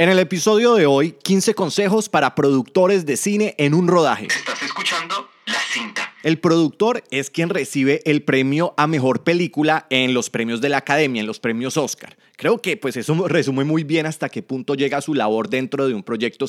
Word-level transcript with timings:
En 0.00 0.08
el 0.08 0.18
episodio 0.18 0.76
de 0.76 0.86
hoy, 0.86 1.12
15 1.12 1.54
consejos 1.54 2.08
para 2.08 2.34
productores 2.34 3.04
de 3.04 3.18
cine 3.18 3.54
en 3.58 3.74
un 3.74 3.86
rodaje. 3.86 4.28
Estás 4.34 4.62
escuchando 4.62 5.28
La 5.44 5.58
Cinta. 5.70 6.09
El 6.22 6.38
productor 6.38 7.02
es 7.10 7.30
quien 7.30 7.48
recibe 7.48 8.02
el 8.04 8.22
premio 8.22 8.74
a 8.76 8.86
mejor 8.86 9.24
película 9.24 9.86
en 9.88 10.12
los 10.12 10.28
premios 10.28 10.60
de 10.60 10.68
la 10.68 10.76
Academia, 10.76 11.20
en 11.20 11.26
los 11.26 11.40
premios 11.40 11.78
Oscar. 11.78 12.18
Creo 12.36 12.58
que 12.58 12.76
pues 12.76 12.98
eso 12.98 13.26
resume 13.26 13.64
muy 13.64 13.84
bien 13.84 14.04
hasta 14.04 14.28
qué 14.28 14.42
punto 14.42 14.74
llega 14.74 15.00
su 15.00 15.14
labor 15.14 15.48
dentro 15.48 15.88
de 15.88 15.94
un 15.94 16.02
proyecto 16.02 16.44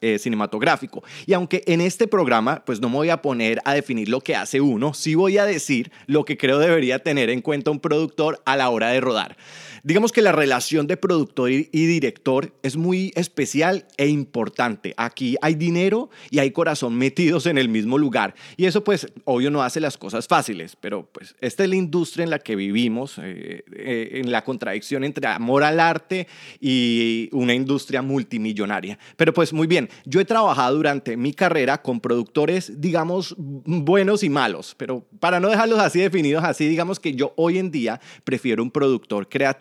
eh, 0.00 0.18
cinematográfico. 0.18 1.02
Y 1.24 1.32
aunque 1.32 1.62
en 1.66 1.80
este 1.80 2.06
programa 2.06 2.62
pues 2.66 2.80
no 2.80 2.90
me 2.90 2.96
voy 2.96 3.08
a 3.08 3.22
poner 3.22 3.60
a 3.64 3.72
definir 3.72 4.10
lo 4.10 4.20
que 4.20 4.36
hace 4.36 4.60
uno, 4.60 4.92
sí 4.92 5.14
voy 5.14 5.38
a 5.38 5.46
decir 5.46 5.90
lo 6.06 6.26
que 6.26 6.36
creo 6.36 6.58
debería 6.58 6.98
tener 6.98 7.30
en 7.30 7.40
cuenta 7.40 7.70
un 7.70 7.80
productor 7.80 8.42
a 8.44 8.56
la 8.56 8.68
hora 8.68 8.90
de 8.90 9.00
rodar. 9.00 9.38
Digamos 9.82 10.10
que 10.10 10.20
la 10.20 10.32
relación 10.32 10.88
de 10.88 10.96
productor 10.96 11.50
y 11.50 11.62
director 11.70 12.52
es 12.64 12.76
muy 12.76 13.12
especial 13.14 13.86
e 13.96 14.08
importante. 14.08 14.94
Aquí 14.96 15.36
hay 15.42 15.54
dinero 15.54 16.10
y 16.28 16.40
hay 16.40 16.50
corazón 16.50 16.96
metidos 16.96 17.46
en 17.46 17.56
el 17.56 17.68
mismo 17.68 17.96
lugar. 17.96 18.34
Y 18.56 18.64
eso 18.64 18.82
pues 18.82 19.05
obvio 19.24 19.50
no 19.50 19.62
hace 19.62 19.80
las 19.80 19.96
cosas 19.96 20.26
fáciles, 20.26 20.76
pero 20.76 21.08
pues 21.12 21.34
esta 21.40 21.64
es 21.64 21.70
la 21.70 21.76
industria 21.76 22.24
en 22.24 22.30
la 22.30 22.38
que 22.38 22.56
vivimos, 22.56 23.18
eh, 23.18 23.64
eh, 23.72 24.10
en 24.14 24.30
la 24.30 24.44
contradicción 24.44 25.04
entre 25.04 25.26
amor 25.26 25.64
al 25.64 25.80
arte 25.80 26.26
y 26.60 27.28
una 27.32 27.54
industria 27.54 28.02
multimillonaria. 28.02 28.98
Pero 29.16 29.32
pues 29.32 29.52
muy 29.52 29.66
bien, 29.66 29.88
yo 30.04 30.20
he 30.20 30.24
trabajado 30.24 30.76
durante 30.76 31.16
mi 31.16 31.32
carrera 31.32 31.82
con 31.82 32.00
productores, 32.00 32.80
digamos, 32.80 33.34
buenos 33.38 34.22
y 34.22 34.28
malos, 34.28 34.74
pero 34.76 35.06
para 35.20 35.40
no 35.40 35.48
dejarlos 35.48 35.78
así 35.78 36.00
definidos, 36.00 36.44
así 36.44 36.68
digamos 36.68 37.00
que 37.00 37.14
yo 37.14 37.32
hoy 37.36 37.58
en 37.58 37.70
día 37.70 38.00
prefiero 38.24 38.62
un 38.62 38.70
productor 38.70 39.28
creativo 39.28 39.56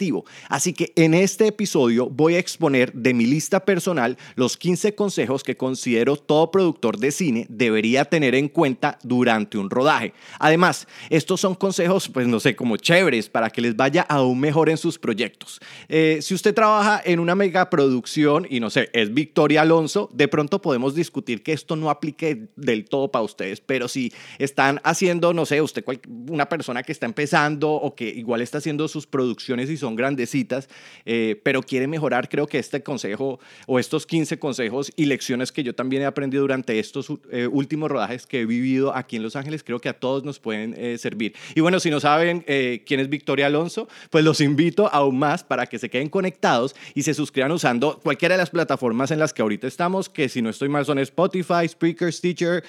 Así 0.49 0.73
que 0.73 0.93
en 0.95 1.13
este 1.13 1.47
episodio 1.47 2.09
voy 2.09 2.35
a 2.35 2.39
exponer 2.39 2.93
de 2.93 3.13
mi 3.13 3.25
lista 3.25 3.65
personal 3.65 4.17
los 4.35 4.57
15 4.57 4.95
consejos 4.95 5.43
que 5.43 5.57
considero 5.57 6.15
todo 6.17 6.51
productor 6.51 6.97
de 6.97 7.11
cine 7.11 7.45
debería 7.49 8.05
tener 8.05 8.35
en 8.35 8.49
cuenta 8.49 8.97
durante 9.03 9.34
un 9.55 9.69
rodaje. 9.69 10.13
Además, 10.39 10.87
estos 11.09 11.41
son 11.41 11.55
consejos, 11.55 12.09
pues 12.09 12.27
no 12.27 12.39
sé, 12.39 12.55
como 12.55 12.77
chéveres 12.77 13.29
para 13.29 13.49
que 13.49 13.61
les 13.61 13.75
vaya 13.75 14.01
aún 14.03 14.39
mejor 14.39 14.69
en 14.69 14.77
sus 14.77 14.97
proyectos. 14.97 15.59
Eh, 15.89 16.19
si 16.21 16.33
usted 16.33 16.53
trabaja 16.53 17.01
en 17.03 17.19
una 17.19 17.35
megaproducción 17.35 18.47
y 18.49 18.59
no 18.59 18.69
sé, 18.69 18.89
es 18.93 19.13
Victoria 19.13 19.61
Alonso, 19.61 20.09
de 20.13 20.27
pronto 20.27 20.61
podemos 20.61 20.95
discutir 20.95 21.43
que 21.43 21.53
esto 21.53 21.75
no 21.75 21.89
aplique 21.89 22.47
del 22.55 22.85
todo 22.85 23.11
para 23.11 23.23
ustedes, 23.23 23.61
pero 23.61 23.87
si 23.87 24.13
están 24.39 24.81
haciendo, 24.83 25.33
no 25.33 25.45
sé, 25.45 25.61
usted 25.61 25.83
una 26.29 26.49
persona 26.49 26.83
que 26.83 26.91
está 26.91 27.05
empezando 27.05 27.71
o 27.71 27.95
que 27.95 28.07
igual 28.09 28.41
está 28.41 28.57
haciendo 28.59 28.87
sus 28.87 29.07
producciones 29.07 29.69
y 29.69 29.77
son 29.77 29.95
grandecitas, 29.95 30.69
eh, 31.05 31.39
pero 31.43 31.61
quiere 31.61 31.87
mejorar, 31.87 32.29
creo 32.29 32.47
que 32.47 32.59
este 32.59 32.83
consejo 32.83 33.39
o 33.67 33.79
estos 33.79 34.05
15 34.05 34.39
consejos 34.39 34.91
y 34.95 35.05
lecciones 35.05 35.51
que 35.51 35.63
yo 35.63 35.75
también 35.75 36.03
he 36.03 36.05
aprendido 36.05 36.41
durante 36.41 36.79
estos 36.79 37.07
eh, 37.31 37.47
últimos 37.47 37.89
rodajes 37.89 38.25
que 38.25 38.41
he 38.41 38.45
vivido 38.45 38.95
aquí 38.95 39.17
en 39.17 39.23
Los 39.25 39.35
Ángeles, 39.35 39.63
creo 39.63 39.79
que 39.79 39.89
a 39.89 39.93
todos 39.93 40.23
nos 40.23 40.39
pueden 40.39 40.73
eh, 40.77 40.97
servir. 40.97 41.35
Y 41.55 41.61
bueno, 41.61 41.79
si 41.79 41.89
no 41.89 41.99
saben 41.99 42.41
quién 42.85 42.99
es 42.99 43.09
Victoria 43.09 43.47
Alonso, 43.47 43.87
pues 44.09 44.23
los 44.23 44.41
invito 44.41 44.89
aún 44.91 45.19
más 45.19 45.43
para 45.43 45.65
que 45.65 45.79
se 45.79 45.89
queden 45.89 46.09
conectados 46.09 46.75
y 46.93 47.03
se 47.03 47.13
suscriban 47.13 47.51
usando 47.51 47.99
cualquiera 47.99 48.35
de 48.35 48.39
las 48.39 48.49
plataformas 48.49 49.11
en 49.11 49.19
las 49.19 49.33
que 49.33 49.41
ahorita 49.41 49.67
estamos, 49.67 50.09
que 50.09 50.29
si 50.29 50.41
no 50.41 50.49
estoy 50.49 50.69
mal 50.69 50.85
son 50.85 50.99
Spotify, 50.99 51.67
Spreaker, 51.67 52.11
Stitcher, 52.11 52.63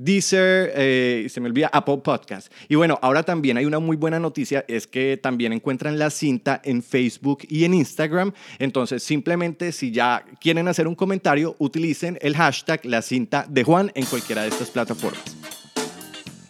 Deezer, 0.00 0.72
eh, 0.74 1.26
se 1.28 1.40
me 1.42 1.48
olvida, 1.48 1.68
Apple 1.70 1.98
Podcast. 1.98 2.50
Y 2.68 2.74
bueno, 2.74 2.98
ahora 3.02 3.22
también 3.22 3.58
hay 3.58 3.66
una 3.66 3.80
muy 3.80 3.98
buena 3.98 4.18
noticia, 4.18 4.64
es 4.66 4.86
que 4.86 5.18
también 5.22 5.52
encuentran 5.52 5.98
la 5.98 6.08
cinta 6.08 6.62
en 6.64 6.82
Facebook 6.82 7.40
y 7.50 7.64
en 7.64 7.74
Instagram. 7.74 8.32
Entonces, 8.58 9.02
simplemente 9.02 9.72
si 9.72 9.90
ya 9.90 10.24
quieren 10.40 10.68
hacer 10.68 10.88
un 10.88 10.94
comentario, 10.94 11.54
utilicen 11.58 12.18
el 12.22 12.34
hashtag 12.34 12.80
la 12.86 13.02
cinta 13.02 13.44
de 13.46 13.62
Juan 13.62 13.92
en 13.94 14.06
cualquiera 14.06 14.42
de 14.42 14.48
estas 14.48 14.70
plataformas. 14.70 15.59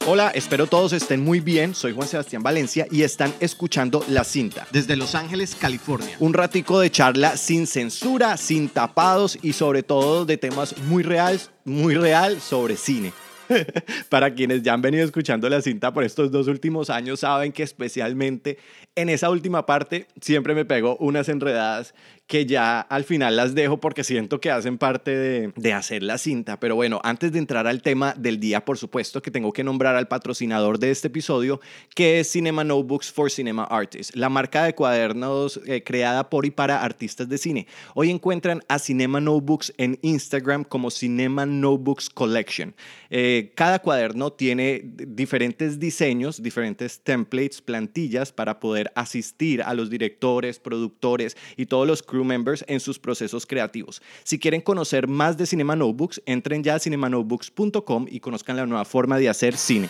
Hola, 0.07 0.31
espero 0.35 0.67
todos 0.67 0.95
estén 0.95 1.23
muy 1.23 1.41
bien. 1.41 1.75
Soy 1.75 1.93
Juan 1.93 2.09
Sebastián 2.09 2.43
Valencia 2.43 2.87
y 2.91 3.03
están 3.03 3.35
escuchando 3.39 4.03
La 4.09 4.25
Cinta. 4.25 4.67
Desde 4.73 4.97
Los 4.97 5.15
Ángeles, 5.15 5.55
California. 5.55 6.17
Un 6.21 6.33
ratico 6.33 6.81
de 6.81 6.91
charla 6.91 7.37
sin 7.37 7.67
censura, 7.67 8.39
sin 8.39 8.71
tapados 8.71 9.39
y 9.43 9.53
sobre 9.53 9.83
todo 9.83 10.25
de 10.25 10.39
temas 10.39 10.77
muy 10.79 11.03
reales, 11.03 11.51
muy 11.67 11.95
real 11.95 12.41
sobre 12.41 12.79
cine. 12.79 13.13
Para 14.09 14.35
quienes 14.35 14.63
ya 14.63 14.75
han 14.75 14.83
venido 14.83 15.05
escuchando 15.05 15.49
la 15.49 15.63
cinta 15.63 15.93
por 15.93 16.05
estos 16.05 16.31
dos 16.31 16.49
últimos 16.49 16.91
años, 16.91 17.21
saben 17.21 17.53
que 17.53 17.63
especialmente 17.63 18.59
en 18.95 19.09
esa 19.09 19.31
última 19.31 19.67
parte 19.67 20.07
siempre 20.21 20.55
me 20.55 20.65
pego 20.65 20.97
unas 20.99 21.29
enredadas 21.29 21.95
que 22.31 22.47
ya 22.47 22.81
al 22.81 23.03
final 23.03 23.35
las 23.35 23.57
dejo 23.57 23.81
porque 23.81 24.05
siento 24.05 24.41
que 24.41 24.53
hacen 24.53 24.79
parte 24.79 25.17
de, 25.17 25.53
de, 25.57 25.73
hacer 25.73 26.05
la 26.05 26.17
cinta. 26.17 26.61
Pero 26.61 26.77
bueno, 26.77 27.01
antes 27.03 27.33
de 27.33 27.41
entrar 27.41 27.67
al 27.67 27.83
tema 27.83 28.15
del 28.17 28.39
día, 28.39 28.65
por 28.65 28.79
supuesto 28.79 29.21
que 29.21 29.33
tengo 29.33 29.53
que 29.53 29.65
nombrar 29.65 29.97
al 29.97 30.07
patrocinador 30.07 30.79
de 30.79 30.93
este 30.93 31.09
episodio, 31.09 31.61
que 31.93 32.21
es 32.21 32.31
Cinema 32.31 32.63
Notebooks 32.63 33.11
for 33.11 33.33
Cinema 33.33 33.65
Artists, 33.65 34.15
la 34.15 34.29
marca 34.29 34.63
de 34.63 34.77
cuadernos 34.77 35.61
eh, 35.67 35.83
creada 35.83 36.31
por 36.31 36.47
y 36.47 36.53
para 36.53 36.85
artistas 36.85 37.29
de 37.29 37.37
cine. 37.37 37.67
Hoy 37.95 38.11
encuentran 38.11 38.63
a 38.69 38.79
Cinema 38.79 39.21
Notebooks 39.21 39.73
en 39.77 39.99
Instagram 40.03 40.63
como 40.63 40.93
Cinema 40.93 41.47
Notebooks 41.47 42.11
Collection. 42.11 42.77
Eh, 43.11 43.40
cada 43.49 43.81
cuaderno 43.81 44.33
tiene 44.33 44.83
diferentes 44.85 45.79
diseños, 45.79 46.43
diferentes 46.43 47.01
templates, 47.01 47.63
plantillas 47.63 48.33
para 48.33 48.61
poder 48.61 48.93
asistir 48.95 49.63
a 49.63 49.75
los 49.75 49.91
directores, 49.91 50.59
productores 50.59 51.37
y 51.57 51.67
todos 51.67 51.87
los 51.87 52.03
crew 52.03 52.25
members 52.25 52.65
en 52.69 52.81
sus 52.81 52.99
procesos 52.99 53.47
creativos. 53.47 54.03
Si 54.25 54.39
quieren 54.39 54.61
conocer 54.61 55.09
más 55.09 55.37
de 55.39 55.47
Cinema 55.47 55.77
Notebooks, 55.77 56.23
entren 56.27 56.63
ya 56.63 56.75
a 56.75 56.79
cinemanotebooks.com 56.79 58.07
y 58.09 58.21
conozcan 58.21 58.57
la 58.57 58.67
nueva 58.67 58.85
forma 58.85 59.19
de 59.19 59.29
hacer 59.29 59.57
cine. 59.57 59.89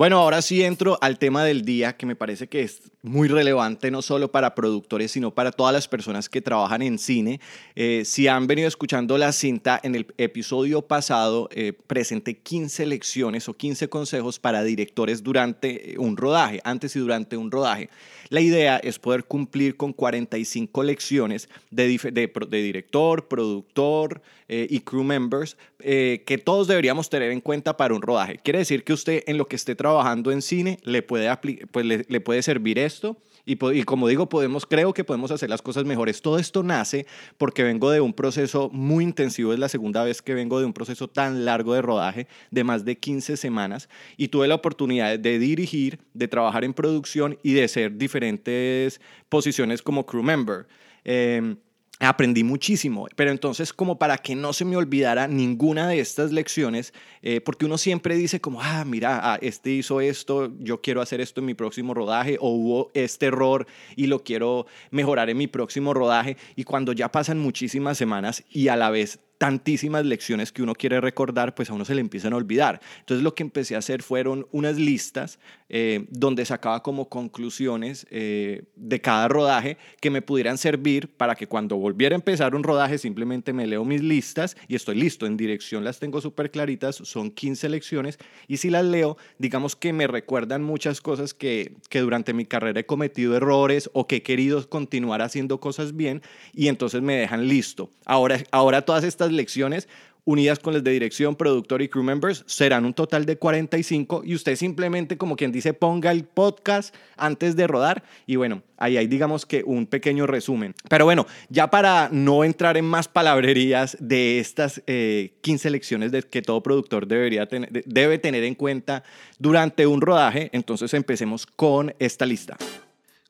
Bueno, 0.00 0.16
ahora 0.16 0.40
sí 0.40 0.62
entro 0.62 0.96
al 1.02 1.18
tema 1.18 1.44
del 1.44 1.60
día 1.60 1.94
que 1.94 2.06
me 2.06 2.16
parece 2.16 2.48
que 2.48 2.62
es 2.62 2.90
muy 3.02 3.28
relevante 3.28 3.90
no 3.90 4.00
solo 4.00 4.32
para 4.32 4.54
productores, 4.54 5.10
sino 5.10 5.34
para 5.34 5.52
todas 5.52 5.74
las 5.74 5.88
personas 5.88 6.30
que 6.30 6.40
trabajan 6.40 6.80
en 6.80 6.98
cine. 6.98 7.38
Eh, 7.76 8.04
si 8.06 8.26
han 8.26 8.46
venido 8.46 8.66
escuchando 8.66 9.18
la 9.18 9.30
cinta, 9.32 9.78
en 9.82 9.94
el 9.94 10.06
episodio 10.16 10.80
pasado 10.80 11.50
eh, 11.52 11.74
presenté 11.86 12.38
15 12.38 12.86
lecciones 12.86 13.46
o 13.50 13.52
15 13.52 13.90
consejos 13.90 14.38
para 14.38 14.62
directores 14.62 15.22
durante 15.22 15.94
un 15.98 16.16
rodaje, 16.16 16.62
antes 16.64 16.96
y 16.96 16.98
durante 16.98 17.36
un 17.36 17.50
rodaje. 17.50 17.90
La 18.30 18.40
idea 18.40 18.78
es 18.78 18.98
poder 18.98 19.24
cumplir 19.24 19.76
con 19.76 19.92
45 19.92 20.82
lecciones 20.82 21.48
de, 21.70 21.98
de, 22.12 22.62
director, 22.62 23.28
productor 23.28 24.22
eh, 24.48 24.66
y 24.70 24.80
crew 24.80 25.04
members 25.04 25.56
que 25.78 26.42
todos 26.44 26.68
deberíamos 26.68 27.08
tener 27.10 27.30
en 27.32 27.40
cuenta 27.40 27.76
para 27.76 27.94
un 27.94 28.02
rodaje. 28.02 28.38
Quiere 28.42 28.60
decir 28.60 28.84
que 28.84 28.92
usted 28.92 29.24
en 29.26 29.36
lo 29.36 29.48
que 29.48 29.56
esté 29.56 29.74
trabajando 29.74 30.30
en 30.30 30.42
cine 30.42 30.78
le 30.84 31.02
puede, 31.02 31.28
pues 31.70 31.84
le, 31.86 32.20
puede 32.20 32.42
servir 32.42 32.78
esto. 32.78 33.16
Y, 33.44 33.56
como 33.84 34.08
digo, 34.08 34.28
podemos, 34.28 34.66
creo 34.66 34.92
que 34.92 35.04
podemos 35.04 35.30
hacer 35.30 35.50
las 35.50 35.62
cosas 35.62 35.84
mejores. 35.84 36.22
Todo 36.22 36.38
esto 36.38 36.62
nace 36.62 37.06
porque 37.38 37.62
vengo 37.62 37.90
de 37.90 38.00
un 38.00 38.12
proceso 38.12 38.70
muy 38.72 39.04
intensivo, 39.04 39.52
es 39.52 39.58
la 39.58 39.68
segunda 39.68 40.04
vez 40.04 40.22
que 40.22 40.34
vengo 40.34 40.60
de 40.60 40.66
un 40.66 40.72
proceso 40.72 41.08
tan 41.08 41.44
largo 41.44 41.74
de 41.74 41.82
rodaje, 41.82 42.26
de 42.50 42.64
más 42.64 42.84
de 42.84 42.98
15 42.98 43.36
semanas, 43.36 43.88
y 44.16 44.28
tuve 44.28 44.48
la 44.48 44.54
oportunidad 44.56 45.18
de 45.18 45.38
dirigir, 45.38 46.00
de 46.14 46.28
trabajar 46.28 46.64
en 46.64 46.74
producción 46.74 47.38
y 47.42 47.54
de 47.54 47.68
ser 47.68 47.96
diferentes 47.96 49.00
posiciones 49.28 49.82
como 49.82 50.06
crew 50.06 50.22
member. 50.22 50.66
Eh, 51.04 51.56
aprendí 52.00 52.44
muchísimo, 52.44 53.06
pero 53.14 53.30
entonces 53.30 53.72
como 53.72 53.98
para 53.98 54.18
que 54.18 54.34
no 54.34 54.52
se 54.52 54.64
me 54.64 54.76
olvidara 54.76 55.28
ninguna 55.28 55.86
de 55.86 56.00
estas 56.00 56.32
lecciones, 56.32 56.94
eh, 57.22 57.40
porque 57.42 57.66
uno 57.66 57.76
siempre 57.76 58.16
dice 58.16 58.40
como, 58.40 58.62
ah, 58.62 58.84
mira, 58.86 59.20
ah, 59.22 59.38
este 59.42 59.70
hizo 59.70 60.00
esto, 60.00 60.50
yo 60.58 60.80
quiero 60.80 61.02
hacer 61.02 61.20
esto 61.20 61.40
en 61.40 61.46
mi 61.46 61.54
próximo 61.54 61.92
rodaje, 61.92 62.38
o 62.40 62.48
hubo 62.50 62.90
este 62.94 63.26
error 63.26 63.66
y 63.96 64.06
lo 64.06 64.24
quiero 64.24 64.66
mejorar 64.90 65.28
en 65.28 65.36
mi 65.36 65.46
próximo 65.46 65.92
rodaje, 65.92 66.38
y 66.56 66.64
cuando 66.64 66.92
ya 66.92 67.12
pasan 67.12 67.38
muchísimas 67.38 67.98
semanas 67.98 68.44
y 68.50 68.68
a 68.68 68.76
la 68.76 68.90
vez 68.90 69.20
tantísimas 69.40 70.04
lecciones 70.04 70.52
que 70.52 70.62
uno 70.62 70.74
quiere 70.74 71.00
recordar, 71.00 71.54
pues 71.54 71.70
a 71.70 71.72
uno 71.72 71.86
se 71.86 71.94
le 71.94 72.02
empiezan 72.02 72.34
a 72.34 72.36
olvidar. 72.36 72.78
Entonces 72.98 73.24
lo 73.24 73.34
que 73.34 73.42
empecé 73.42 73.74
a 73.74 73.78
hacer 73.78 74.02
fueron 74.02 74.46
unas 74.52 74.76
listas 74.76 75.38
eh, 75.70 76.04
donde 76.10 76.44
sacaba 76.44 76.82
como 76.82 77.08
conclusiones 77.08 78.06
eh, 78.10 78.64
de 78.76 79.00
cada 79.00 79.28
rodaje 79.28 79.78
que 79.98 80.10
me 80.10 80.20
pudieran 80.20 80.58
servir 80.58 81.08
para 81.16 81.36
que 81.36 81.46
cuando 81.46 81.76
volviera 81.76 82.14
a 82.14 82.18
empezar 82.18 82.54
un 82.54 82.62
rodaje 82.62 82.98
simplemente 82.98 83.54
me 83.54 83.66
leo 83.66 83.82
mis 83.82 84.02
listas 84.02 84.58
y 84.68 84.74
estoy 84.74 84.96
listo. 84.96 85.24
En 85.24 85.38
dirección 85.38 85.84
las 85.84 86.00
tengo 86.00 86.20
súper 86.20 86.50
claritas, 86.50 86.96
son 86.96 87.30
15 87.30 87.70
lecciones 87.70 88.18
y 88.46 88.58
si 88.58 88.68
las 88.68 88.84
leo, 88.84 89.16
digamos 89.38 89.74
que 89.74 89.94
me 89.94 90.06
recuerdan 90.06 90.62
muchas 90.62 91.00
cosas 91.00 91.32
que, 91.32 91.76
que 91.88 92.00
durante 92.00 92.34
mi 92.34 92.44
carrera 92.44 92.80
he 92.80 92.84
cometido 92.84 93.34
errores 93.34 93.88
o 93.94 94.06
que 94.06 94.16
he 94.16 94.22
querido 94.22 94.68
continuar 94.68 95.22
haciendo 95.22 95.60
cosas 95.60 95.96
bien 95.96 96.20
y 96.52 96.68
entonces 96.68 97.00
me 97.00 97.16
dejan 97.16 97.48
listo. 97.48 97.88
Ahora, 98.04 98.44
ahora 98.50 98.82
todas 98.82 99.04
estas 99.04 99.29
lecciones 99.32 99.88
unidas 100.24 100.58
con 100.58 100.74
las 100.74 100.84
de 100.84 100.90
dirección, 100.90 101.34
productor 101.34 101.82
y 101.82 101.88
crew 101.88 102.02
members, 102.02 102.44
serán 102.46 102.84
un 102.84 102.94
total 102.94 103.26
de 103.26 103.36
45 103.36 104.22
y 104.24 104.34
usted 104.34 104.56
simplemente, 104.56 105.16
como 105.16 105.36
quien 105.36 105.52
dice, 105.52 105.74
ponga 105.74 106.12
el 106.12 106.24
podcast 106.24 106.94
antes 107.16 107.56
de 107.56 107.66
rodar 107.66 108.04
y 108.26 108.36
bueno, 108.36 108.62
ahí 108.76 108.96
hay 108.96 109.06
digamos 109.06 109.46
que 109.46 109.62
un 109.64 109.86
pequeño 109.86 110.26
resumen. 110.26 110.74
Pero 110.88 111.04
bueno, 111.04 111.26
ya 111.48 111.70
para 111.70 112.08
no 112.12 112.44
entrar 112.44 112.76
en 112.76 112.84
más 112.84 113.08
palabrerías 113.08 113.96
de 114.00 114.38
estas 114.38 114.82
15 114.84 114.88
eh, 114.88 115.70
lecciones 115.70 116.12
de 116.12 116.22
que 116.22 116.42
todo 116.42 116.62
productor 116.62 117.06
debería 117.06 117.46
tener, 117.46 117.70
debe 117.86 118.18
tener 118.18 118.44
en 118.44 118.54
cuenta 118.54 119.02
durante 119.38 119.86
un 119.86 120.00
rodaje, 120.00 120.50
entonces 120.52 120.92
empecemos 120.94 121.46
con 121.46 121.94
esta 121.98 122.26
lista. 122.26 122.56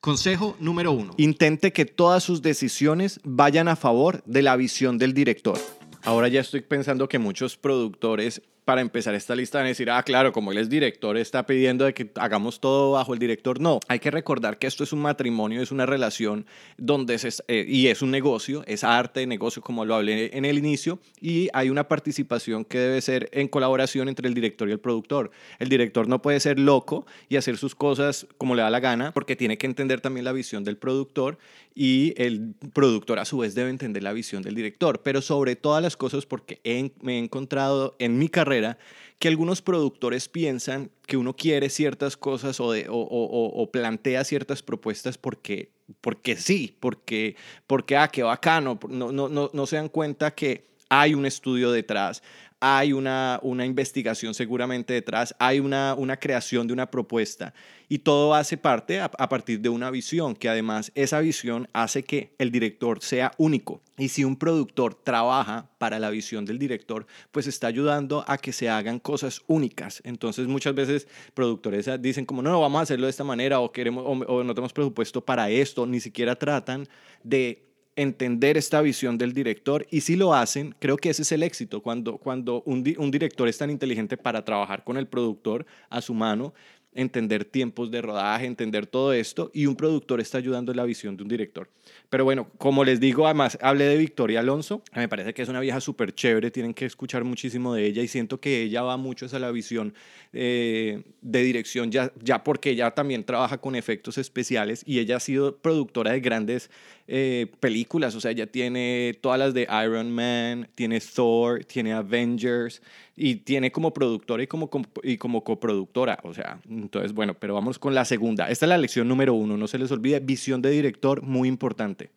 Consejo 0.01 0.57
número 0.61 0.93
uno. 0.93 1.13
Intente 1.19 1.75
que 1.75 1.85
todas 1.85 2.23
sus 2.23 2.41
decisiones 2.41 3.21
vayan 3.23 3.69
a 3.69 3.77
favor 3.77 4.23
de 4.25 4.41
la 4.41 4.57
visión 4.57 4.97
del 4.97 5.13
director. 5.13 5.59
Ahora 6.03 6.29
ya 6.29 6.41
estoy 6.41 6.63
pensando 6.63 7.09
que 7.09 7.19
muchos 7.19 7.57
productores 7.57 8.43
para 8.65 8.81
empezar 8.83 9.15
esta 9.17 9.35
lista 9.35 9.59
van 9.59 9.67
a 9.67 9.71
decir, 9.71 9.91
ah, 9.91 10.03
claro, 10.03 10.33
como 10.33 10.53
él 10.53 10.59
es 10.59 10.71
director, 10.71 11.17
está 11.17 11.45
pidiendo 11.45 11.85
de 11.85 11.93
que 11.93 12.11
hagamos 12.15 12.61
todo 12.61 12.93
bajo 12.93 13.13
el 13.13 13.19
director. 13.19 13.61
No, 13.61 13.81
hay 13.89 13.99
que 13.99 14.11
recordar 14.13 14.59
que 14.59 14.69
esto 14.69 14.85
es 14.85 14.93
un 14.93 15.01
matrimonio, 15.01 15.61
es 15.61 15.73
una 15.73 15.87
relación 15.87 16.47
donde 16.79 17.15
es, 17.15 17.43
eh, 17.49 17.65
y 17.67 17.89
es 17.89 18.01
un 18.01 18.13
negocio, 18.13 18.63
es 18.69 18.85
arte, 18.85 19.27
negocio, 19.27 19.61
como 19.61 19.85
lo 19.85 19.97
hablé 19.97 20.37
en 20.37 20.45
el 20.45 20.57
inicio, 20.57 21.01
y 21.21 21.49
hay 21.53 21.69
una 21.69 21.89
participación 21.89 22.65
que 22.65 22.79
debe 22.79 23.01
ser 23.01 23.29
en 23.33 23.49
colaboración 23.49 24.09
entre 24.09 24.29
el 24.29 24.35
director 24.35 24.69
y 24.69 24.73
el 24.73 24.81
productor. 24.81 25.33
El 25.59 25.69
director 25.69 26.07
no 26.07 26.23
puede 26.23 26.39
ser 26.39 26.59
loco 26.61 27.07
y 27.29 27.37
hacer 27.37 27.57
sus 27.57 27.75
cosas 27.75 28.29
como 28.39 28.55
le 28.55 28.63
da 28.63 28.71
la 28.71 28.81
gana, 28.81 29.13
porque 29.13 29.35
tiene 29.35 29.59
que 29.59 29.67
entender 29.67 30.01
también 30.01 30.25
la 30.25 30.33
visión 30.33 30.63
del 30.63 30.77
productor 30.77 31.39
y 31.75 32.15
el 32.17 32.55
productor 32.73 33.19
a 33.19 33.25
su 33.25 33.39
vez 33.39 33.55
debe 33.55 33.71
entender 33.71 34.03
la 34.03 34.13
visión 34.13 34.43
del 34.43 34.55
director, 34.55 35.03
pero 35.03 35.23
sobre 35.23 35.57
todas 35.57 35.83
las 35.83 35.97
cosas 35.97 36.27
porque 36.27 36.61
me 37.01 37.15
he 37.15 37.19
encontrado 37.19 37.97
en 37.99 38.19
mi 38.19 38.29
carrera 38.29 38.79
que 39.19 39.29
algunos 39.29 39.61
productores 39.63 40.29
piensan 40.29 40.91
que 41.07 41.17
uno 41.17 41.37
quiere 41.37 41.69
ciertas 41.69 42.17
cosas 42.17 42.59
o, 42.59 42.73
o, 42.89 43.71
plantea 43.71 44.25
ciertas 44.25 44.63
propuestas 44.63 45.19
porque, 45.19 45.71
porque 46.01 46.37
sí, 46.37 46.75
porque, 46.81 47.37
porque, 47.67 47.97
ah, 47.97 48.09
qué 48.09 48.23
bacano, 48.23 48.81
no, 48.89 49.13
no, 49.13 49.29
no, 49.29 49.51
no 49.53 49.67
se 49.67 49.77
dan 49.77 49.91
cuenta 49.91 50.35
que 50.35 50.71
hay 50.89 51.15
un 51.15 51.27
estudio 51.27 51.71
detrás, 51.71 52.23
hay 52.61 52.93
una, 52.93 53.41
una 53.43 53.65
investigación 53.65 54.35
seguramente 54.35 54.93
detrás, 54.93 55.35
hay 55.39 55.61
una, 55.61 55.95
una 55.95 56.19
creación 56.19 56.67
de 56.67 56.75
una 56.75 56.91
propuesta 56.91 57.55
y 57.89 58.01
todo 58.01 58.35
hace 58.35 58.57
parte 58.57 59.01
a, 59.01 59.09
partir 59.09 59.61
de 59.61 59.69
una 59.69 59.91
visión, 59.91 60.37
que 60.37 60.49
además 60.49 60.93
esa 60.95 61.19
visión 61.21 61.69
hace 61.73 62.05
que 62.05 62.35
el 62.39 62.53
director 62.53 63.03
sea 63.03 63.33
único. 63.37 63.83
Y 63.99 64.11
si 64.11 64.23
un 64.23 64.37
productor 64.37 64.95
trabaja 64.95 65.71
para 65.79 65.99
la 65.99 66.11
visión 66.11 66.45
del 66.45 66.59
director, 66.59 67.07
pues 67.33 67.49
está 67.49 67.67
ayudando 67.67 68.25
a 68.29 68.39
que 68.39 68.53
se 68.53 68.69
hagan 68.69 69.01
cosas 69.01 69.43
únicas. 69.49 70.03
Entonces 70.05 70.47
muchas 70.47 70.75
veces 70.75 71.09
productores 71.35 71.91
dicen 72.01 72.27
como, 72.27 72.43
no, 72.43 72.61
vamos 72.61 72.79
a 72.79 72.83
hacerlo 72.83 73.07
de 73.07 73.11
esta 73.11 73.25
manera 73.25 73.59
o, 73.59 73.73
queremos, 73.73 74.05
o 74.07 74.45
no 74.45 74.55
tenemos 74.55 74.73
presupuesto 74.73 75.25
para 75.25 75.51
esto, 75.51 75.85
ni 75.85 75.99
siquiera 75.99 76.37
tratan 76.37 76.87
de 77.25 77.70
entender 77.97 78.57
esta 78.57 78.81
visión 78.81 79.19
del 79.19 79.33
director 79.33 79.87
y 79.91 80.03
si 80.03 80.17
lo 80.17 80.35
hacen, 80.35 80.75
creo 80.79 80.97
que 80.97 81.11
ese 81.11 81.23
es 81.23 81.33
el 81.33 81.43
éxito, 81.43 81.83
cuando, 81.83 82.19
cuando 82.19 82.63
un, 82.65 82.85
un, 82.99 83.11
director 83.11 83.49
es 83.49 83.59
tan 83.59 83.71
inteligente 83.71 84.17
para 84.17 84.45
trabajar 84.45 84.85
con 84.85 84.97
el 84.97 85.07
productor 85.07 85.67
a 85.89 86.01
su 86.01 86.15
mano, 86.15 86.55
entender 86.93 87.45
tiempos 87.45 87.91
de 87.91 88.03
rodaje, 88.03 88.47
entender 88.47 88.87
todo 88.87 89.13
esto 89.13 89.51
y 89.55 89.67
un 89.67 89.77
productor 89.77 90.21
está 90.21 90.39
ayudando 90.39 90.73
en 90.73 90.77
la 90.77 90.85
visión 90.85 91.17
de 91.17 91.23
un 91.23 91.29
director. 91.29 91.69
Pero 92.09 92.25
bueno, 92.25 92.49
como 92.59 92.85
les 92.85 92.99
digo, 92.99 93.27
además 93.27 93.57
hablé 93.61 93.85
de 93.85 93.97
Victoria 93.97 94.41
Alonso, 94.41 94.83
me 94.95 95.09
parece 95.09 95.33
que 95.33 95.43
es 95.43 95.49
una 95.49 95.61
vieja 95.61 95.81
súper 95.81 96.13
chévere, 96.15 96.51
tienen 96.51 96.75
que 96.75 96.87
escuchar 96.87 97.23
muchísimo 97.23 97.75
de 97.75 97.87
ella 97.87 98.03
y 98.03 98.09
siento 98.09 98.41
que 98.41 98.63
ella 98.63 98.83
va 98.83 98.97
mucho 98.97 99.27
hacia 99.27 99.39
la 99.39 99.53
visión 99.53 99.95
eh, 100.33 101.03
de 101.21 101.43
dirección, 101.43 101.91
ya, 101.93 102.13
ya 102.23 102.43
porque 102.43 102.71
ella 102.71 102.91
también 102.91 103.25
trabaja 103.25 103.59
con 103.59 103.77
efectos 103.77 104.19
especiales 104.19 104.83
y 104.85 104.99
ella 104.99 105.17
ha 105.17 105.21
sido 105.21 105.57
productora 105.57 106.13
de 106.13 106.21
grandes 106.21 106.71
eh, 107.07 107.47
películas, 107.61 108.15
o 108.15 108.21
sea, 108.21 108.33
ella 108.33 108.47
tiene 108.47 109.17
todas 109.21 109.39
las 109.39 109.55
de 109.55 109.69
Iron 109.85 110.11
Man, 110.11 110.69
tiene 110.75 111.01
Thor, 111.01 111.65
tiene 111.65 111.93
Avengers 111.93 112.83
y 113.23 113.37
tiene 113.37 113.71
como 113.71 113.93
productora 113.93 114.43
y 114.43 114.47
como, 114.47 114.71
y 115.03 115.19
como 115.19 115.45
coproductora, 115.45 116.19
o 116.23 116.33
sea, 116.33 116.59
entonces 116.71 117.13
bueno, 117.13 117.35
pero 117.35 117.53
vamos 117.53 117.79
con 117.79 117.95
la 117.95 118.07
segunda. 118.07 118.49
Esta 118.49 118.65
es 118.65 118.71
la 118.71 118.79
lección 118.79 119.09
número 119.09 119.35
uno, 119.35 119.59
no 119.59 119.69
se 119.69 119.79
les 119.79 119.91
olvide, 119.91 120.21
visión 120.21 120.63
de 120.63 120.71
director 120.71 121.23
muy 121.23 121.47
importante. 121.47 122.11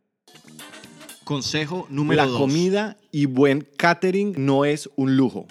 Consejo 1.26 1.88
número 1.90 2.24
dos. 2.24 2.32
La 2.32 2.38
comida 2.38 2.98
y 3.12 3.26
buen 3.26 3.68
catering 3.76 4.34
no 4.38 4.64
es 4.64 4.90
un 4.96 5.18
lujo 5.18 5.46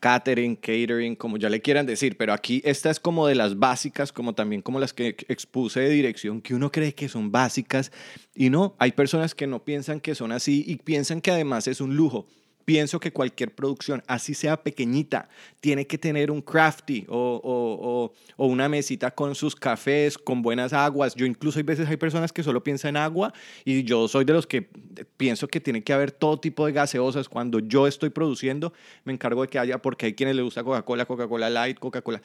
catering, 0.00 0.54
catering, 0.54 1.16
como 1.16 1.38
ya 1.38 1.50
le 1.50 1.60
quieran 1.60 1.84
decir, 1.84 2.16
pero 2.16 2.32
aquí 2.32 2.62
esta 2.64 2.88
es 2.88 3.00
como 3.00 3.26
de 3.26 3.34
las 3.34 3.58
básicas, 3.58 4.12
como 4.12 4.34
también 4.34 4.62
como 4.62 4.78
las 4.78 4.92
que 4.92 5.16
expuse 5.28 5.80
de 5.80 5.90
dirección, 5.90 6.40
que 6.40 6.54
uno 6.54 6.70
cree 6.70 6.94
que 6.94 7.08
son 7.08 7.32
básicas 7.32 7.90
y 8.34 8.48
no, 8.48 8.76
hay 8.78 8.92
personas 8.92 9.34
que 9.34 9.46
no 9.46 9.64
piensan 9.64 10.00
que 10.00 10.14
son 10.14 10.32
así 10.32 10.64
y 10.66 10.76
piensan 10.76 11.20
que 11.20 11.32
además 11.32 11.66
es 11.66 11.80
un 11.80 11.96
lujo 11.96 12.26
pienso 12.68 13.00
que 13.00 13.10
cualquier 13.10 13.54
producción, 13.54 14.02
así 14.06 14.34
sea 14.34 14.62
pequeñita, 14.62 15.30
tiene 15.58 15.86
que 15.86 15.96
tener 15.96 16.30
un 16.30 16.42
crafty 16.42 17.06
o, 17.08 18.12
una 18.36 18.68
mesita 18.68 19.10
con 19.10 19.34
sus 19.34 19.56
cafés, 19.56 20.18
con 20.18 20.42
buenas 20.42 20.74
aguas. 20.74 21.14
Yo 21.14 21.24
incluso 21.24 21.58
hay 21.58 21.62
veces 21.62 21.88
hay 21.88 21.96
personas 21.96 22.30
que 22.30 22.42
solo 22.42 22.62
piensan 22.62 22.90
en 22.90 22.96
agua 22.98 23.32
y 23.64 23.84
yo 23.84 24.06
soy 24.06 24.26
de 24.26 24.34
los 24.34 24.46
que 24.46 24.68
pienso 25.16 25.48
que 25.48 25.60
tiene 25.60 25.82
que 25.82 25.94
haber 25.94 26.12
todo 26.12 26.38
tipo 26.38 26.66
de 26.66 26.72
gaseosas. 26.72 27.26
Cuando 27.30 27.58
yo 27.58 27.86
estoy 27.86 28.10
produciendo, 28.10 28.74
me 29.04 29.14
encargo 29.14 29.40
de 29.40 29.48
que 29.48 29.58
haya, 29.58 29.78
porque 29.78 30.04
hay 30.04 30.12
quienes 30.12 30.36
les 30.36 30.44
gusta 30.44 30.62
Coca-Cola, 30.62 31.06
Coca-Cola 31.06 31.48
Light, 31.48 31.78
Coca-Cola. 31.78 32.20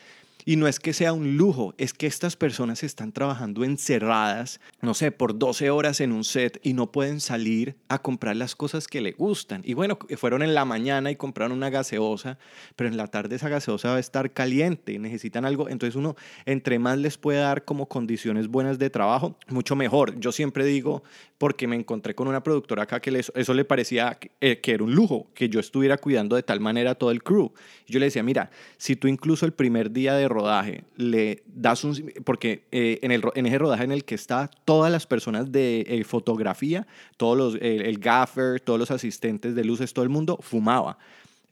Y 0.45 0.56
no 0.56 0.68
es 0.68 0.80
que 0.80 0.94
sea 0.94 1.13
un 1.13 1.38
lujo, 1.38 1.74
es 1.78 1.94
que 1.94 2.07
estas 2.07 2.36
personas 2.36 2.84
están 2.84 3.12
trabajando 3.12 3.63
encerradas, 3.63 4.60
no 4.81 4.94
sé, 4.94 5.12
por 5.12 5.38
12 5.38 5.69
horas 5.69 6.01
en 6.01 6.12
un 6.12 6.24
set 6.24 6.60
y 6.63 6.74
no 6.74 6.92
pueden 6.92 7.19
salir 7.19 7.75
a 7.88 8.01
comprar 8.01 8.36
las 8.36 8.56
cosas 8.56 8.88
que 8.88 9.01
le 9.01 9.12
gustan. 9.12 9.62
Y 9.66 9.74
bueno, 9.74 9.98
fueron 10.18 10.42
en 10.44 10.54
la 10.54 10.66
mañana 10.66 11.12
y 11.12 11.16
compraron 11.16 11.57
una 11.57 11.69
gaseosa, 11.69 12.38
pero 12.75 12.90
en 12.90 12.98
la 12.98 13.07
tarde 13.07 13.36
esa 13.36 13.50
gaseosa 13.50 13.90
va 13.90 13.95
a 13.98 14.00
estar 14.00 14.31
caliente, 14.31 15.00
necesitan 15.00 15.45
algo. 15.45 15.69
Entonces 15.69 15.95
uno, 15.95 16.16
entre 16.45 16.80
más 16.80 16.98
les 16.98 17.18
puede 17.18 17.40
dar 17.40 17.66
como 17.66 17.88
condiciones 17.88 18.48
buenas 18.48 18.80
de 18.80 18.90
trabajo, 18.90 19.38
mucho 19.48 19.75
mejor. 19.75 20.19
Yo 20.19 20.31
siempre 20.31 20.66
digo, 20.66 21.04
porque 21.38 21.68
me 21.68 21.75
encontré 21.75 22.16
con 22.16 22.28
una 22.28 22.44
productora 22.44 22.84
acá 22.84 23.00
que 23.00 23.22
eso 23.36 23.54
le 23.54 23.66
parecía 23.66 24.18
eh, 24.42 24.60
que 24.62 24.72
era 24.74 24.84
un 24.84 24.94
lujo, 24.94 25.28
que 25.34 25.50
yo 25.50 25.60
estuviera 25.60 25.98
cuidando 25.98 26.36
de 26.36 26.44
tal 26.44 26.60
manera 26.60 26.95
todo 26.95 27.12
el 27.12 27.24
crew. 27.24 27.51
yo 27.88 28.00
le 28.00 28.06
decía, 28.06 28.24
mira, 28.24 28.50
si 28.78 28.95
tú 28.95 29.07
incluso 29.07 29.45
el 29.45 29.54
primer 29.54 29.92
día 29.92 30.13
de 30.16 30.28
rodaje 30.33 30.83
le 30.97 31.44
das 31.45 31.83
un... 31.83 32.12
Porque 32.24 32.65
eh, 32.71 33.00
en, 33.01 33.12
el, 33.12 33.24
en 33.35 33.45
ese 33.45 33.57
rodaje 33.57 33.83
en 33.83 33.91
el 33.91 34.03
que 34.03 34.15
está 34.15 34.50
todas 34.65 34.91
las 34.91 35.07
personas 35.07 35.51
de 35.51 35.85
eh, 35.88 36.03
fotografía, 36.03 36.88
todos 37.18 37.38
los, 37.38 37.62
el 37.62 37.97
gaffer, 38.00 38.59
todos 38.59 38.80
los 38.80 38.91
asistentes 38.91 39.56
de 39.56 39.63
luces, 39.63 39.94
todo 39.94 40.04
el 40.04 40.09
mundo 40.09 40.37
fumaba. 40.42 40.97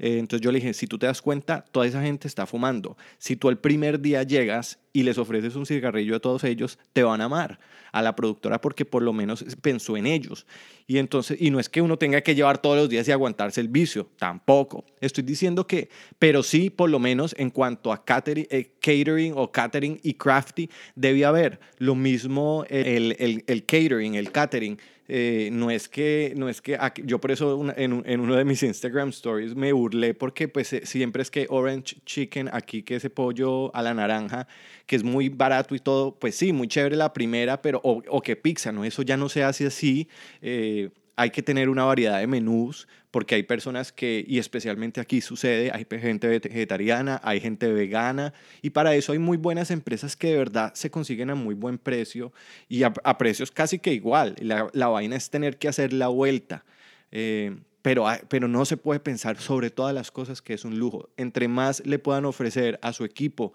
Eh, 0.01 0.17
entonces 0.17 0.43
yo 0.43 0.51
le 0.51 0.57
dije, 0.57 0.73
si 0.73 0.87
tú 0.87 0.97
te 0.97 1.05
das 1.05 1.21
cuenta, 1.21 1.63
toda 1.71 1.85
esa 1.85 2.01
gente 2.01 2.27
está 2.27 2.47
fumando. 2.47 2.97
Si 3.19 3.35
tú 3.35 3.49
el 3.49 3.59
primer 3.59 4.01
día 4.01 4.23
llegas 4.23 4.79
y 4.93 5.03
les 5.03 5.17
ofreces 5.17 5.55
un 5.55 5.65
cigarrillo 5.65 6.15
a 6.15 6.19
todos 6.19 6.43
ellos, 6.43 6.77
te 6.93 7.03
van 7.03 7.21
a 7.21 7.25
amar 7.25 7.59
a 7.91 8.01
la 8.01 8.15
productora 8.15 8.61
porque 8.61 8.85
por 8.85 9.03
lo 9.03 9.13
menos 9.13 9.43
pensó 9.61 9.97
en 9.97 10.05
ellos. 10.05 10.45
Y 10.87 10.97
entonces, 10.97 11.37
y 11.39 11.51
no 11.51 11.59
es 11.59 11.69
que 11.69 11.81
uno 11.81 11.97
tenga 11.97 12.21
que 12.21 12.35
llevar 12.35 12.61
todos 12.61 12.77
los 12.77 12.89
días 12.89 13.07
y 13.07 13.11
aguantarse 13.11 13.61
el 13.61 13.67
vicio, 13.67 14.09
tampoco. 14.17 14.85
Estoy 14.99 15.23
diciendo 15.23 15.67
que, 15.67 15.89
pero 16.19 16.43
sí, 16.43 16.69
por 16.69 16.89
lo 16.89 16.99
menos 16.99 17.35
en 17.37 17.49
cuanto 17.49 17.91
a 17.91 18.03
catering, 18.03 18.47
eh, 18.49 18.71
catering 18.79 19.33
o 19.35 19.51
catering 19.51 19.99
y 20.03 20.13
crafty, 20.13 20.69
debía 20.95 21.29
haber 21.29 21.59
lo 21.77 21.95
mismo 21.95 22.65
el, 22.69 23.15
el, 23.19 23.43
el 23.47 23.65
catering, 23.65 24.15
el 24.15 24.31
catering 24.31 24.77
eh, 25.13 25.49
no 25.51 25.69
es 25.69 25.89
que, 25.89 26.31
no 26.37 26.47
es 26.47 26.61
que 26.61 26.79
yo 27.03 27.19
por 27.19 27.31
eso 27.31 27.61
en, 27.75 28.01
en, 28.05 28.19
uno 28.21 28.33
de 28.33 28.45
mis 28.45 28.63
Instagram 28.63 29.09
stories 29.09 29.55
me 29.55 29.73
burlé 29.73 30.13
porque 30.13 30.47
pues 30.47 30.71
eh, 30.71 30.85
siempre 30.85 31.21
es 31.21 31.29
que 31.29 31.47
orange 31.49 31.97
chicken 32.05 32.49
aquí, 32.53 32.81
que 32.81 32.95
ese 32.95 33.09
pollo 33.09 33.75
a 33.75 33.81
la 33.81 33.93
naranja, 33.93 34.47
que 34.85 34.95
es 34.95 35.03
muy 35.03 35.29
barato 35.29 35.75
y 35.75 35.79
todo, 35.79 36.15
pues 36.15 36.35
sí, 36.35 36.53
muy 36.53 36.67
chévere 36.67 36.95
la 36.95 37.13
primera, 37.13 37.61
pero 37.61 37.81
o, 37.83 38.01
o 38.07 38.21
que 38.21 38.35
pizza, 38.35 38.71
¿no? 38.71 38.85
Eso 38.85 39.01
ya 39.01 39.17
no 39.17 39.29
se 39.29 39.43
hace 39.43 39.65
así. 39.65 40.07
Eh, 40.41 40.89
hay 41.15 41.29
que 41.29 41.43
tener 41.43 41.69
una 41.69 41.83
variedad 41.83 42.19
de 42.19 42.27
menús 42.27 42.87
porque 43.11 43.35
hay 43.35 43.43
personas 43.43 43.91
que, 43.91 44.23
y 44.27 44.39
especialmente 44.39 45.01
aquí 45.01 45.21
sucede, 45.21 45.69
hay 45.71 45.85
gente 45.99 46.27
vegetariana, 46.27 47.19
hay 47.23 47.41
gente 47.41 47.71
vegana, 47.71 48.33
y 48.61 48.69
para 48.69 48.95
eso 48.95 49.11
hay 49.11 49.19
muy 49.19 49.37
buenas 49.37 49.69
empresas 49.69 50.15
que 50.15 50.27
de 50.27 50.37
verdad 50.37 50.73
se 50.73 50.89
consiguen 50.89 51.29
a 51.29 51.35
muy 51.35 51.53
buen 51.53 51.77
precio 51.77 52.31
y 52.69 52.83
a, 52.83 52.93
precios 53.17 53.51
casi 53.51 53.79
que 53.79 53.93
igual. 53.93 54.35
La, 54.39 54.69
la, 54.73 54.87
vaina 54.87 55.17
es 55.17 55.29
tener 55.29 55.57
que 55.57 55.67
hacer 55.67 55.91
la 55.91 56.07
vuelta. 56.07 56.63
Eh, 57.11 57.55
pero, 57.81 58.05
pero 58.29 58.47
no 58.47 58.63
se 58.65 58.77
puede 58.77 58.99
pensar 58.99 59.37
sobre 59.37 59.69
todas 59.69 59.93
las 59.93 60.11
cosas 60.11 60.41
que 60.41 60.53
es 60.53 60.65
un 60.65 60.77
lujo. 60.77 61.09
Entre 61.17 61.47
más 61.47 61.85
le 61.85 61.99
puedan 61.99 62.25
ofrecer 62.25 62.79
a 62.81 62.93
su 62.93 63.05
equipo, 63.05 63.53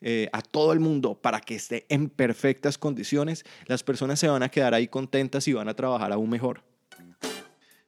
eh, 0.00 0.28
a 0.32 0.42
todo 0.42 0.72
el 0.72 0.80
mundo 0.80 1.14
para 1.14 1.40
que 1.40 1.54
esté 1.56 1.86
en 1.88 2.08
perfectas 2.08 2.78
condiciones, 2.78 3.44
las 3.66 3.82
personas 3.82 4.18
se 4.20 4.28
van 4.28 4.42
a 4.42 4.48
quedar 4.48 4.74
ahí 4.74 4.88
contentas 4.88 5.48
y 5.48 5.52
van 5.52 5.68
a 5.68 5.74
trabajar 5.74 6.12
aún 6.12 6.30
mejor. 6.30 6.62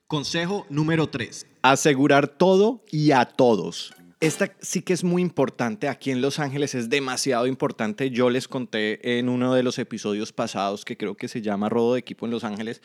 Consejo 0.06 0.66
número 0.70 1.08
3. 1.08 1.46
Asegurar 1.62 2.26
todo 2.26 2.84
y 2.90 3.12
a 3.12 3.24
todos. 3.26 3.94
Esta 4.20 4.52
sí 4.60 4.82
que 4.82 4.92
es 4.92 5.02
muy 5.02 5.22
importante 5.22 5.88
aquí 5.88 6.10
en 6.10 6.20
Los 6.20 6.40
Ángeles, 6.40 6.74
es 6.74 6.90
demasiado 6.90 7.46
importante. 7.46 8.10
Yo 8.10 8.28
les 8.28 8.48
conté 8.48 9.18
en 9.18 9.30
uno 9.30 9.54
de 9.54 9.62
los 9.62 9.78
episodios 9.78 10.32
pasados 10.32 10.84
que 10.84 10.98
creo 10.98 11.16
que 11.16 11.26
se 11.26 11.40
llama 11.40 11.70
Rodo 11.70 11.94
de 11.94 12.00
Equipo 12.00 12.26
en 12.26 12.32
Los 12.32 12.44
Ángeles, 12.44 12.82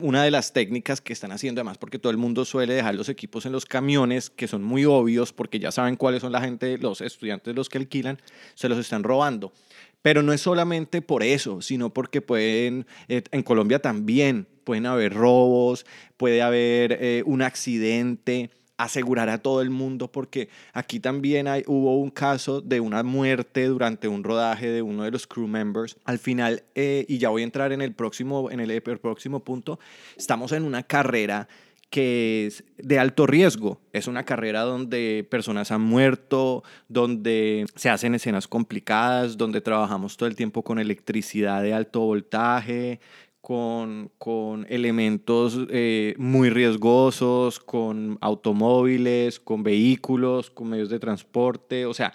una 0.00 0.24
de 0.24 0.30
las 0.30 0.52
técnicas 0.52 1.00
que 1.00 1.12
están 1.12 1.32
haciendo, 1.32 1.60
además 1.60 1.78
porque 1.78 1.98
todo 1.98 2.10
el 2.10 2.16
mundo 2.16 2.44
suele 2.44 2.74
dejar 2.74 2.94
los 2.94 3.08
equipos 3.08 3.46
en 3.46 3.52
los 3.52 3.66
camiones, 3.66 4.30
que 4.30 4.48
son 4.48 4.62
muy 4.62 4.84
obvios 4.84 5.32
porque 5.32 5.58
ya 5.58 5.70
saben 5.70 5.96
cuáles 5.96 6.22
son 6.22 6.32
la 6.32 6.40
gente, 6.40 6.78
los 6.78 7.00
estudiantes 7.00 7.54
los 7.54 7.68
que 7.68 7.78
alquilan, 7.78 8.20
se 8.54 8.68
los 8.68 8.78
están 8.78 9.02
robando. 9.02 9.52
Pero 10.00 10.22
no 10.22 10.32
es 10.32 10.40
solamente 10.40 11.00
por 11.00 11.22
eso, 11.22 11.62
sino 11.62 11.92
porque 11.92 12.20
pueden, 12.20 12.86
eh, 13.08 13.22
en 13.30 13.42
Colombia 13.42 13.78
también 13.78 14.48
pueden 14.64 14.86
haber 14.86 15.14
robos, 15.14 15.86
puede 16.16 16.42
haber 16.42 16.98
eh, 17.00 17.22
un 17.26 17.42
accidente 17.42 18.50
asegurar 18.84 19.28
a 19.28 19.38
todo 19.38 19.62
el 19.62 19.70
mundo, 19.70 20.10
porque 20.10 20.48
aquí 20.72 21.00
también 21.00 21.48
hay, 21.48 21.62
hubo 21.66 21.98
un 21.98 22.10
caso 22.10 22.60
de 22.60 22.80
una 22.80 23.02
muerte 23.02 23.66
durante 23.66 24.08
un 24.08 24.24
rodaje 24.24 24.68
de 24.68 24.82
uno 24.82 25.04
de 25.04 25.10
los 25.10 25.26
crew 25.26 25.46
members. 25.46 25.96
Al 26.04 26.18
final, 26.18 26.64
eh, 26.74 27.04
y 27.08 27.18
ya 27.18 27.28
voy 27.28 27.42
a 27.42 27.44
entrar 27.44 27.72
en 27.72 27.82
el 27.82 27.94
próximo, 27.94 28.50
en 28.50 28.60
el, 28.60 28.82
próximo 28.82 29.40
punto, 29.40 29.78
estamos 30.16 30.52
en 30.52 30.64
una 30.64 30.82
carrera 30.82 31.48
que 31.90 32.46
es 32.46 32.64
de 32.78 32.98
alto 32.98 33.26
riesgo. 33.26 33.80
Es 33.92 34.06
una 34.06 34.24
carrera 34.24 34.62
donde 34.62 35.26
personas 35.30 35.70
han 35.70 35.82
muerto, 35.82 36.64
donde 36.88 37.66
se 37.76 37.90
hacen 37.90 38.14
escenas 38.14 38.48
complicadas, 38.48 39.36
donde 39.36 39.60
trabajamos 39.60 40.16
todo 40.16 40.26
el 40.26 40.34
tiempo 40.34 40.62
con 40.62 40.78
electricidad 40.78 41.62
de 41.62 41.74
alto 41.74 42.00
voltaje, 42.00 42.98
con, 43.42 44.10
con 44.18 44.66
elementos 44.70 45.58
eh, 45.68 46.14
muy 46.16 46.48
riesgosos, 46.48 47.58
con 47.58 48.16
automóviles, 48.20 49.40
con 49.40 49.64
vehículos, 49.64 50.48
con 50.48 50.70
medios 50.70 50.88
de 50.88 51.00
transporte. 51.00 51.84
O 51.84 51.92
sea, 51.92 52.14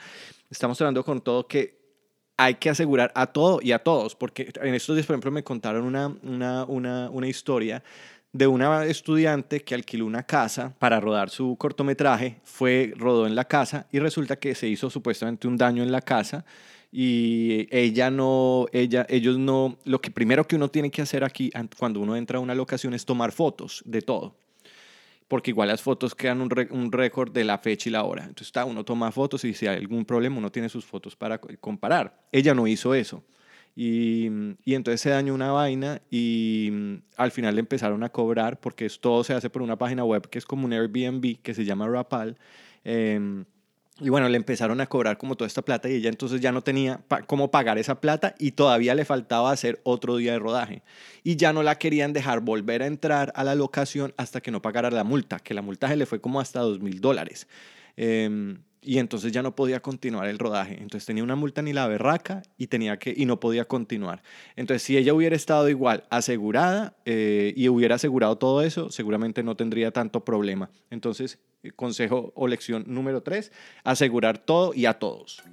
estamos 0.50 0.80
hablando 0.82 1.04
con 1.04 1.20
todo 1.22 1.46
que 1.46 1.78
hay 2.38 2.56
que 2.56 2.70
asegurar 2.70 3.12
a 3.14 3.28
todo 3.28 3.60
y 3.62 3.74
a 3.74 3.80
todos, 3.80 4.16
porque 4.16 4.54
en 4.62 4.74
estos 4.74 4.96
días, 4.96 5.06
por 5.06 5.16
ejemplo, 5.16 5.32
me 5.32 5.44
contaron 5.44 5.84
una, 5.84 6.08
una, 6.24 6.64
una, 6.64 7.10
una 7.10 7.28
historia 7.28 7.84
de 8.32 8.48
una 8.48 8.86
estudiante 8.86 9.62
que 9.64 9.76
alquiló 9.76 10.06
una 10.06 10.24
casa 10.24 10.74
para 10.80 11.00
rodar 11.02 11.30
su 11.30 11.58
cortometraje, 11.58 12.40
fue, 12.44 12.94
rodó 12.96 13.28
en 13.28 13.36
la 13.36 13.46
casa 13.46 13.88
y 13.92 14.00
resulta 14.00 14.38
que 14.38 14.56
se 14.56 14.68
hizo 14.68 14.90
supuestamente 14.90 15.48
un 15.48 15.58
daño 15.58 15.84
en 15.84 15.92
la 15.92 16.02
casa 16.02 16.46
y 16.92 17.68
ella 17.70 18.10
no, 18.10 18.66
ella, 18.72 19.06
ellos 19.10 19.38
no, 19.38 19.78
lo 19.84 20.02
que 20.02 20.12
primero 20.12 20.48
que 20.48 20.56
uno 20.56 20.70
tiene 20.70 20.90
que 20.90 21.02
hacer 21.02 21.24
aquí 21.24 21.52
cuando 21.78 22.00
uno 22.00 22.16
entra 22.16 22.38
a 22.38 22.42
una 22.42 22.56
locación 22.56 22.94
es 22.94 23.06
tomar 23.06 23.32
fotos 23.32 23.84
de 23.86 24.02
todo, 24.02 24.38
porque 25.28 25.52
igual 25.52 25.68
las 25.68 25.82
fotos 25.82 26.16
quedan 26.16 26.42
un, 26.42 26.92
récord 26.92 27.32
de 27.32 27.44
la 27.44 27.58
fecha 27.58 27.90
y 27.90 27.92
la 27.92 28.04
hora. 28.04 28.24
Entonces 28.24 28.48
está, 28.48 28.64
uno 28.64 28.86
toma 28.86 29.12
fotos 29.12 29.44
y 29.44 29.54
si 29.54 29.68
hay 29.68 29.78
algún 29.78 30.06
problema 30.06 30.38
uno 30.38 30.52
tiene 30.52 30.70
sus 30.70 30.86
fotos 30.86 31.16
para 31.16 31.40
comparar. 31.40 32.26
Ella 32.32 32.54
no 32.54 32.68
hizo 32.68 32.96
eso. 32.96 33.24
Y, 33.76 34.28
y, 34.66 34.74
entonces 34.74 35.02
se 35.02 35.12
dañó 35.12 35.36
una 35.36 35.52
vaina 35.52 36.02
y 36.10 36.72
al 37.16 37.30
final 37.30 37.54
le 37.54 37.60
empezaron 37.60 38.04
a 38.04 38.10
cobrar 38.10 38.60
porque 38.60 38.90
todo 39.00 39.24
se 39.24 39.34
hace 39.34 39.52
por 39.52 39.62
una 39.62 39.78
página 39.78 40.04
web 40.04 40.28
que 40.30 40.40
es 40.40 40.46
como 40.46 40.66
un 40.66 40.74
Airbnb 40.74 41.42
que 41.44 41.54
se 41.54 41.64
llama 41.64 41.88
Rapal. 41.88 42.38
Eh, 42.84 43.44
y 44.00 44.10
bueno, 44.10 44.30
le 44.30 44.38
empezaron 44.38 44.80
a 44.80 44.86
cobrar 44.86 45.18
como 45.18 45.36
toda 45.36 45.48
esta 45.48 45.64
plata 45.64 45.90
y 45.90 45.96
ella 45.96 46.10
entonces 46.10 46.40
ya 46.40 46.52
no 46.52 46.62
tenía 46.62 47.02
cómo 47.26 47.50
pagar 47.50 47.80
esa 47.80 48.00
plata 48.00 48.36
y 48.38 48.52
todavía 48.52 48.94
le 48.94 49.06
faltaba 49.06 49.52
hacer 49.52 49.82
otro 49.84 50.18
día 50.18 50.34
de 50.34 50.40
rodaje. 50.40 50.84
Y 51.24 51.36
ya 51.36 51.52
no 51.52 51.64
la 51.64 51.80
querían 51.80 52.14
dejar 52.14 52.42
volver 52.42 52.84
a 52.84 52.88
entrar 52.88 53.32
a 53.36 53.44
la 53.44 53.56
locación 53.56 54.14
hasta 54.18 54.42
que 54.42 54.52
no 54.52 54.62
pagara 54.62 54.92
la 54.92 55.04
multa, 55.04 55.40
que 55.40 55.54
la 55.54 55.64
multa 55.64 55.88
se 55.88 55.96
le 55.96 56.06
fue 56.06 56.22
como 56.22 56.40
hasta 56.40 56.60
dos 56.60 56.80
mil 56.80 57.02
dólares. 57.02 57.48
Em, 57.96 58.60
y 58.82 59.00
entonces 59.00 59.32
ya 59.32 59.42
no 59.42 59.56
podía 59.56 59.82
continuar 59.82 60.28
el 60.28 60.38
rodaje. 60.38 60.76
Entonces 60.76 61.06
tenía 61.06 61.24
una 61.24 61.36
multa 61.36 61.62
ni 61.62 61.74
la 61.74 61.88
berraca 61.88 62.44
y, 62.58 62.68
tenía 62.68 62.98
que, 62.98 63.14
y 63.16 63.26
no 63.26 63.40
podía 63.40 63.66
continuar. 63.66 64.22
Entonces 64.56 64.84
si 64.84 64.96
ella 64.96 65.14
hubiera 65.14 65.36
estado 65.36 65.68
igual 65.70 66.06
asegurada 66.10 66.96
eh, 67.06 67.54
y 67.56 67.68
hubiera 67.68 67.96
asegurado 67.96 68.38
todo 68.38 68.62
eso, 68.62 68.90
seguramente 68.90 69.44
no 69.44 69.56
tendría 69.56 69.92
tanto 69.92 70.24
problema. 70.24 70.70
Entonces, 70.90 71.40
consejo 71.76 72.32
o 72.36 72.48
lección 72.48 72.84
número 72.88 73.22
tres, 73.22 73.52
asegurar 73.84 74.38
todo 74.38 74.74
y 74.74 74.86
a 74.86 75.00
todos. 75.00 75.44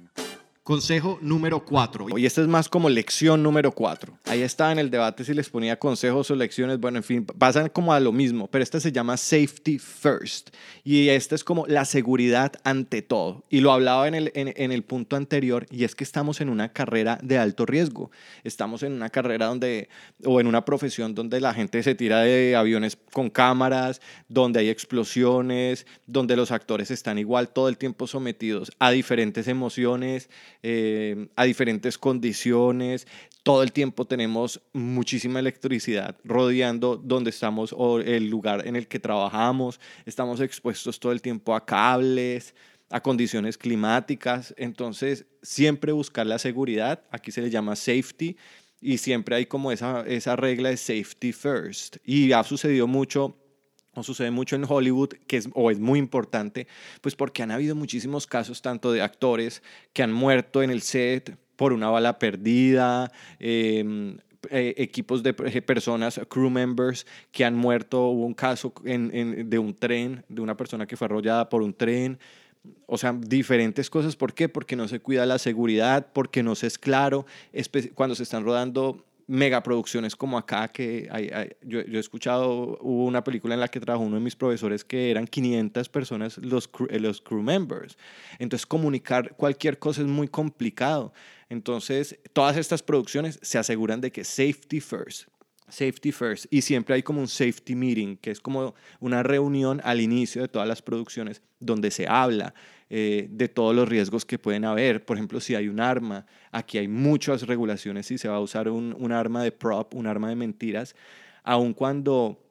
Consejo 0.65 1.19
número 1.21 1.63
4. 1.63 2.17
Y 2.17 2.25
esta 2.25 2.41
es 2.41 2.47
más 2.47 2.67
como 2.67 2.89
lección 2.89 3.43
número 3.43 3.71
4. 3.71 4.17
Ahí 4.25 4.41
estaba 4.41 4.71
en 4.71 4.79
el 4.79 4.89
debate 4.89 5.23
si 5.23 5.35
les 5.35 5.47
ponía 5.47 5.77
consejos 5.77 6.31
o 6.31 6.35
lecciones. 6.35 6.79
Bueno, 6.79 6.97
en 6.97 7.03
fin, 7.03 7.23
pasan 7.23 7.69
como 7.69 7.93
a 7.93 7.99
lo 7.99 8.11
mismo, 8.11 8.47
pero 8.47 8.63
esta 8.63 8.79
se 8.79 8.91
llama 8.91 9.15
safety 9.15 9.77
first. 9.77 10.49
Y 10.83 11.09
esta 11.09 11.35
es 11.35 11.43
como 11.43 11.67
la 11.67 11.85
seguridad 11.85 12.53
ante 12.63 13.03
todo. 13.03 13.43
Y 13.47 13.59
lo 13.59 13.71
hablaba 13.71 14.07
en 14.07 14.15
el, 14.15 14.31
en, 14.33 14.71
el 14.71 14.81
punto 14.81 15.15
anterior, 15.15 15.67
y 15.69 15.83
es 15.83 15.93
que 15.93 16.03
estamos 16.03 16.41
en 16.41 16.49
una 16.49 16.73
carrera 16.73 17.19
de 17.21 17.37
alto 17.37 17.67
riesgo. 17.67 18.09
Estamos 18.43 18.81
en 18.81 18.93
una 18.93 19.11
carrera 19.11 19.45
donde, 19.45 19.87
o 20.23 20.39
en 20.39 20.47
una 20.47 20.65
profesión 20.65 21.13
donde 21.13 21.41
la 21.41 21.53
gente 21.53 21.83
se 21.83 21.93
tira 21.93 22.21
de 22.21 22.55
aviones 22.55 22.97
con 23.13 23.29
cámaras, 23.29 24.01
donde 24.29 24.61
hay 24.61 24.69
explosiones, 24.69 25.85
donde 26.07 26.35
los 26.35 26.49
actores 26.49 26.89
están 26.89 27.19
igual 27.19 27.49
todo 27.49 27.69
el 27.69 27.77
tiempo 27.77 28.07
sometidos 28.07 28.71
a 28.79 28.89
diferentes 28.89 29.47
emociones 29.47 30.27
eh, 30.63 31.27
a 31.35 31.43
diferentes 31.43 31.97
condiciones. 31.97 33.07
Todo 33.43 33.63
el 33.63 33.71
tiempo 33.71 34.05
tenemos 34.05 34.61
muchísima 34.73 35.39
electricidad 35.39 36.17
rodeando 36.23 36.97
donde 36.97 37.29
estamos 37.29 37.73
o 37.77 37.99
el 37.99 38.27
lugar 38.29 38.67
en 38.67 38.75
el 38.75 38.87
que 38.87 38.99
trabajamos. 38.99 39.79
Estamos 40.05 40.41
expuestos 40.41 40.99
todo 40.99 41.11
el 41.11 41.21
tiempo 41.21 41.55
a 41.55 41.65
cables, 41.65 42.55
a 42.89 43.01
condiciones 43.01 43.57
climáticas. 43.57 44.53
Entonces, 44.57 45.25
siempre 45.41 45.91
buscar 45.91 46.25
la 46.25 46.39
seguridad. 46.39 47.03
Aquí 47.11 47.31
se 47.31 47.41
le 47.41 47.49
llama 47.49 47.75
safety. 47.75 48.35
Y 48.81 48.97
siempre 48.97 49.35
hay 49.35 49.45
como 49.45 49.71
esa, 49.71 50.01
esa 50.01 50.35
regla 50.35 50.69
de 50.69 50.77
safety 50.77 51.31
first. 51.31 51.97
Y 52.03 52.31
ha 52.33 52.43
sucedido 52.43 52.87
mucho 52.87 53.37
o 53.95 54.03
sucede 54.03 54.31
mucho 54.31 54.55
en 54.55 54.65
Hollywood, 54.67 55.09
que 55.27 55.37
es, 55.37 55.49
o 55.53 55.71
es 55.71 55.79
muy 55.79 55.99
importante, 55.99 56.67
pues 57.01 57.15
porque 57.15 57.43
han 57.43 57.51
habido 57.51 57.75
muchísimos 57.75 58.27
casos 58.27 58.61
tanto 58.61 58.91
de 58.91 59.01
actores 59.01 59.63
que 59.93 60.03
han 60.03 60.11
muerto 60.11 60.61
en 60.61 60.69
el 60.69 60.81
set 60.81 61.37
por 61.55 61.73
una 61.73 61.89
bala 61.89 62.19
perdida, 62.19 63.11
em, 63.39 64.17
eh, 64.51 64.75
equipos 64.77 65.23
de 65.23 65.33
personas, 65.33 66.19
crew 66.29 66.49
members 66.49 67.07
que 67.31 67.45
han 67.45 67.55
muerto, 67.55 68.07
hubo 68.07 68.25
un 68.25 68.33
caso 68.33 68.73
de 68.83 69.59
un 69.59 69.73
tren, 69.73 70.23
de 70.29 70.41
una 70.41 70.55
persona 70.55 70.85
que 70.85 70.97
fue 70.97 71.05
arrollada 71.05 71.49
por 71.49 71.63
un 71.63 71.73
tren, 71.73 72.19
o 72.85 72.97
sea, 72.97 73.13
diferentes 73.13 73.89
cosas. 73.89 74.15
¿Por 74.15 74.33
qué? 74.33 74.49
Porque 74.49 74.75
no 74.75 74.87
se 74.87 74.99
cuida 74.99 75.25
la 75.25 75.39
seguridad, 75.39 76.07
porque 76.13 76.43
no 76.43 76.55
se 76.55 76.67
es 76.67 76.77
claro. 76.77 77.25
Cuando 77.95 78.15
se 78.15 78.23
están 78.23 78.43
rodando 78.43 79.03
megaproducciones 79.27 80.15
como 80.15 80.37
acá, 80.37 80.67
que 80.67 81.07
hay, 81.11 81.29
yo, 81.61 81.79
he 81.79 81.97
escuchado, 81.97 82.77
hubo 82.81 83.05
una 83.05 83.23
película 83.23 83.55
en 83.55 83.59
la 83.59 83.67
que 83.67 83.79
trabajó 83.79 84.03
uno 84.03 84.15
de 84.15 84.21
mis 84.21 84.35
profesores 84.35 84.83
que 84.83 85.09
eran 85.09 85.25
500 85.25 85.89
personas 85.89 86.37
los, 86.37 86.69
eh, 86.89 86.99
los 86.99 87.21
crew 87.21 87.41
members. 87.41 87.97
Entonces 88.37 88.65
comunicar 88.65 89.35
cualquier 89.35 89.79
cosa 89.79 90.01
es 90.01 90.07
muy 90.07 90.27
complicado. 90.27 91.13
Entonces 91.49 92.19
todas 92.33 92.57
estas 92.57 92.83
producciones 92.83 93.39
se 93.41 93.57
aseguran 93.57 94.01
de 94.01 94.11
que 94.11 94.23
safety 94.23 94.79
first, 94.79 95.27
safety 95.67 96.11
first. 96.11 96.45
Y 96.51 96.61
siempre 96.61 96.95
hay 96.95 97.03
como 97.03 97.19
un 97.19 97.27
safety 97.27 97.75
meeting, 97.75 98.17
que 98.17 98.31
es 98.31 98.39
como 98.39 98.75
una 98.99 99.23
reunión 99.23 99.81
al 99.83 100.01
inicio 100.01 100.43
de 100.43 100.47
todas 100.47 100.67
las 100.67 100.81
producciones 100.81 101.41
donde 101.59 101.89
se 101.89 102.07
habla 102.07 102.53
eh, 102.89 103.27
de 103.31 103.47
todos 103.47 103.75
los 103.75 103.89
riesgos 103.89 104.25
que 104.25 104.37
pueden 104.37 104.65
haber. 104.65 105.05
Por 105.05 105.17
ejemplo, 105.17 105.39
si 105.39 105.55
hay 105.55 105.67
un 105.67 105.79
arma, 105.79 106.25
aquí 106.51 106.77
hay 106.77 106.87
muchas 106.87 107.43
regulaciones 107.43 108.05
si 108.05 108.17
se 108.17 108.27
va 108.27 108.35
a 108.35 108.39
usar 108.39 108.69
un, 108.69 108.95
un 108.99 109.11
arma 109.11 109.43
de 109.43 109.51
prop, 109.51 109.93
un 109.95 110.07
arma 110.07 110.29
de 110.29 110.35
mentiras, 110.35 110.95
aun 111.43 111.73
cuando 111.73 112.41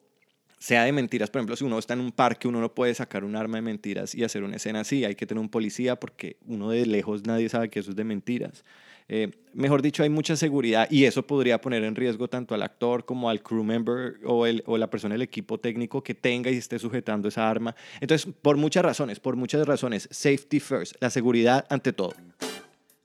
sea 0.64 0.84
de 0.84 0.92
mentiras, 0.92 1.28
por 1.28 1.40
ejemplo, 1.40 1.56
si 1.56 1.64
uno 1.64 1.78
está 1.78 1.92
en 1.92 2.00
un 2.00 2.10
parque, 2.10 2.48
uno 2.48 2.58
no 2.58 2.74
puede 2.74 2.94
sacar 2.94 3.22
un 3.22 3.36
arma 3.36 3.58
de 3.58 3.62
mentiras 3.62 4.14
y 4.14 4.24
hacer 4.24 4.42
una 4.42 4.56
escena 4.56 4.80
así, 4.80 5.04
hay 5.04 5.14
que 5.14 5.26
tener 5.26 5.40
un 5.40 5.50
policía 5.50 6.00
porque 6.00 6.38
uno 6.46 6.70
de 6.70 6.86
lejos 6.86 7.26
nadie 7.26 7.50
sabe 7.50 7.68
que 7.68 7.80
eso 7.80 7.90
es 7.90 7.96
de 7.96 8.04
mentiras. 8.04 8.64
Eh, 9.08 9.30
mejor 9.52 9.82
dicho, 9.82 10.02
hay 10.02 10.08
mucha 10.08 10.34
seguridad 10.34 10.88
y 10.90 11.04
eso 11.04 11.26
podría 11.26 11.60
poner 11.60 11.84
en 11.84 11.94
riesgo 11.94 12.28
tanto 12.28 12.54
al 12.54 12.62
actor 12.62 13.04
como 13.04 13.28
al 13.28 13.42
crew 13.42 13.62
member 13.62 14.14
o, 14.24 14.46
el, 14.46 14.62
o 14.66 14.78
la 14.78 14.88
persona 14.88 15.14
del 15.14 15.22
equipo 15.22 15.58
técnico 15.58 16.02
que 16.02 16.14
tenga 16.14 16.50
y 16.50 16.56
esté 16.56 16.78
sujetando 16.78 17.28
esa 17.28 17.48
arma. 17.48 17.76
Entonces, 18.00 18.32
por 18.40 18.56
muchas 18.56 18.82
razones, 18.84 19.20
por 19.20 19.36
muchas 19.36 19.66
razones, 19.66 20.08
safety 20.10 20.58
first, 20.58 20.94
la 21.00 21.10
seguridad 21.10 21.66
ante 21.68 21.92
todo. 21.92 22.14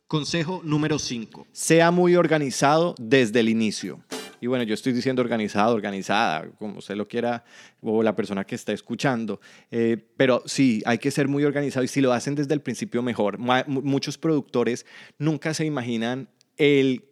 Consejo 0.08 0.62
número 0.63 0.98
5. 0.98 1.46
Sea 1.51 1.91
muy 1.91 2.15
organizado 2.15 2.96
desde 2.98 3.41
el 3.41 3.50
inicio. 3.50 4.00
Y 4.41 4.48
bueno, 4.48 4.63
yo 4.63 4.74
estoy 4.74 4.93
diciendo 4.93 5.22
organizado, 5.22 5.74
organizada, 5.74 6.50
como 6.58 6.81
se 6.81 6.96
lo 6.96 7.08
quiera, 7.08 7.43
o 7.81 8.03
la 8.03 8.15
persona 8.15 8.46
que 8.46 8.55
está 8.55 8.74
escuchando. 8.74 9.39
Eh, 9.72 9.98
pero 10.17 10.43
sí, 10.46 10.81
hay 10.86 10.98
que 10.98 11.12
ser 11.12 11.27
muy 11.27 11.43
organizado 11.43 11.84
y 11.84 11.88
si 11.88 12.01
lo 12.01 12.13
hacen 12.13 12.36
desde 12.36 12.53
el 12.53 12.62
principio, 12.62 13.01
mejor. 13.01 13.38
muchos 13.67 14.17
productores 14.17 14.86
nunca 15.17 15.53
se 15.53 15.65
imaginan 15.65 16.29
el 16.58 17.08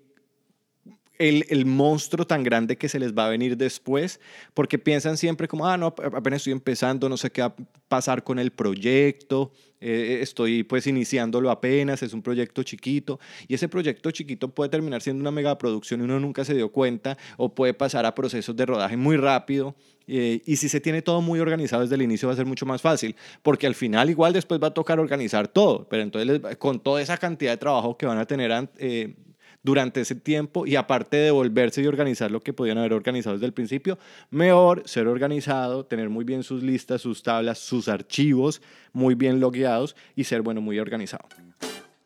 el, 1.17 1.45
el, 1.49 1.65
monstruo 1.65 2.25
tan 2.25 2.43
grande 2.43 2.77
que 2.77 2.89
se 2.89 2.99
les 2.99 3.13
va 3.13 3.25
a 3.25 3.29
venir 3.29 3.57
después, 3.57 4.19
porque 4.53 4.77
piensan 4.77 5.17
siempre 5.17 5.47
como, 5.47 5.67
ah, 5.67 5.77
no, 5.77 5.87
apenas 5.87 6.37
estoy 6.37 6.53
empezando, 6.53 7.09
no 7.09 7.17
sé 7.17 7.31
qué 7.31 7.41
va 7.41 7.47
a 7.47 7.55
pasar 7.87 8.23
con 8.23 8.39
el 8.39 8.51
proyecto, 8.51 9.51
eh, 9.79 10.19
estoy 10.21 10.63
pues 10.63 10.87
iniciándolo 10.87 11.51
apenas, 11.51 12.01
es 12.01 12.13
un 12.13 12.21
proyecto 12.21 12.63
chiquito, 12.63 13.19
y 13.47 13.53
ese 13.53 13.69
proyecto 13.69 14.09
chiquito 14.11 14.49
puede 14.49 14.69
terminar 14.69 15.01
siendo 15.01 15.21
una 15.21 15.31
megaproducción 15.31 16.01
y 16.01 16.03
uno 16.03 16.19
nunca 16.19 16.43
se 16.43 16.53
dio 16.53 16.71
cuenta, 16.71 17.17
o 17.37 17.53
puede 17.53 17.73
pasar 17.73 18.05
a 18.05 18.15
procesos 18.15 18.55
de 18.55 18.65
rodaje 18.65 18.97
muy 18.97 19.17
rápido, 19.17 19.75
eh, 20.07 20.41
y 20.45 20.55
si 20.55 20.69
se 20.69 20.79
tiene 20.79 21.01
todo 21.01 21.21
muy 21.21 21.39
organizado 21.39 21.81
desde 21.81 21.95
el 21.95 22.01
inicio 22.01 22.27
va 22.27 22.33
a 22.33 22.37
ser 22.37 22.45
mucho 22.45 22.65
más 22.65 22.81
fácil, 22.81 23.15
porque 23.43 23.67
al 23.67 23.75
final 23.75 24.09
igual 24.09 24.33
después 24.33 24.61
va 24.61 24.67
a 24.67 24.73
tocar 24.73 24.99
organizar 24.99 25.47
todo, 25.47 25.87
pero 25.89 26.01
entonces 26.01 26.41
con 26.57 26.79
toda 26.79 27.01
esa 27.01 27.17
cantidad 27.17 27.51
de 27.51 27.57
trabajo 27.57 27.97
que 27.97 28.05
van 28.05 28.17
a 28.17 28.25
tener 28.25 28.69
eh, 28.77 29.15
durante 29.67 29.99
ese 29.99 30.15
tiempo 30.15 30.65
y 30.65 30.77
aparte 30.77 31.17
de 31.17 31.29
volverse 31.29 31.81
y 31.81 31.87
organizar 31.87 32.31
lo 32.31 32.39
que 32.39 32.53
podían 32.53 32.77
haber 32.77 32.93
organizado 32.93 33.35
desde 33.35 33.47
el 33.47 33.51
principio, 33.51 33.99
mejor 34.29 34.83
ser 34.85 35.07
organizado, 35.07 35.85
tener 35.85 36.07
muy 36.07 36.23
bien 36.23 36.43
sus 36.43 36.63
listas, 36.63 37.01
sus 37.01 37.21
tablas, 37.21 37.59
sus 37.59 37.89
archivos 37.89 38.61
muy 38.93 39.13
bien 39.13 39.41
logueados 39.41 39.97
y 40.15 40.23
ser, 40.23 40.41
bueno, 40.41 40.61
muy 40.61 40.79
organizado. 40.79 41.27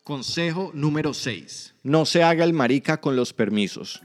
Consejo 0.02 0.72
número 0.74 1.14
6. 1.14 1.76
No 1.84 2.04
se 2.04 2.24
haga 2.24 2.42
el 2.42 2.52
marica 2.52 3.00
con 3.00 3.14
los 3.14 3.32
permisos. 3.32 4.02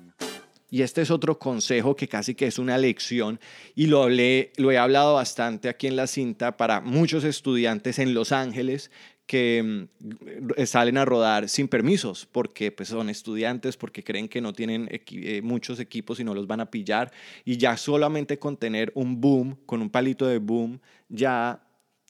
Y 0.69 0.83
este 0.83 1.01
es 1.01 1.09
otro 1.09 1.39
consejo 1.39 1.95
que 1.95 2.07
casi 2.07 2.35
que 2.35 2.45
es 2.45 2.59
una 2.59 2.77
lección 2.77 3.39
y 3.73 3.87
lo, 3.87 4.03
hablé, 4.03 4.51
lo 4.57 4.69
he 4.69 4.77
hablado 4.77 5.15
bastante 5.15 5.67
aquí 5.67 5.87
en 5.87 5.95
la 5.95 6.05
cinta 6.05 6.57
para 6.57 6.81
muchos 6.81 7.23
estudiantes 7.23 7.97
en 7.97 8.13
Los 8.13 8.31
Ángeles 8.31 8.91
que 9.27 9.87
mm, 9.91 10.63
salen 10.65 10.97
a 10.97 11.05
rodar 11.05 11.47
sin 11.49 11.67
permisos 11.67 12.25
porque 12.31 12.71
pues, 12.71 12.89
son 12.89 13.09
estudiantes, 13.09 13.77
porque 13.77 14.03
creen 14.03 14.27
que 14.27 14.41
no 14.41 14.53
tienen 14.53 14.89
eh, 14.89 15.41
muchos 15.43 15.79
equipos 15.79 16.19
y 16.19 16.23
no 16.23 16.33
los 16.33 16.47
van 16.47 16.61
a 16.61 16.71
pillar. 16.71 17.11
Y 17.45 17.57
ya 17.57 17.77
solamente 17.77 18.39
con 18.39 18.57
tener 18.57 18.91
un 18.95 19.21
boom, 19.21 19.57
con 19.65 19.81
un 19.81 19.89
palito 19.89 20.25
de 20.25 20.39
boom, 20.39 20.79
ya 21.09 21.61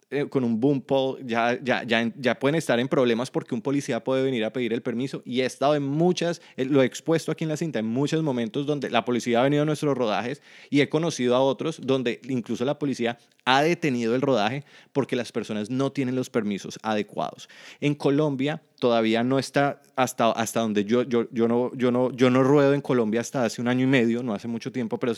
eh, 0.10 0.26
con 0.30 0.46
un 0.46 0.58
boom 0.58 0.80
pole, 0.80 1.22
ya, 1.26 1.60
ya, 1.62 1.84
ya, 1.84 2.10
ya, 2.16 2.40
pueden 2.40 2.56
estar 2.56 2.80
en 2.80 2.88
problemas 2.88 3.30
porque 3.30 3.54
un 3.54 3.62
policía 3.62 4.02
puede 4.02 4.24
venir 4.24 4.46
a 4.46 4.54
pedir 4.54 4.72
el 4.72 4.82
permiso. 4.82 5.22
Y 5.26 5.42
he 5.42 5.46
estado 5.46 5.76
en 5.76 5.84
muchas, 5.84 6.42
eh, 6.56 6.64
lo 6.64 6.82
he 6.82 6.86
expuesto 6.86 7.30
aquí 7.30 7.44
en 7.44 7.50
la 7.50 7.58
cinta, 7.58 7.80
en 7.80 7.88
muchos 7.88 8.24
momentos 8.24 8.66
donde 8.66 8.90
la 8.90 9.04
policía 9.04 9.42
ha 9.42 9.44
venido 9.44 9.64
a 9.64 9.66
nuestros 9.66 9.98
rodajes 9.98 10.42
y 10.70 10.80
he 10.80 10.88
conocido 10.88 11.36
a 11.36 11.42
otros 11.42 11.82
donde 11.84 12.22
incluso 12.30 12.64
la 12.64 12.80
policía 12.80 13.18
ha 13.48 13.62
detenido 13.62 14.14
el 14.14 14.22
rodaje 14.22 14.66
porque 14.92 15.16
las 15.16 15.32
personas 15.32 15.70
no 15.70 15.94
tienen 15.94 16.16
los 16.16 16.30
permisos 16.30 16.78
adecuados. 16.84 17.48
En 17.80 17.96
Colombia 17.96 18.62
todavía 18.78 19.24
no 19.24 19.40
está 19.40 19.82
hasta, 19.96 20.32
hasta 20.32 20.60
donde 20.60 20.84
yo, 20.84 21.04
yo, 21.04 21.30
yo, 21.32 21.48
no, 21.48 21.74
yo, 21.74 21.90
no, 21.90 22.12
yo 22.12 22.30
no 22.30 22.44
ruedo 22.44 22.74
en 22.74 22.82
Colombia 22.82 23.22
hasta 23.22 23.46
hace 23.46 23.62
un 23.62 23.70
año 23.70 23.86
y 23.86 23.88
medio, 23.88 24.22
no 24.22 24.34
hace 24.34 24.50
mucho 24.50 24.74
tiempo, 24.74 25.00
pero 25.00 25.14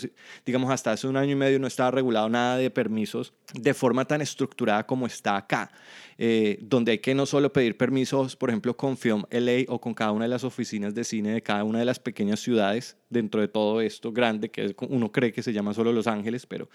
digamos 0.46 0.70
hasta 0.70 0.92
hace 0.92 1.08
un 1.08 1.18
año 1.18 1.32
y 1.32 1.36
medio 1.36 1.58
no 1.58 1.66
estaba 1.66 1.90
regulado 1.90 2.30
nada 2.30 2.58
de 2.58 2.70
permisos 2.70 3.34
de 3.56 3.74
forma 3.74 4.06
tan 4.06 4.22
estructurada 4.22 4.86
como 4.86 5.08
está 5.08 5.36
acá, 5.36 5.72
eh, 6.20 6.60
donde 6.62 6.92
hay 6.92 7.00
que 7.00 7.16
no 7.16 7.26
solo 7.26 7.52
pedir 7.52 7.78
permisos, 7.78 8.36
por 8.36 8.52
ejemplo, 8.52 8.78
con 8.78 8.96
Film 8.96 9.24
LA 9.32 9.64
o 9.70 9.82
con 9.82 9.96
cada 9.96 10.12
una 10.12 10.26
de 10.26 10.30
las 10.30 10.44
oficinas 10.44 10.94
de 10.94 11.04
cine 11.04 11.32
de 11.32 11.42
cada 11.42 11.64
una 11.64 11.80
de 11.80 11.86
las 11.86 11.98
pequeñas 11.98 12.42
ciudades 12.42 12.96
dentro 13.10 13.42
de 13.42 13.48
todo 13.48 13.82
esto 13.82 14.12
grande 14.12 14.52
que 14.52 14.76
uno 14.88 15.12
cree 15.12 15.34
que 15.34 15.42
se 15.42 15.52
llama 15.52 15.74
solo 15.74 15.92
Los 15.92 16.06
Ángeles, 16.06 16.46
pero 16.46 16.70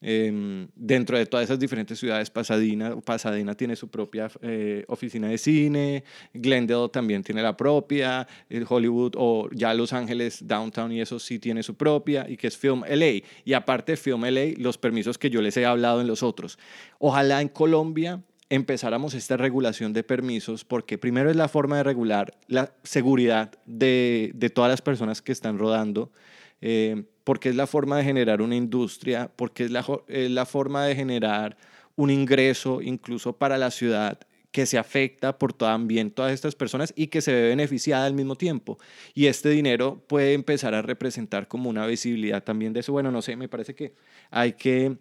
Em, 0.00 0.68
dentro 0.74 1.16
de 1.16 1.24
todas 1.24 1.44
esas 1.44 1.58
diferentes 1.58 1.98
ciudades, 1.98 2.28
Pasadena, 2.28 2.94
Pasadena 3.00 3.54
tiene 3.54 3.74
su 3.74 3.88
propia 3.88 4.30
eh, 4.42 4.84
oficina 4.88 5.28
de 5.28 5.38
cine, 5.38 6.04
Glendale 6.34 6.90
también 6.90 7.22
tiene 7.22 7.42
la 7.42 7.56
propia, 7.56 8.28
el 8.50 8.66
Hollywood 8.68 9.14
o 9.16 9.48
ya 9.50 9.72
Los 9.72 9.94
Ángeles, 9.94 10.46
Downtown 10.46 10.92
y 10.92 11.00
eso 11.00 11.18
sí 11.18 11.38
tiene 11.38 11.62
su 11.62 11.74
propia, 11.74 12.26
y 12.28 12.36
que 12.36 12.48
es 12.48 12.58
Film 12.58 12.82
LA. 12.86 13.22
Y 13.46 13.54
aparte 13.54 13.92
de 13.92 13.96
Film 13.96 14.24
LA, 14.24 14.58
los 14.58 14.76
permisos 14.76 15.16
que 15.16 15.30
yo 15.30 15.40
les 15.40 15.56
he 15.56 15.64
hablado 15.64 16.02
en 16.02 16.06
los 16.06 16.22
otros. 16.22 16.58
Ojalá 16.98 17.40
en 17.40 17.48
Colombia 17.48 18.22
empezáramos 18.50 19.14
esta 19.14 19.38
regulación 19.38 19.94
de 19.94 20.02
permisos, 20.02 20.66
porque 20.66 20.98
primero 20.98 21.30
es 21.30 21.36
la 21.36 21.48
forma 21.48 21.78
de 21.78 21.82
regular 21.82 22.36
la 22.46 22.74
seguridad 22.82 23.52
de, 23.64 24.32
de 24.34 24.50
todas 24.50 24.70
las 24.70 24.82
personas 24.82 25.22
que 25.22 25.32
están 25.32 25.58
rodando. 25.58 26.12
Eh, 26.60 27.04
porque 27.24 27.48
es 27.48 27.56
la 27.56 27.66
forma 27.66 27.96
de 27.98 28.04
generar 28.04 28.42
una 28.42 28.54
industria, 28.54 29.30
porque 29.34 29.64
es 29.64 29.70
la, 29.70 29.84
es 30.08 30.30
la 30.30 30.46
forma 30.46 30.84
de 30.84 30.94
generar 30.94 31.56
un 31.96 32.10
ingreso 32.10 32.82
incluso 32.82 33.32
para 33.34 33.58
la 33.58 33.70
ciudad 33.70 34.18
que 34.54 34.66
se 34.66 34.78
afecta 34.78 35.36
por 35.36 35.52
también 35.52 36.12
todas 36.12 36.32
estas 36.32 36.54
personas 36.54 36.92
y 36.94 37.08
que 37.08 37.20
se 37.20 37.32
ve 37.32 37.48
beneficiada 37.48 38.06
al 38.06 38.14
mismo 38.14 38.36
tiempo. 38.36 38.78
Y 39.12 39.26
este 39.26 39.48
dinero 39.48 40.04
puede 40.06 40.32
empezar 40.32 40.74
a 40.74 40.82
representar 40.82 41.48
como 41.48 41.68
una 41.68 41.86
visibilidad 41.86 42.44
también 42.44 42.72
de 42.72 42.78
eso. 42.78 42.92
Bueno, 42.92 43.10
no 43.10 43.20
sé, 43.20 43.34
me 43.34 43.48
parece 43.48 43.74
que 43.74 43.94
hay 44.30 44.52
que 44.52 44.96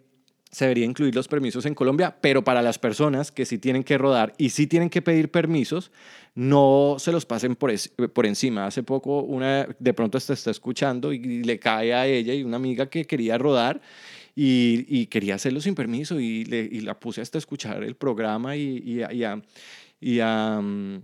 se 0.53 0.65
debería 0.65 0.85
incluir 0.85 1.15
los 1.15 1.27
permisos 1.27 1.65
en 1.65 1.73
Colombia, 1.73 2.15
pero 2.21 2.43
para 2.43 2.61
las 2.61 2.77
personas 2.77 3.31
que 3.31 3.43
sí 3.43 3.57
tienen 3.57 3.83
que 3.83 3.97
rodar 3.97 4.35
y 4.37 4.51
sí 4.51 4.67
tienen 4.67 4.91
que 4.91 5.01
pedir 5.01 5.31
permisos, 5.31 5.91
no 6.35 6.97
se 6.99 7.11
los 7.11 7.25
pasen 7.25 7.55
por, 7.55 7.71
por 8.13 8.27
encima. 8.27 8.67
Hace 8.67 8.83
poco 8.83 9.23
una 9.23 9.67
de 9.79 9.93
pronto 9.95 10.19
está 10.19 10.51
escuchando 10.51 11.11
y 11.11 11.43
le 11.43 11.57
cae 11.57 11.95
a 11.95 12.05
ella 12.05 12.35
y 12.35 12.43
una 12.43 12.57
amiga 12.57 12.87
que 12.87 13.05
quería 13.05 13.39
rodar 13.39 13.81
y, 14.35 15.07
quería 15.07 15.35
hacerlo 15.35 15.59
sin 15.59 15.73
permiso 15.73 16.19
y, 16.19 16.45
le, 16.45 16.59
y 16.59 16.81
la 16.81 16.99
puse 16.99 17.21
hasta 17.21 17.39
escuchar 17.39 17.83
el 17.83 17.95
programa 17.95 18.55
y, 18.55 18.77
y 18.85 19.01
a, 19.01 19.41
y 19.99 20.19
a 20.19 20.61
mm, 20.61 21.01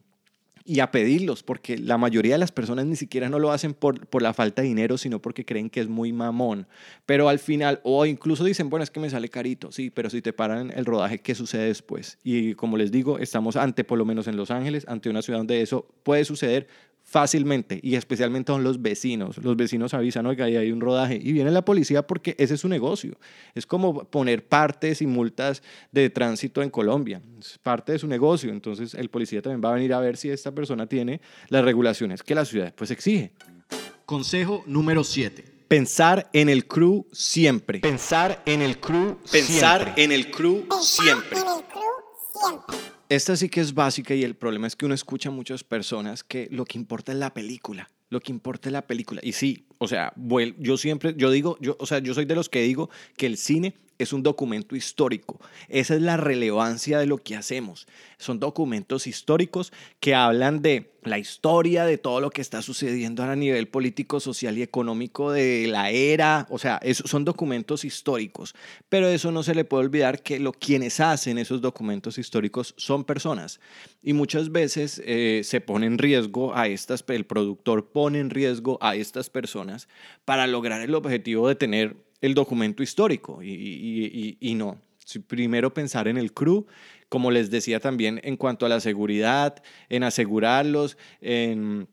y 0.70 0.82
a 0.82 0.92
pedirlos, 0.92 1.42
porque 1.42 1.80
la 1.80 1.98
mayoría 1.98 2.36
de 2.36 2.38
las 2.38 2.52
personas 2.52 2.86
ni 2.86 2.96
siquiera 2.96 3.28
no 3.28 3.40
lo 3.40 3.52
hacen 3.52 3.74
por, 3.74 4.06
por 4.06 4.22
la 4.22 4.36
falta 4.36 4.62
de 4.62 4.68
dinero, 4.68 5.00
sino 5.00 5.20
porque 5.20 5.44
creen 5.44 5.68
que 5.68 5.80
es 5.80 5.88
muy 5.88 6.14
mamón. 6.14 6.68
Pero 7.08 7.28
al 7.28 7.40
final, 7.40 7.80
o 7.82 8.06
incluso 8.06 8.44
dicen, 8.44 8.70
bueno, 8.70 8.84
es 8.84 8.92
que 8.92 9.00
me 9.00 9.10
sale 9.10 9.30
carito, 9.30 9.72
sí, 9.72 9.90
pero 9.90 10.12
si 10.12 10.22
te 10.22 10.32
paran 10.32 10.72
el 10.76 10.86
rodaje, 10.86 11.22
¿qué 11.22 11.34
sucede 11.34 11.66
después? 11.66 12.20
Y 12.24 12.54
como 12.54 12.78
les 12.78 12.92
digo, 12.92 13.18
estamos 13.18 13.56
ante, 13.56 13.84
por 13.84 13.98
lo 13.98 14.06
menos 14.06 14.28
en 14.28 14.38
Los 14.38 14.52
Ángeles, 14.52 14.86
ante 14.88 15.10
una 15.10 15.24
ciudad 15.24 15.40
donde 15.40 15.64
eso 15.64 15.88
puede 16.04 16.24
suceder 16.24 16.68
fácilmente 17.10 17.80
y 17.82 17.96
especialmente 17.96 18.52
son 18.52 18.64
los 18.64 18.82
vecinos. 18.82 19.38
Los 19.40 19.56
vecinos 19.58 19.94
avisan, 19.94 20.26
oiga, 20.28 20.46
ahí 20.46 20.56
hay 20.56 20.72
un 20.72 20.80
rodaje 20.80 21.20
y 21.22 21.32
viene 21.32 21.50
la 21.50 21.66
policía 21.66 22.06
porque 22.06 22.36
ese 22.38 22.54
es 22.54 22.62
su 22.62 22.70
negocio. 22.70 23.18
Es 23.56 23.66
como 23.66 24.04
poner 24.06 24.48
partes 24.48 25.02
y 25.02 25.08
multas 25.08 25.64
de 25.92 26.10
tránsito 26.12 26.62
en 26.62 26.70
Colombia. 26.70 27.22
Es 27.40 27.58
parte 27.58 27.94
de 27.94 28.00
su 28.00 28.08
negocio. 28.08 28.52
Entonces 28.52 28.94
el 28.94 29.10
policía 29.10 29.42
también 29.42 29.62
va 29.64 29.72
a 29.72 29.74
venir 29.74 29.94
a 29.94 30.00
ver 30.00 30.18
si 30.18 30.30
esta 30.30 30.52
persona 30.52 30.86
tiene 30.88 31.20
las 31.48 31.64
regulaciones 31.64 32.22
que 32.22 32.36
la 32.36 32.46
ciudad 32.46 32.74
pues 32.76 32.92
exige. 32.92 33.32
Consejo 34.06 34.64
número 34.68 35.04
7. 35.04 35.44
Pensar 35.68 36.30
en 36.34 36.50
el 36.50 36.68
crew 36.68 37.06
siempre. 37.12 37.80
Pensar 37.80 38.42
en 38.46 38.62
el 38.62 38.80
crew 38.80 39.18
Pensar 39.32 39.82
siempre. 39.84 40.04
en 40.04 40.12
el 40.12 40.32
crew 40.32 40.66
siempre. 40.82 41.40
En 41.40 41.48
el 41.48 41.64
club 41.64 42.04
siempre. 42.34 42.99
Esta 43.10 43.36
sí 43.36 43.50
que 43.50 43.60
es 43.60 43.74
básica 43.74 44.14
y 44.14 44.24
el 44.24 44.36
problema 44.36 44.68
es 44.68 44.76
que 44.76 44.86
uno 44.86 44.94
escucha 44.94 45.30
a 45.30 45.32
muchas 45.32 45.64
personas 45.64 46.24
que 46.24 46.48
lo 46.52 46.64
que 46.66 46.78
importa 46.78 47.12
es 47.12 47.18
la 47.18 47.34
película, 47.34 47.90
lo 48.12 48.20
que 48.20 48.32
importa 48.32 48.70
es 48.70 48.74
la 48.74 48.86
película. 48.86 49.20
Y 49.24 49.32
sí, 49.32 49.66
o 49.80 49.88
sea, 49.88 50.14
yo 50.60 50.78
siempre, 50.78 51.16
yo 51.18 51.32
digo, 51.32 51.58
yo, 51.60 51.76
o 51.80 51.88
sea, 51.88 51.98
yo 51.98 52.14
soy 52.14 52.26
de 52.26 52.36
los 52.36 52.50
que 52.50 52.62
digo 52.62 52.92
que 53.18 53.26
el 53.26 53.38
cine 53.38 53.74
es 54.00 54.14
un 54.14 54.24
documento 54.24 54.76
histórico. 54.76 55.40
Esa 55.68 55.94
es 55.94 56.02
la 56.02 56.18
relevancia 56.18 56.98
de 56.98 57.06
lo 57.06 57.18
que 57.18 57.36
hacemos. 57.36 57.86
Son 58.18 58.40
documentos 58.40 59.06
históricos 59.06 59.72
que 60.00 60.16
hablan 60.16 60.62
de 60.62 60.94
la 61.04 61.18
historia, 61.18 61.86
de 61.86 61.98
todo 61.98 62.20
lo 62.22 62.30
que 62.30 62.42
está 62.42 62.62
sucediendo 62.62 63.24
a 63.24 63.36
nivel 63.36 63.68
político, 63.68 64.20
social 64.20 64.58
y 64.58 64.62
económico 64.62 65.32
de 65.32 65.68
la 65.68 65.92
era. 65.92 66.48
O 66.50 66.60
sea, 66.60 66.80
son 66.94 67.26
documentos 67.26 67.84
históricos. 67.84 68.56
Pero 68.88 69.08
eso 69.08 69.32
no 69.32 69.44
se 69.44 69.54
le 69.54 69.66
puede 69.66 69.86
olvidar 69.86 70.24
que 70.24 70.40
lo, 70.40 70.54
quienes 70.54 71.02
hacen 71.02 71.38
esos 71.38 71.62
documentos 71.62 72.18
históricos 72.18 72.74
son 72.78 73.04
personas. 73.04 73.60
Y 74.02 74.14
muchas 74.14 74.52
veces 74.52 75.02
eh, 75.06 75.42
se 75.44 75.60
pone 75.60 75.88
en 75.88 75.98
riesgo 75.98 76.56
a 76.56 76.68
estas, 76.68 77.04
el 77.10 77.26
productor 77.26 77.92
pone 77.92 78.20
en 78.20 78.30
riesgo 78.30 78.78
a 78.82 78.96
estas 78.96 79.30
personas 79.30 79.90
para 80.24 80.48
lograr 80.48 80.80
el 80.82 80.96
objetivo 80.96 81.50
de 81.50 81.56
tener 81.56 82.09
el 82.22 82.34
documento 82.34 82.84
histórico 82.84 83.42
y, 83.42 84.38
y, 84.40 84.56
no. 84.56 84.78
Primero 85.28 85.74
pensar 85.74 86.08
en 86.08 86.18
el 86.18 86.34
crew, 86.34 86.68
como 87.08 87.32
les 87.32 87.50
decía 87.50 87.80
también 87.80 88.20
en 88.24 88.38
cuanto 88.38 88.66
a 88.66 88.70
la 88.70 88.80
seguridad, 88.80 89.64
en 89.90 90.04
asegurarlos, 90.04 90.98
en 91.22 91.88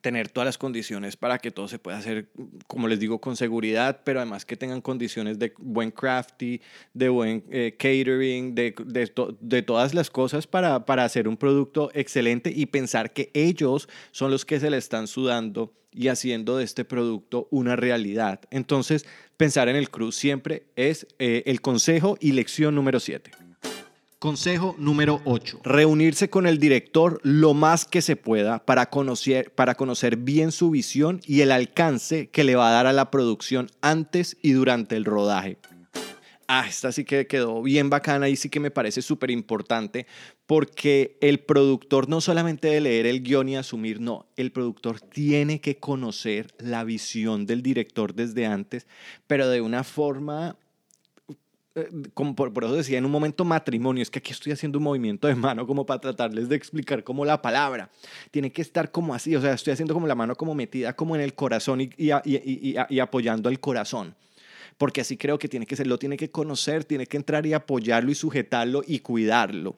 tener 0.00 0.28
todas 0.28 0.46
las 0.46 0.58
condiciones 0.58 1.16
para 1.16 1.38
que 1.38 1.50
todo 1.50 1.68
se 1.68 1.78
pueda 1.78 1.98
hacer, 1.98 2.30
como 2.66 2.88
les 2.88 2.98
digo, 2.98 3.20
con 3.20 3.36
seguridad, 3.36 4.00
pero 4.04 4.20
además 4.20 4.44
que 4.44 4.56
tengan 4.56 4.80
condiciones 4.80 5.38
de 5.38 5.52
buen 5.58 5.90
crafty, 5.90 6.60
de 6.94 7.08
buen 7.08 7.44
eh, 7.50 7.74
catering, 7.78 8.54
de, 8.54 8.74
de, 8.84 9.12
de, 9.40 9.62
todas 9.62 9.94
las 9.94 10.10
cosas 10.10 10.46
para, 10.46 10.86
para 10.86 11.04
hacer 11.04 11.28
un 11.28 11.36
producto 11.36 11.90
excelente 11.94 12.52
y 12.54 12.66
pensar 12.66 13.12
que 13.12 13.30
ellos 13.34 13.88
son 14.10 14.30
los 14.30 14.44
que 14.44 14.60
se 14.60 14.70
le 14.70 14.76
están 14.76 15.06
sudando 15.06 15.74
y 15.92 16.08
haciendo 16.08 16.56
de 16.56 16.64
este 16.64 16.84
producto 16.84 17.48
una 17.50 17.76
realidad. 17.76 18.40
Entonces, 18.50 19.06
pensar 19.40 19.70
en 19.70 19.76
el 19.76 19.88
cruz 19.88 20.16
siempre 20.16 20.64
es 20.76 21.06
eh, 21.18 21.44
el 21.46 21.62
consejo 21.62 22.18
y 22.20 22.32
lección 22.32 22.74
número 22.74 23.00
7. 23.00 23.30
Consejo 24.18 24.76
número 24.78 25.22
8. 25.24 25.62
Reunirse 25.64 26.28
con 26.28 26.46
el 26.46 26.58
director 26.58 27.22
lo 27.22 27.54
más 27.54 27.86
que 27.86 28.02
se 28.02 28.16
pueda 28.16 28.58
para 28.66 28.90
conocer, 28.90 29.50
para 29.54 29.76
conocer 29.76 30.18
bien 30.18 30.52
su 30.52 30.68
visión 30.68 31.22
y 31.24 31.40
el 31.40 31.52
alcance 31.52 32.28
que 32.28 32.44
le 32.44 32.54
va 32.54 32.68
a 32.68 32.72
dar 32.72 32.86
a 32.86 32.92
la 32.92 33.10
producción 33.10 33.70
antes 33.80 34.36
y 34.42 34.52
durante 34.52 34.96
el 34.96 35.06
rodaje. 35.06 35.56
Ah, 36.52 36.66
esta 36.68 36.90
sí 36.90 37.04
que 37.04 37.28
quedó 37.28 37.62
bien 37.62 37.90
bacana 37.90 38.28
y 38.28 38.34
sí 38.34 38.48
que 38.48 38.58
me 38.58 38.72
parece 38.72 39.02
súper 39.02 39.30
importante 39.30 40.08
porque 40.46 41.16
el 41.20 41.38
productor 41.38 42.08
no 42.08 42.20
solamente 42.20 42.66
debe 42.66 42.80
leer 42.80 43.06
el 43.06 43.22
guion 43.22 43.48
y 43.50 43.56
asumir, 43.56 44.00
no, 44.00 44.26
el 44.34 44.50
productor 44.50 45.00
tiene 45.00 45.60
que 45.60 45.76
conocer 45.76 46.52
la 46.58 46.82
visión 46.82 47.46
del 47.46 47.62
director 47.62 48.14
desde 48.14 48.46
antes, 48.46 48.88
pero 49.28 49.48
de 49.48 49.60
una 49.60 49.84
forma 49.84 50.56
eh, 51.76 51.88
como 52.14 52.34
por, 52.34 52.52
eso 52.64 52.74
decía 52.74 52.98
en 52.98 53.04
un 53.04 53.12
momento 53.12 53.44
matrimonio, 53.44 54.02
es 54.02 54.10
que 54.10 54.18
aquí 54.18 54.32
estoy 54.32 54.50
haciendo 54.50 54.78
un 54.78 54.84
movimiento 54.84 55.28
de 55.28 55.36
mano 55.36 55.68
como 55.68 55.86
para 55.86 56.00
tratarles 56.00 56.48
de 56.48 56.56
explicar 56.56 57.04
como 57.04 57.24
la 57.24 57.40
palabra. 57.40 57.90
Tiene 58.32 58.50
que 58.50 58.62
estar 58.62 58.90
como 58.90 59.14
así, 59.14 59.36
o 59.36 59.40
sea, 59.40 59.52
estoy 59.52 59.74
haciendo 59.74 59.94
como 59.94 60.08
la 60.08 60.16
mano 60.16 60.34
como 60.34 60.56
metida 60.56 60.94
como 60.94 61.14
en 61.14 61.22
el 61.22 61.34
corazón 61.34 61.80
y, 61.80 61.90
y, 61.96 62.98
apoyando 62.98 63.48
el 63.48 63.60
corazón. 63.60 64.16
Porque 64.80 65.02
así 65.02 65.18
creo 65.18 65.38
que 65.38 65.46
tiene 65.46 65.66
que 65.66 65.76
ser, 65.76 65.86
lo 65.86 65.98
tiene 65.98 66.16
que 66.16 66.30
conocer, 66.30 66.84
tiene 66.84 67.06
que 67.06 67.18
entrar 67.18 67.44
y 67.44 67.52
apoyarlo 67.52 68.10
y 68.10 68.14
sujetarlo 68.14 68.82
y 68.86 69.00
cuidarlo. 69.00 69.76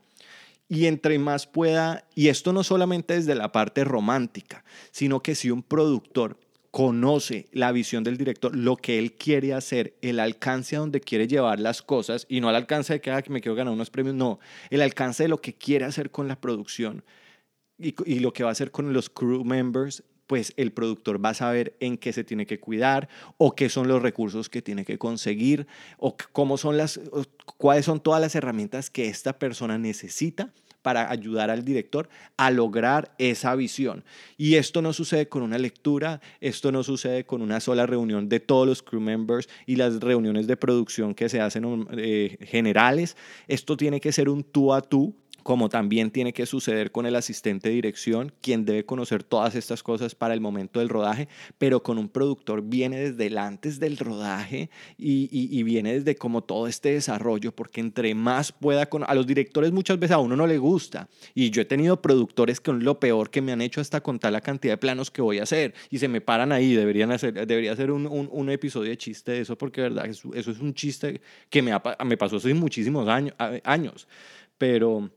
Y 0.69 0.87
entre 0.87 1.19
más 1.19 1.49
pueda, 1.49 2.05
y 2.15 2.29
esto 2.29 2.53
no 2.53 2.63
solamente 2.63 3.15
desde 3.15 3.35
la 3.35 3.51
parte 3.51 3.83
romántica, 3.83 4.65
sino 4.93 5.21
que 5.21 5.35
si 5.35 5.51
un 5.51 5.65
productor 5.65 6.39
conoce 6.71 7.49
la 7.51 7.73
visión 7.73 8.05
del 8.05 8.17
director, 8.17 8.55
lo 8.55 8.77
que 8.77 9.01
él 9.01 9.15
quiere 9.15 9.55
hacer, 9.55 9.97
el 10.03 10.21
alcance 10.21 10.77
a 10.77 10.79
donde 10.79 11.01
quiere 11.01 11.27
llevar 11.27 11.59
las 11.59 11.83
cosas, 11.83 12.25
y 12.29 12.41
no 12.41 12.49
al 12.49 12.55
alcance 12.55 12.93
de 12.93 13.01
que, 13.01 13.11
ah, 13.11 13.25
me 13.29 13.41
quiero 13.41 13.57
ganar 13.57 13.75
unos 13.75 13.91
premios, 13.91 14.15
no, 14.15 14.39
el 14.71 14.83
alcance 14.83 15.25
de 15.25 15.31
lo 15.31 15.41
que 15.41 15.55
quiere 15.55 15.85
hacer 15.85 16.13
con 16.13 16.29
la 16.29 16.41
producción 16.41 17.03
y 17.77 18.21
lo 18.21 18.33
que 18.33 18.45
va 18.45 18.51
a 18.51 18.53
hacer 18.53 18.71
con 18.71 18.93
los 18.93 19.11
crew 19.11 19.43
members, 19.45 20.05
pues 20.33 20.55
el 20.57 20.73
productor 20.73 21.23
va 21.23 21.29
a 21.29 21.35
saber 21.35 21.77
en 21.79 21.99
qué 21.99 22.11
se 22.11 22.25
tiene 22.25 22.47
que 22.47 22.59
cuidar 22.59 23.11
o 23.37 23.55
qué 23.55 23.69
son 23.69 23.87
los 23.87 24.01
recursos 24.01 24.49
que 24.49 24.63
tiene 24.63 24.87
que 24.87 24.97
conseguir 24.97 25.67
o 25.99 26.17
cómo 26.33 26.57
son 26.57 26.79
las, 26.79 26.99
cuáles 27.59 27.85
son 27.85 28.01
todas 28.01 28.19
las 28.19 28.35
herramientas 28.35 28.89
que 28.89 29.09
esta 29.09 29.39
persona 29.39 29.77
necesita 29.77 30.55
para 30.81 31.11
ayudar 31.11 31.51
al 31.51 31.67
director 31.67 32.09
a 32.39 32.51
lograr 32.51 33.15
esa 33.19 33.55
visión. 33.57 34.05
Y 34.39 34.55
esto 34.55 34.81
no 34.81 34.95
sucede 34.95 35.29
con 35.29 35.43
una 35.43 35.59
lectura, 35.59 36.23
esto 36.41 36.73
no 36.73 36.83
sucede 36.83 37.27
con 37.27 37.43
una 37.43 37.61
sola 37.61 37.85
reunión 37.85 38.31
de 38.31 38.41
todos 38.41 38.67
los 38.67 38.83
crew 38.83 39.03
members 39.03 39.51
y 39.67 39.77
las 39.77 40.01
reuniones 40.01 40.47
de 40.47 40.57
producción 40.57 41.15
que 41.15 41.29
se 41.29 41.43
hacen 41.43 41.89
eh, 41.91 42.39
generales. 42.41 43.19
Esto 43.49 43.77
tiene 43.77 44.01
que 44.01 44.13
ser 44.13 44.31
un 44.31 44.45
tú 44.45 44.73
a 44.73 44.81
tú 44.81 45.15
como 45.43 45.69
también 45.69 46.11
tiene 46.11 46.33
que 46.33 46.47
suceder 46.47 46.91
con 46.93 47.07
el 47.07 47.17
asistente 47.17 47.69
de 47.69 47.75
dirección, 47.75 48.33
quien 48.41 48.65
debe 48.65 48.85
conocer 48.85 49.23
todas 49.23 49.55
estas 49.55 49.83
cosas 49.83 50.15
para 50.15 50.35
el 50.35 50.41
momento 50.41 50.81
del 50.81 50.89
rodaje, 50.89 51.29
pero 51.59 51.83
con 51.83 51.99
un 51.99 52.09
productor 52.09 52.63
viene 52.63 52.99
desde 52.99 53.27
el 53.27 53.39
antes 53.39 53.81
del 53.81 53.97
rodaje 53.97 54.71
y, 54.99 55.29
y, 55.31 55.63
viene 55.63 55.95
desde 55.95 56.17
como 56.17 56.43
todo 56.43 56.67
este 56.67 56.93
desarrollo, 56.93 57.53
porque 57.53 57.81
entre 57.81 58.15
más 58.15 58.53
pueda, 58.53 58.87
con, 58.87 59.05
a 59.07 59.15
los 59.15 59.27
directores 59.27 59.73
muchas 59.73 59.99
veces 59.99 60.15
a 60.15 60.19
uno 60.19 60.37
no 60.37 60.47
le 60.47 60.59
gusta, 60.59 61.09
y 61.35 61.51
yo 61.51 61.63
he 61.63 61.65
tenido 61.65 62.01
productores 62.01 62.61
que 62.61 62.71
son 62.71 62.85
lo 62.85 62.99
peor 63.01 63.31
que 63.31 63.43
me 63.43 63.53
han 63.53 63.61
hecho 63.61 63.81
hasta 63.81 64.01
contar 64.01 64.33
la 64.33 64.41
cantidad 64.41 64.75
de 64.75 64.79
planos 64.79 65.11
que 65.11 65.23
voy 65.23 65.39
a 65.39 65.45
hacer, 65.45 65.75
y 65.91 65.99
se 65.99 66.09
me 66.09 66.21
paran 66.21 66.53
ahí, 66.53 66.75
deberían 66.75 67.13
hacer, 67.13 67.35
debería 67.47 67.75
ser 67.77 67.91
un, 67.91 68.07
un, 68.07 68.29
un 68.31 68.51
episodio 68.51 68.91
de 68.91 68.97
chiste 68.97 69.33
de 69.33 69.41
eso, 69.41 69.57
porque 69.57 69.83
verdad, 69.83 70.07
eso, 70.07 70.33
eso 70.35 70.51
es 70.51 70.59
un 70.59 70.75
chiste 70.75 71.21
que 71.49 71.63
me, 71.63 71.73
ha, 71.73 71.83
me 72.05 72.17
pasó 72.17 72.37
hace 72.37 72.55
muchísimos 72.55 73.09
años, 73.09 73.35
años 73.65 74.07
pero 74.63 75.11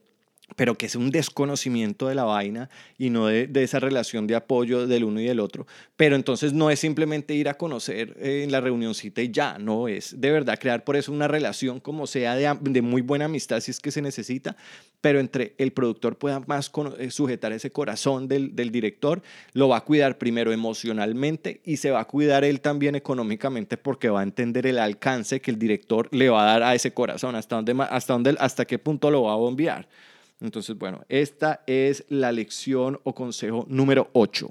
pero 0.55 0.77
que 0.77 0.85
es 0.85 0.95
un 0.95 1.11
desconocimiento 1.11 2.07
de 2.07 2.15
la 2.15 2.23
vaina 2.23 2.69
y 2.97 3.09
no 3.09 3.27
de, 3.27 3.47
de, 3.47 3.63
esa 3.63 3.79
relación 3.79 4.27
de 4.27 4.35
apoyo 4.35 4.87
del 4.87 5.03
uno 5.03 5.19
y 5.19 5.25
del 5.25 5.39
otro. 5.39 5.65
Pero 5.97 6.15
entonces 6.15 6.53
no 6.53 6.69
es 6.69 6.79
simplemente 6.79 7.33
ir 7.33 7.49
a 7.49 7.55
conocer 7.55 8.15
eh, 8.19 8.43
en 8.43 8.51
la 8.51 8.61
reunioncita 8.61 9.21
y 9.21 9.31
ya, 9.31 9.57
no 9.57 9.87
es 9.87 10.19
de 10.19 10.31
verdad 10.31 10.59
crear 10.59 10.83
por 10.83 10.95
eso 10.95 11.11
una 11.11 11.27
relación 11.27 11.79
como 11.79 12.07
sea 12.07 12.35
de, 12.35 12.55
de 12.61 12.81
muy 12.81 13.01
buena 13.01 13.25
amistad 13.25 13.59
si 13.59 13.71
es 13.71 13.79
que 13.79 13.91
se 13.91 14.01
necesita, 14.01 14.55
pero 15.01 15.19
entre 15.19 15.55
el 15.57 15.71
productor 15.71 16.17
pueda 16.17 16.39
más 16.41 16.69
con, 16.69 16.93
eh, 16.99 17.11
sujetar 17.11 17.51
ese 17.51 17.71
corazón 17.71 18.27
del, 18.27 18.55
del 18.55 18.71
director, 18.71 19.21
lo 19.53 19.69
va 19.69 19.77
a 19.77 19.81
cuidar 19.81 20.17
primero 20.17 20.51
emocionalmente 20.51 21.61
y 21.63 21.77
se 21.77 21.91
va 21.91 22.01
a 22.01 22.05
cuidar 22.05 22.43
él 22.43 22.61
también 22.61 22.95
económicamente 22.95 23.77
porque 23.77 24.09
va 24.09 24.21
a 24.21 24.23
entender 24.23 24.67
el 24.67 24.79
alcance 24.79 25.41
que 25.41 25.51
el 25.51 25.59
director 25.59 26.07
le 26.11 26.29
va 26.29 26.43
a 26.43 26.45
dar 26.45 26.63
a 26.63 26.75
ese 26.75 26.93
corazón, 26.93 27.35
hasta 27.35 27.55
dónde, 27.55 27.75
hasta 27.89 28.13
dónde, 28.13 28.35
hasta 28.39 28.65
qué 28.65 28.79
punto 28.79 29.11
lo 29.11 29.23
va 29.23 29.33
a 29.33 29.37
bombear. 29.37 29.87
Entonces, 30.41 30.77
bueno, 30.77 31.03
esta 31.07 31.63
es 31.65 32.05
la 32.09 32.31
lección 32.31 32.99
o 33.03 33.15
consejo 33.15 33.65
número 33.69 34.09
8. 34.13 34.47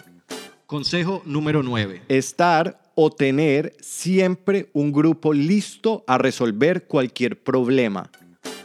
Consejo 0.66 1.22
número 1.26 1.62
9. 1.62 2.02
Estar 2.08 2.80
o 2.94 3.10
tener 3.10 3.74
siempre 3.80 4.70
un 4.72 4.92
grupo 4.92 5.32
listo 5.32 6.04
a 6.06 6.16
resolver 6.16 6.86
cualquier 6.86 7.42
problema. 7.42 8.10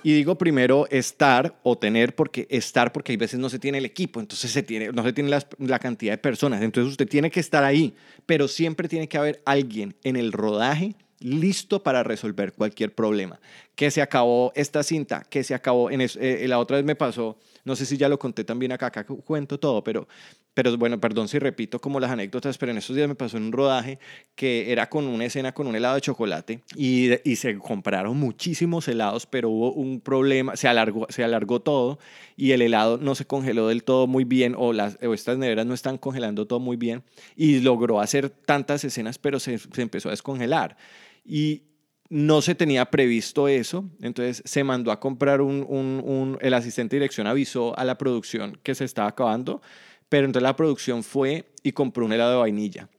Y 0.02 0.14
digo 0.14 0.38
primero 0.38 0.88
estar 0.90 1.60
o 1.62 1.78
tener, 1.78 2.16
porque 2.16 2.48
estar, 2.50 2.94
porque 2.94 3.12
hay 3.12 3.18
veces 3.18 3.38
no 3.38 3.50
se 3.50 3.60
tiene 3.60 3.80
el 3.80 3.86
equipo, 3.86 4.22
entonces 4.22 4.50
se 4.50 4.64
tiene, 4.64 4.94
no 4.94 5.04
se 5.04 5.12
tiene 5.12 5.30
la, 5.30 5.46
la, 5.58 5.78
cantidad 5.78 6.14
de 6.14 6.18
personas. 6.18 6.62
Entonces 6.62 6.92
usted 6.92 7.08
tiene 7.08 7.30
que 7.30 7.42
estar 7.42 7.66
ahí, 7.66 7.94
pero 8.26 8.48
siempre 8.48 8.88
tiene 8.88 9.10
que 9.10 9.18
haber 9.18 9.42
alguien 9.46 9.96
en 10.04 10.16
el 10.16 10.32
rodaje 10.32 10.96
listo 11.20 11.84
para 11.84 12.04
resolver 12.04 12.54
cualquier 12.54 12.96
problema. 12.96 13.40
Que 13.80 13.92
se 13.92 14.02
acabó 14.02 14.52
esta 14.56 14.84
cinta, 14.84 15.26
que 15.30 15.42
se 15.42 15.54
acabó, 15.54 15.90
en 15.90 16.02
eh, 16.02 16.46
la 16.50 16.60
otra 16.60 16.76
vez 16.76 16.86
me 16.86 16.98
pasó, 16.98 17.38
no 17.64 17.78
sé 17.78 17.86
si 17.86 17.96
ya 17.96 18.10
lo 18.10 18.20
conté 18.20 18.44
también 18.44 18.74
acá, 18.74 18.88
acá 18.88 19.06
cuento 19.06 19.58
todo, 19.58 19.86
pero, 19.86 20.06
pero 20.54 20.78
bueno, 20.78 21.00
perdón 21.00 21.30
si 21.30 21.40
repito 21.40 21.80
como 21.80 21.98
las 22.02 22.12
anécdotas, 22.12 22.58
pero 22.58 22.74
en 22.74 22.78
estos 22.78 22.98
días 22.98 23.08
me 23.08 23.16
pasó 23.16 23.38
en 23.38 23.44
un 23.44 23.54
rodaje 23.54 23.98
que 24.36 24.74
era 24.74 24.90
con 24.90 25.08
una 25.08 25.24
escena 25.24 25.54
con 25.54 25.66
un 25.66 25.78
helado 25.78 25.96
de 25.96 26.02
chocolate 26.02 26.60
y, 26.76 27.12
y 27.24 27.38
se 27.38 27.58
compraron 27.58 28.18
muchísimos 28.18 28.86
helados, 28.90 29.26
pero 29.26 29.50
hubo 29.50 29.72
un 29.72 30.02
problema, 30.02 30.58
se 30.58 30.68
alargó, 30.68 31.08
se 31.08 31.24
alargó 31.24 31.62
todo 31.62 32.00
y 32.36 32.52
el 32.52 32.62
helado 32.62 32.98
no 32.98 33.16
se 33.16 33.24
congeló 33.24 33.70
del 33.70 33.86
todo 33.86 34.08
muy 34.08 34.26
bien 34.26 34.56
o, 34.58 34.74
las, 34.74 34.98
o 35.02 35.14
estas 35.14 35.38
neveras 35.38 35.66
no 35.66 35.74
están 35.74 35.98
congelando 35.98 36.46
todo 36.46 36.60
muy 36.60 36.76
bien 36.76 37.02
y 37.38 37.62
logró 37.62 38.02
hacer 38.02 38.30
tantas 38.30 38.84
escenas, 38.84 39.18
pero 39.18 39.40
se, 39.40 39.58
se 39.58 39.82
empezó 39.82 40.10
a 40.10 40.12
descongelar. 40.12 40.76
Y 41.24 41.69
no 42.10 42.42
se 42.42 42.56
tenía 42.56 42.86
previsto 42.90 43.48
eso, 43.48 43.86
entonces 44.02 44.42
se 44.44 44.64
mandó 44.64 44.92
a 44.92 45.00
comprar 45.00 45.42
un, 45.42 46.38
el 46.42 46.54
asistente 46.54 46.96
de 46.96 47.02
dirección 47.02 47.28
avisó 47.28 47.78
a 47.78 47.86
la 47.86 47.98
producción 47.98 48.60
que 48.64 48.74
se 48.76 48.86
estaba 48.86 49.10
acabando, 49.10 49.62
pero 50.10 50.26
entonces 50.26 50.44
la 50.44 50.56
producción 50.56 51.04
fue 51.04 51.46
y 51.62 51.72
compró 51.72 52.06
un 52.06 52.14
helado 52.14 52.32
de 52.32 52.38
vainilla, 52.38 52.90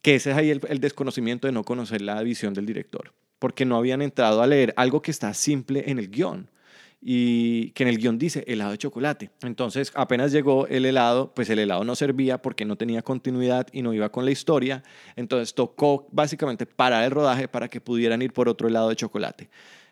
que 0.00 0.14
ese 0.14 0.30
es 0.30 0.36
ahí 0.36 0.50
el, 0.50 0.60
el 0.68 0.80
desconocimiento 0.80 1.48
de 1.48 1.52
no 1.52 1.64
conocer 1.64 2.02
la 2.02 2.22
visión 2.22 2.54
del 2.54 2.66
director, 2.66 3.12
porque 3.40 3.64
no 3.64 3.76
habían 3.76 4.00
entrado 4.00 4.40
a 4.40 4.46
leer 4.46 4.72
algo 4.76 5.02
que 5.02 5.10
está 5.10 5.34
simple 5.34 5.90
en 5.90 5.98
el 5.98 6.08
guion 6.08 6.48
y 7.00 7.70
que 7.70 7.82
en 7.84 7.88
el 7.88 7.98
guion 7.98 8.18
dice 8.18 8.44
helado 8.46 8.72
de 8.72 8.78
chocolate. 8.78 9.30
Entonces, 9.42 9.92
apenas 9.94 10.32
llegó 10.32 10.66
el 10.66 10.84
helado, 10.84 11.32
pues 11.34 11.50
el 11.50 11.58
helado 11.58 11.84
no 11.84 11.94
servía 11.94 12.42
porque 12.42 12.64
no 12.64 12.76
tenía 12.76 13.02
continuidad 13.02 13.66
y 13.72 13.82
no 13.82 13.94
iba 13.94 14.10
con 14.10 14.24
la 14.24 14.30
historia. 14.30 14.82
Entonces, 15.14 15.54
tocó 15.54 16.08
básicamente 16.10 16.66
parar 16.66 17.04
el 17.04 17.10
rodaje 17.10 17.48
para 17.48 17.68
que 17.68 17.80
pudieran 17.80 18.22
ir 18.22 18.32
por 18.32 18.48
otro 18.48 18.68
helado 18.68 18.88
de 18.88 18.96
chocolate. 18.96 19.48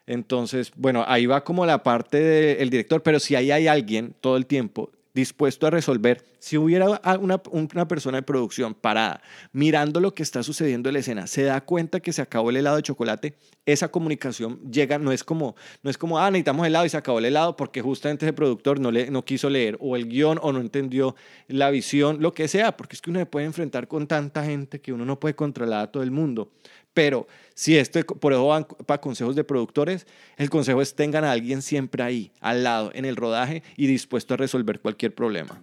Entonces, 0.06 0.72
bueno, 0.76 1.04
ahí 1.06 1.26
va 1.26 1.44
como 1.44 1.64
la 1.64 1.82
parte 1.82 2.20
del 2.20 2.70
director, 2.70 3.02
pero 3.02 3.18
si 3.20 3.36
ahí 3.36 3.50
hay 3.50 3.68
alguien 3.68 4.14
todo 4.20 4.36
el 4.36 4.46
tiempo 4.46 4.90
dispuesto 5.14 5.66
a 5.66 5.70
resolver. 5.70 6.24
Si 6.44 6.58
hubiera 6.58 7.00
una, 7.22 7.40
una, 7.52 7.88
persona 7.88 8.18
de 8.18 8.22
producción 8.22 8.74
parada 8.74 9.22
mirando 9.52 9.98
lo 9.98 10.12
que 10.12 10.22
está 10.22 10.42
sucediendo 10.42 10.90
en 10.90 10.92
la 10.92 10.98
escena, 10.98 11.26
se 11.26 11.42
da 11.42 11.62
cuenta 11.62 12.00
que 12.00 12.12
se 12.12 12.20
acabó 12.20 12.50
el 12.50 12.58
helado 12.58 12.76
de 12.76 12.82
chocolate, 12.82 13.34
esa 13.64 13.88
comunicación 13.88 14.60
llega, 14.70 14.98
no 14.98 15.10
es 15.10 15.24
como, 15.24 15.56
no 15.82 15.88
es 15.88 15.96
como 15.96 16.18
ah, 16.18 16.30
necesitamos 16.30 16.66
helado 16.66 16.84
y 16.84 16.90
se 16.90 16.98
acabó 16.98 17.18
el 17.18 17.24
helado 17.24 17.56
porque 17.56 17.80
justamente 17.80 18.26
ese 18.26 18.34
productor 18.34 18.78
no, 18.78 18.90
le, 18.90 19.10
no 19.10 19.24
quiso 19.24 19.48
leer 19.48 19.78
o 19.80 19.96
el 19.96 20.06
guion 20.06 20.38
o 20.42 20.52
no 20.52 20.60
entendió 20.60 21.16
la 21.48 21.70
visión, 21.70 22.20
lo 22.20 22.34
que 22.34 22.46
sea, 22.46 22.76
porque 22.76 22.96
es 22.96 23.00
que 23.00 23.08
uno 23.08 23.20
se 23.20 23.26
puede 23.26 23.46
enfrentar 23.46 23.88
con 23.88 24.06
tanta 24.06 24.44
gente 24.44 24.82
que 24.82 24.92
uno 24.92 25.06
no 25.06 25.18
puede 25.18 25.34
controlar 25.34 25.80
a 25.80 25.92
todo 25.92 26.02
el 26.02 26.10
mundo. 26.10 26.52
Pero 26.92 27.26
si 27.54 27.78
esto, 27.78 28.04
por 28.04 28.34
eso 28.34 28.46
van 28.46 28.66
para 28.84 29.00
consejos 29.00 29.34
de 29.34 29.44
productores, 29.44 30.06
el 30.36 30.50
consejo 30.50 30.82
es 30.82 30.94
tengan 30.94 31.24
a 31.24 31.32
alguien 31.32 31.62
siempre 31.62 32.02
ahí, 32.02 32.32
al 32.42 32.64
lado, 32.64 32.90
en 32.92 33.06
el 33.06 33.16
rodaje 33.16 33.62
y 33.78 33.86
dispuesto 33.86 34.34
a 34.34 34.36
resolver 34.36 34.80
cualquier 34.80 35.14
problema. 35.14 35.62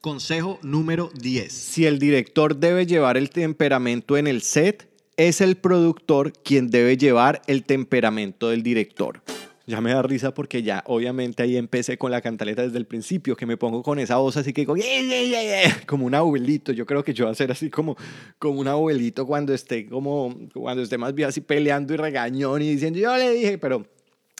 Consejo 0.00 0.58
número 0.62 1.10
10. 1.20 1.52
Si 1.52 1.84
el 1.86 1.98
director 1.98 2.56
debe 2.56 2.86
llevar 2.86 3.16
el 3.16 3.30
temperamento 3.30 4.16
en 4.16 4.26
el 4.26 4.42
set, 4.42 4.88
es 5.16 5.40
el 5.40 5.56
productor 5.56 6.32
quien 6.32 6.70
debe 6.70 6.96
llevar 6.96 7.42
el 7.46 7.64
temperamento 7.64 8.48
del 8.48 8.62
director 8.62 9.22
ya 9.68 9.82
me 9.82 9.92
da 9.92 10.00
risa 10.00 10.32
porque 10.32 10.62
ya 10.62 10.82
obviamente 10.86 11.42
ahí 11.42 11.58
empecé 11.58 11.98
con 11.98 12.10
la 12.10 12.22
cantaleta 12.22 12.62
desde 12.62 12.78
el 12.78 12.86
principio, 12.86 13.36
que 13.36 13.44
me 13.44 13.58
pongo 13.58 13.82
con 13.82 13.98
esa 13.98 14.16
voz 14.16 14.38
así 14.38 14.54
que 14.54 14.62
digo, 14.62 14.74
como 15.86 16.06
un 16.06 16.14
abuelito, 16.14 16.72
yo 16.72 16.86
creo 16.86 17.04
que 17.04 17.12
yo 17.12 17.26
voy 17.26 17.32
a 17.32 17.34
ser 17.34 17.52
así 17.52 17.68
como, 17.68 17.94
como 18.38 18.60
un 18.60 18.66
abuelito 18.66 19.26
cuando 19.26 19.52
esté 19.52 19.86
como, 19.86 20.34
cuando 20.54 20.82
esté 20.82 20.96
más 20.96 21.14
bien 21.14 21.28
así 21.28 21.42
peleando 21.42 21.92
y 21.92 21.98
regañón 21.98 22.62
y 22.62 22.70
diciendo, 22.70 22.98
yo 22.98 23.14
le 23.14 23.30
dije, 23.30 23.58
pero 23.58 23.86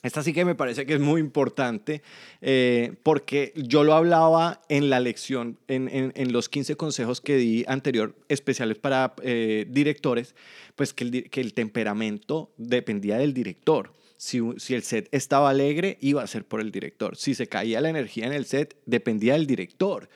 Esta 0.02 0.22
sí 0.22 0.32
que 0.32 0.44
me 0.44 0.54
parece 0.54 0.86
que 0.86 0.94
es 0.94 1.00
muy 1.00 1.20
importante 1.20 2.02
eh, 2.40 2.94
porque 3.02 3.52
yo 3.56 3.82
lo 3.82 3.94
hablaba 3.94 4.62
en 4.68 4.90
la 4.90 5.00
lección, 5.00 5.58
en, 5.66 5.88
en- 6.14 6.32
los 6.32 6.48
15 6.48 6.76
consejos 6.76 7.20
que 7.20 7.36
di 7.36 7.64
anterior, 7.66 8.14
especiales 8.28 8.78
para 8.78 9.14
eh, 9.22 9.66
directores, 9.68 10.36
pues 10.76 10.94
que 10.94 11.02
el, 11.04 11.30
que 11.30 11.40
el 11.40 11.52
temperamento 11.52 12.52
dependía 12.58 13.18
del 13.18 13.34
director. 13.34 13.92
Si, 14.16 14.40
si 14.58 14.74
el 14.74 14.82
set 14.84 15.08
estaba 15.10 15.50
alegre, 15.50 15.98
iba 16.00 16.22
a 16.22 16.26
ser 16.28 16.44
por 16.44 16.60
el 16.60 16.70
director. 16.70 17.16
Si 17.16 17.34
se 17.34 17.48
caía 17.48 17.80
la 17.80 17.88
energía 17.90 18.26
en 18.26 18.32
el 18.32 18.46
set, 18.46 18.76
dependía 18.86 19.32
del 19.34 19.46
director 19.46 20.08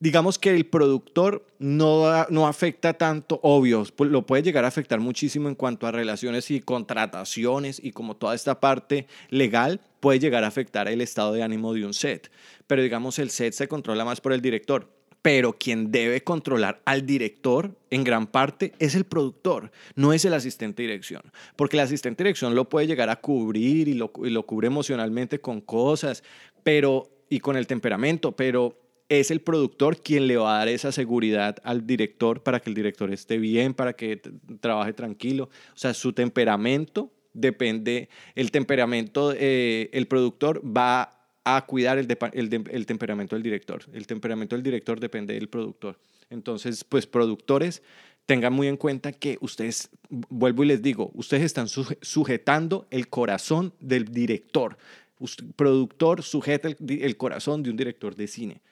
digamos 0.00 0.38
que 0.38 0.50
el 0.50 0.66
productor 0.66 1.46
no, 1.58 2.26
no 2.28 2.46
afecta 2.46 2.94
tanto, 2.94 3.40
obvio, 3.42 3.84
pu- 3.84 4.06
lo 4.08 4.26
puede 4.26 4.42
llegar 4.42 4.64
a 4.64 4.68
afectar 4.68 5.00
muchísimo 5.00 5.48
en 5.48 5.54
cuanto 5.54 5.86
a 5.86 5.92
relaciones 5.92 6.50
y 6.50 6.60
contrataciones 6.60 7.80
y 7.82 7.92
como 7.92 8.16
toda 8.16 8.34
esta 8.34 8.60
parte 8.60 9.06
legal 9.30 9.80
puede 10.00 10.18
llegar 10.18 10.44
a 10.44 10.48
afectar 10.48 10.88
el 10.88 11.00
estado 11.00 11.32
de 11.32 11.42
ánimo 11.42 11.72
de 11.72 11.86
un 11.86 11.94
set. 11.94 12.30
Pero 12.66 12.82
digamos, 12.82 13.18
el 13.18 13.30
set 13.30 13.54
se 13.54 13.68
controla 13.68 14.04
más 14.04 14.20
por 14.20 14.32
el 14.32 14.40
director. 14.40 14.90
Pero 15.22 15.54
quien 15.54 15.90
debe 15.90 16.22
controlar 16.22 16.82
al 16.84 17.06
director 17.06 17.74
en 17.88 18.04
gran 18.04 18.26
parte 18.26 18.74
es 18.78 18.94
el 18.94 19.04
productor, 19.04 19.70
no 19.94 20.12
es 20.12 20.26
el 20.26 20.34
asistente 20.34 20.82
dirección. 20.82 21.22
Porque 21.56 21.78
el 21.78 21.82
asistente 21.82 22.22
dirección 22.22 22.54
lo 22.54 22.68
puede 22.68 22.86
llegar 22.86 23.08
a 23.08 23.16
cubrir 23.16 23.88
y 23.88 23.94
lo, 23.94 24.12
y 24.22 24.28
lo 24.28 24.44
cubre 24.44 24.66
emocionalmente 24.66 25.40
con 25.40 25.62
cosas, 25.62 26.22
pero 26.62 27.08
y 27.30 27.40
con 27.40 27.56
el 27.56 27.66
temperamento, 27.66 28.32
pero 28.32 28.76
es 29.08 29.30
el 29.30 29.40
productor 29.40 30.02
quien 30.02 30.26
le 30.26 30.36
va 30.36 30.56
a 30.56 30.58
dar 30.58 30.68
esa 30.68 30.90
seguridad 30.92 31.56
al 31.62 31.86
director 31.86 32.42
para 32.42 32.60
que 32.60 32.70
el 32.70 32.74
director 32.74 33.12
esté 33.12 33.38
bien, 33.38 33.74
para 33.74 33.92
que 33.92 34.20
trabaje 34.60 34.92
tranquilo. 34.92 35.44
O 35.74 35.76
sea, 35.76 35.92
su 35.94 36.12
temperamento 36.12 37.12
depende, 37.32 38.08
el 38.34 38.50
temperamento, 38.50 39.34
eh, 39.36 39.90
el 39.92 40.06
productor 40.06 40.62
va 40.64 41.10
a 41.44 41.66
cuidar 41.66 41.98
el, 41.98 42.08
el 42.32 42.86
temperamento 42.86 43.36
del 43.36 43.42
director. 43.42 43.84
El 43.92 44.06
temperamento 44.06 44.56
del 44.56 44.62
director 44.62 44.98
depende 44.98 45.34
del 45.34 45.48
productor. 45.48 45.98
Entonces, 46.30 46.84
pues 46.84 47.06
productores, 47.06 47.82
tengan 48.24 48.54
muy 48.54 48.68
en 48.68 48.78
cuenta 48.78 49.12
que 49.12 49.36
ustedes, 49.42 49.90
vuelvo 50.08 50.64
y 50.64 50.68
les 50.68 50.80
digo, 50.80 51.10
ustedes 51.12 51.42
están 51.42 51.66
suje- 51.66 51.98
sujetando 52.00 52.86
el 52.90 53.08
corazón 53.08 53.74
del 53.80 54.06
director. 54.06 54.78
Usted- 55.18 55.44
productor 55.54 56.22
sujeta 56.22 56.68
el, 56.68 56.76
el 56.88 57.16
corazón 57.18 57.62
de 57.62 57.68
un 57.68 57.76
director 57.76 58.14
de 58.14 58.26
cine. 58.26 58.62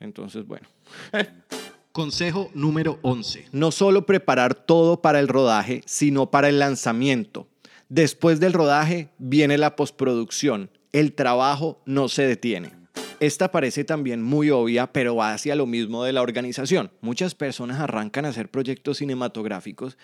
Entonces, 0.00 0.46
bueno, 0.46 0.66
Consejo 1.92 2.50
número 2.54 2.98
11. 3.02 3.46
no 3.52 3.70
solo 3.70 4.04
preparar 4.04 4.54
todo 4.54 5.00
para 5.00 5.20
el 5.20 5.28
rodaje, 5.28 5.82
sino 5.86 6.30
para 6.30 6.48
el 6.48 6.58
lanzamiento. 6.58 7.46
Después 7.88 8.40
del 8.40 8.52
rodaje 8.52 9.10
viene 9.18 9.58
la 9.58 9.76
postproducción. 9.76 10.70
El 10.92 11.12
trabajo 11.12 11.82
no 11.86 12.08
se 12.08 12.26
detiene. 12.26 12.72
Esta 13.20 13.50
parece 13.50 13.84
también 13.84 14.22
muy 14.22 14.50
obvia, 14.50 14.92
pero 14.92 15.16
va 15.16 15.32
hacia 15.32 15.54
lo 15.54 15.66
mismo 15.66 16.04
de 16.04 16.12
la 16.12 16.22
organización. 16.22 16.90
Muchas 17.00 17.34
personas 17.34 17.80
arrancan 17.80 18.24
a 18.24 18.30
hacer 18.30 18.50
proyectos 18.50 18.98
cinematográficos. 18.98 19.96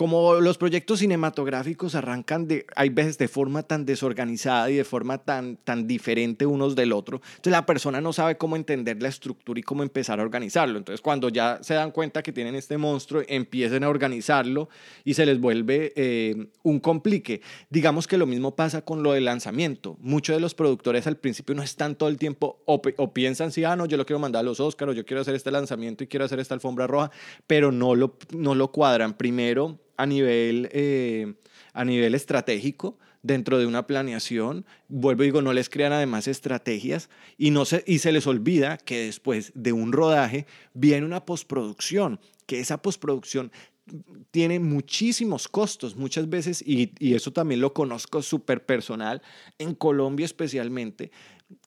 Como 0.00 0.40
los 0.40 0.56
proyectos 0.56 1.00
cinematográficos 1.00 1.94
arrancan 1.94 2.48
de, 2.48 2.64
hay 2.74 2.88
veces 2.88 3.18
de 3.18 3.28
forma 3.28 3.64
tan 3.64 3.84
desorganizada 3.84 4.70
y 4.70 4.76
de 4.76 4.84
forma 4.84 5.18
tan, 5.18 5.58
tan 5.58 5.86
diferente 5.86 6.46
unos 6.46 6.74
del 6.74 6.94
otro, 6.94 7.20
entonces 7.32 7.50
la 7.50 7.66
persona 7.66 8.00
no 8.00 8.14
sabe 8.14 8.38
cómo 8.38 8.56
entender 8.56 9.02
la 9.02 9.10
estructura 9.10 9.60
y 9.60 9.62
cómo 9.62 9.82
empezar 9.82 10.18
a 10.18 10.22
organizarlo. 10.22 10.78
Entonces 10.78 11.02
cuando 11.02 11.28
ya 11.28 11.58
se 11.60 11.74
dan 11.74 11.90
cuenta 11.90 12.22
que 12.22 12.32
tienen 12.32 12.54
este 12.54 12.78
monstruo, 12.78 13.22
empiecen 13.28 13.84
a 13.84 13.90
organizarlo 13.90 14.70
y 15.04 15.12
se 15.12 15.26
les 15.26 15.38
vuelve 15.38 15.92
eh, 15.94 16.46
un 16.62 16.80
complique. 16.80 17.42
Digamos 17.68 18.06
que 18.06 18.16
lo 18.16 18.24
mismo 18.24 18.56
pasa 18.56 18.80
con 18.80 19.02
lo 19.02 19.12
del 19.12 19.26
lanzamiento. 19.26 19.98
Muchos 20.00 20.34
de 20.34 20.40
los 20.40 20.54
productores 20.54 21.06
al 21.08 21.18
principio 21.18 21.54
no 21.54 21.62
están 21.62 21.94
todo 21.94 22.08
el 22.08 22.16
tiempo 22.16 22.62
o, 22.64 22.80
o 22.96 23.12
piensan, 23.12 23.52
sí, 23.52 23.64
ah, 23.64 23.76
no, 23.76 23.84
yo 23.84 23.98
lo 23.98 24.06
quiero 24.06 24.18
mandar 24.18 24.40
a 24.40 24.44
los 24.44 24.60
Oscars, 24.60 24.96
yo 24.96 25.04
quiero 25.04 25.20
hacer 25.20 25.34
este 25.34 25.50
lanzamiento 25.50 26.04
y 26.04 26.06
quiero 26.06 26.24
hacer 26.24 26.40
esta 26.40 26.54
alfombra 26.54 26.86
roja, 26.86 27.10
pero 27.46 27.70
no 27.70 27.94
lo, 27.94 28.16
no 28.32 28.54
lo 28.54 28.72
cuadran. 28.72 29.12
Primero, 29.12 29.78
a 30.00 30.06
nivel, 30.06 30.68
eh, 30.72 31.34
a 31.74 31.84
nivel 31.84 32.14
estratégico, 32.14 32.98
dentro 33.22 33.58
de 33.58 33.66
una 33.66 33.86
planeación, 33.86 34.64
vuelvo 34.88 35.22
y 35.22 35.26
digo, 35.26 35.42
no 35.42 35.52
les 35.52 35.68
crean 35.68 35.92
además 35.92 36.26
estrategias 36.26 37.10
y, 37.36 37.50
no 37.50 37.66
se, 37.66 37.84
y 37.86 37.98
se 37.98 38.12
les 38.12 38.26
olvida 38.26 38.78
que 38.78 39.04
después 39.04 39.52
de 39.54 39.72
un 39.72 39.92
rodaje 39.92 40.46
viene 40.72 41.04
una 41.04 41.26
postproducción, 41.26 42.18
que 42.46 42.60
esa 42.60 42.80
postproducción 42.80 43.52
tiene 44.30 44.58
muchísimos 44.58 45.48
costos 45.48 45.96
muchas 45.96 46.30
veces 46.30 46.62
y, 46.64 46.92
y 46.98 47.14
eso 47.14 47.32
también 47.32 47.60
lo 47.60 47.74
conozco 47.74 48.22
súper 48.22 48.64
personal 48.64 49.20
en 49.58 49.74
Colombia 49.74 50.24
especialmente 50.24 51.10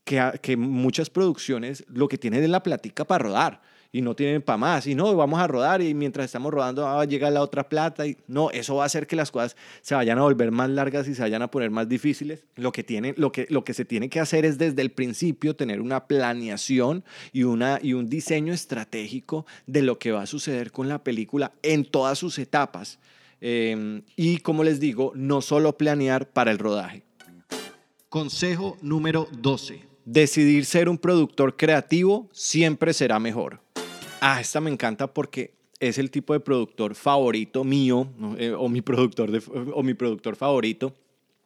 que, 0.06 0.40
que 0.42 0.56
muchas 0.56 1.10
producciones 1.10 1.84
lo 1.88 2.08
que 2.08 2.18
tienen 2.18 2.42
es 2.42 2.50
la 2.50 2.64
platica 2.64 3.06
para 3.06 3.26
rodar 3.26 3.62
y 3.94 4.02
no 4.02 4.16
tienen 4.16 4.42
para 4.42 4.58
más 4.58 4.88
y 4.88 4.96
no 4.96 5.16
vamos 5.16 5.40
a 5.40 5.48
rodar 5.48 5.82
y 5.82 5.94
mientras 5.94 6.26
estamos 6.26 6.52
rodando 6.52 7.02
llega 7.06 7.30
la 7.30 7.42
otra 7.42 7.70
plata 7.70 8.06
y 8.06 8.18
no 8.28 8.52
eso 8.52 8.76
va 8.76 8.84
a 8.84 8.86
hacer 8.88 9.08
que 9.08 9.16
las 9.16 9.32
cosas 9.32 9.56
se 9.82 9.96
vayan 9.96 10.18
a 10.18 10.24
volver 10.24 10.52
más 10.52 10.70
largas 10.70 11.08
y 11.08 11.16
se 11.16 11.22
vayan 11.22 11.44
a 11.44 11.52
poner 11.52 11.70
más 11.70 11.88
difíciles 11.88 12.44
lo 12.56 12.74
que 12.74 12.84
tiene 12.84 13.14
lo 13.16 13.32
que 13.32 13.48
lo 13.50 13.64
que 13.64 13.74
se 13.74 13.86
tiene 13.86 14.10
que 14.10 14.20
hacer 14.20 14.44
es 14.44 14.58
desde 14.58 14.82
el 14.82 14.92
principio 14.92 15.56
tener 15.56 15.80
una 15.80 16.08
planeación 16.08 17.06
y 17.32 17.44
una 17.44 17.80
y 17.82 17.94
un 17.94 18.10
diseño 18.10 18.52
estratégico 18.52 19.46
de 19.68 19.84
lo 19.84 20.00
que 20.00 20.12
va 20.12 20.24
a 20.24 20.26
suceder 20.26 20.72
con 20.72 20.90
la 20.90 21.04
película 21.04 21.54
en 21.62 21.86
todas 21.86 22.20
sus 22.20 22.38
etapas 22.40 23.00
Eh, 23.46 24.02
y 24.16 24.38
como 24.38 24.64
les 24.64 24.80
digo 24.80 25.12
no 25.16 25.42
solo 25.42 25.78
planear 25.78 26.30
para 26.32 26.50
el 26.52 26.60
rodaje 26.60 27.04
Consejo 28.14 28.78
número 28.84 29.28
12. 29.42 29.82
Decidir 30.06 30.66
ser 30.66 30.88
un 30.88 31.00
productor 31.00 31.58
creativo 31.58 32.30
siempre 32.32 32.94
será 32.94 33.18
mejor. 33.18 33.63
Ah, 34.26 34.40
esta 34.40 34.62
me 34.62 34.70
encanta 34.72 35.14
porque 35.14 35.54
es 35.82 35.98
el 35.98 36.10
tipo 36.10 36.32
de 36.32 36.40
productor 36.40 36.96
favorito 36.96 37.66
mío. 37.66 38.08
Eh, 38.38 38.54
o, 38.58 38.70
mi 38.70 38.80
productor 38.82 39.30
o 39.74 39.84
mi 39.84 39.94
productor 39.96 40.38
favorito, 40.38 40.94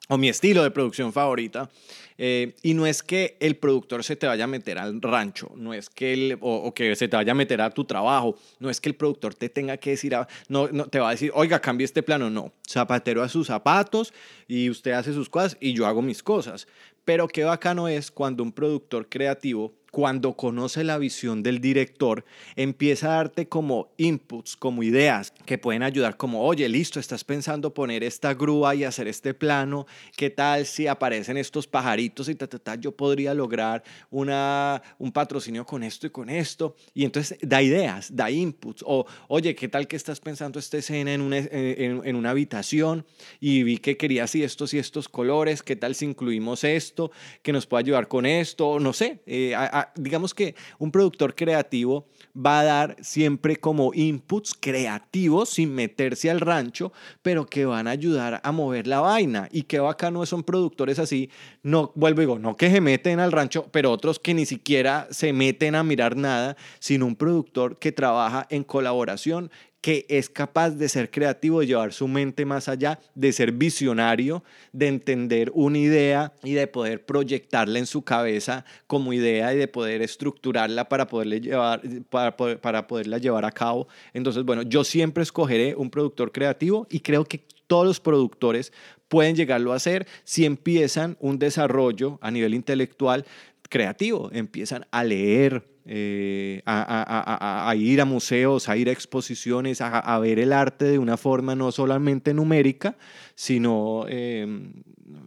o 0.10 0.16
mi 0.20 0.30
estilo 0.30 0.62
de 0.62 0.70
producción 0.70 1.12
favorita. 1.12 1.72
Eh, 2.20 2.54
y 2.62 2.76
no 2.76 2.86
es 2.86 3.02
que 3.02 3.36
el 3.40 3.56
productor 3.56 4.04
se 4.04 4.16
te 4.16 4.28
vaya 4.28 4.44
a 4.44 4.48
meter 4.48 4.78
al 4.78 5.02
rancho, 5.02 5.52
no 5.56 5.74
es 5.74 5.90
que 5.90 6.38
o, 6.40 6.56
o 6.56 6.74
que 6.76 6.96
se 6.96 7.08
te 7.08 7.16
vaya 7.16 7.32
a 7.32 7.36
meter 7.36 7.62
a 7.62 7.72
tu 7.72 7.84
trabajo, 7.84 8.36
no 8.60 8.70
es 8.70 8.80
que 8.80 8.90
el 8.90 8.96
productor 8.96 9.34
te 9.34 9.50
tenga 9.50 9.78
que 9.78 9.92
decir, 9.92 10.14
a- 10.14 10.28
no, 10.48 10.68
no 10.68 10.86
te 10.86 11.00
va 11.00 11.08
a 11.10 11.12
decir, 11.12 11.32
oiga, 11.34 11.60
cambie 11.60 11.86
este 11.86 12.04
plano, 12.04 12.30
no. 12.30 12.54
Zapatero 12.70 13.24
a 13.24 13.30
sus 13.30 13.48
zapatos 13.48 14.14
y 14.48 14.70
usted 14.70 14.92
hace 14.92 15.14
sus 15.14 15.30
cosas 15.30 15.58
y 15.60 15.74
yo 15.74 15.88
hago 15.88 16.04
mis 16.04 16.22
cosas. 16.22 16.68
Pero 17.06 17.28
qué 17.28 17.44
bacano 17.44 17.88
es 17.88 18.12
cuando 18.12 18.44
un 18.44 18.52
productor 18.52 19.08
creativo, 19.10 19.74
cuando 19.98 20.34
conoce 20.34 20.84
la 20.84 21.00
visión 21.00 21.42
del 21.42 21.60
director, 21.60 22.24
empieza 22.56 23.08
a 23.08 23.16
darte 23.16 23.48
como 23.48 23.90
inputs, 23.98 24.56
como 24.56 24.84
ideas 24.84 25.34
que 25.48 25.58
pueden 25.58 25.82
ayudar, 25.82 26.18
como, 26.18 26.44
oye, 26.44 26.70
listo, 26.70 27.00
estás 27.00 27.24
pensando 27.24 27.74
poner 27.74 28.04
esta 28.04 28.36
grúa 28.36 28.76
y 28.76 28.84
hacer 28.84 29.08
este 29.08 29.34
plano, 29.34 29.88
¿qué 30.16 30.30
tal 30.30 30.68
si 30.68 30.86
aparecen 30.86 31.36
estos 31.38 31.66
pajaritos 31.66 32.30
y 32.30 32.36
ta, 32.36 32.46
ta, 32.46 32.60
ta, 32.60 32.76
yo 32.76 32.92
podría 32.92 33.34
lograr 33.34 33.82
una, 34.12 34.84
un 35.00 35.12
patrocinio 35.12 35.66
con 35.66 35.82
esto 35.82 36.06
y 36.06 36.12
con 36.12 36.30
esto? 36.30 36.76
Y 36.94 37.04
entonces 37.04 37.36
da 37.42 37.64
ideas, 37.64 38.16
da 38.16 38.30
inputs, 38.30 38.84
o, 38.86 39.08
oye, 39.30 39.56
¿qué 39.56 39.68
tal 39.68 39.88
que 39.88 39.96
estás 39.96 40.20
pensando 40.20 40.60
esta 40.60 40.78
escena 40.78 41.12
en 41.12 41.22
una, 41.22 41.38
en, 41.40 42.16
una 42.16 42.30
habitación 42.30 43.04
y 43.40 43.64
vi 43.64 43.80
que 43.80 43.98
querías 43.98 44.36
y 44.36 44.44
estos 44.44 44.76
y 44.76 44.78
estos 44.78 45.10
colores, 45.10 45.64
¿qué 45.64 45.76
tal 45.76 45.96
si 45.96 46.06
incluimos 46.06 46.64
esto, 46.64 47.10
que 47.42 47.52
nos 47.52 47.66
puede 47.66 47.86
ayudar 47.86 48.08
con 48.08 48.28
esto? 48.28 48.80
No 48.80 48.94
sé, 48.94 49.22
eh, 49.26 49.56
digamos 49.96 50.34
que 50.34 50.56
un 50.80 50.92
productor 50.92 51.36
creativo 51.36 52.06
va 52.36 52.60
a 52.60 52.64
dar 52.64 52.98
siempre 53.02 53.56
como 53.58 53.94
inputs 53.94 54.54
creativos 54.60 55.50
sin 55.50 55.74
meterse 55.74 56.30
al 56.30 56.40
rancho, 56.40 56.92
pero 57.22 57.46
que 57.46 57.66
van 57.66 57.88
a 57.88 57.92
ayudar 57.92 58.42
a 58.44 58.52
mover 58.52 58.88
la 58.88 59.00
vaina. 59.00 59.50
Y 59.52 59.64
qué 59.64 59.80
bacano 59.80 60.26
son 60.26 60.44
productores 60.44 61.00
así, 61.00 61.30
no, 61.64 61.92
vuelvo 61.96 62.22
y 62.22 62.26
digo, 62.26 62.40
no 62.40 62.56
que 62.56 62.72
se 62.72 62.82
meten 62.82 63.20
al 63.20 63.32
rancho, 63.32 63.68
pero 63.72 63.92
otros 63.92 64.20
que 64.20 64.34
ni 64.34 64.46
siquiera 64.46 65.08
se 65.12 65.34
meten 65.34 65.76
a 65.76 65.84
mirar 65.84 66.16
nada, 66.16 66.58
sino 66.80 67.06
un 67.06 67.16
productor 67.16 67.80
que 67.80 67.92
trabaja 67.92 68.48
en 68.50 68.64
colaboración 68.64 69.52
que 69.82 70.06
es 70.10 70.30
capaz 70.30 70.72
de 70.72 70.90
ser 70.90 71.12
creativo, 71.12 71.60
de 71.60 71.68
llevar 71.68 71.94
su 71.94 72.08
mente 72.08 72.46
más 72.46 72.68
allá, 72.68 73.00
de 73.16 73.32
ser 73.32 73.52
visionario, 73.52 74.44
de 74.74 74.88
entender 74.88 75.52
una 75.54 75.78
idea 75.78 76.34
y 76.44 76.54
de 76.54 76.68
poder 76.68 77.06
proyectarla 77.06 77.80
en 77.80 77.86
su 77.86 78.02
cabeza 78.02 78.66
como 78.88 79.14
idea 79.14 79.54
y 79.54 79.58
de 79.58 79.68
poder 79.68 80.02
estructurarla 80.02 80.90
para, 80.90 81.08
poderle 81.08 81.42
llevar, 81.42 81.82
para, 82.10 82.36
para 82.36 82.88
poderla 82.88 83.18
llevar 83.18 83.46
a 83.46 83.52
cabo. 83.52 83.88
Entonces, 84.14 84.44
bueno, 84.44 84.64
yo 84.64 84.84
siempre 84.84 85.24
escogeré 85.24 85.76
un 85.76 85.90
productor 85.90 86.32
creativo 86.32 86.88
y 86.90 87.00
creo 87.00 87.26
que 87.26 87.44
todos 87.68 87.86
los 87.86 88.00
productores 88.00 88.74
pueden 89.08 89.36
llegarlo 89.36 89.74
a 89.74 89.76
hacer 89.76 90.08
si 90.24 90.46
empiezan 90.46 91.18
un 91.20 91.40
desarrollo 91.40 92.18
a 92.22 92.32
nivel 92.32 92.54
intelectual 92.54 93.26
creativo, 93.70 94.30
empiezan 94.32 94.86
a 94.92 95.04
leer, 95.04 95.68
eh, 95.88 96.62
a, 96.66 96.82
a- 96.82 97.04
a- 97.04 97.66
a- 97.66 97.70
a 97.70 97.76
ir 97.76 98.02
a 98.02 98.06
museos, 98.06 98.68
a 98.70 98.76
ir 98.78 98.90
a 98.90 98.92
exposiciones, 98.92 99.80
a, 99.82 100.00
a 100.00 100.20
ver 100.20 100.38
el 100.40 100.52
arte 100.54 100.86
de 100.86 101.00
una 101.00 101.16
forma 101.18 101.56
no 101.56 101.72
solamente 101.72 102.34
numérica, 102.34 102.96
sino 103.36 104.06
eh, 104.10 104.46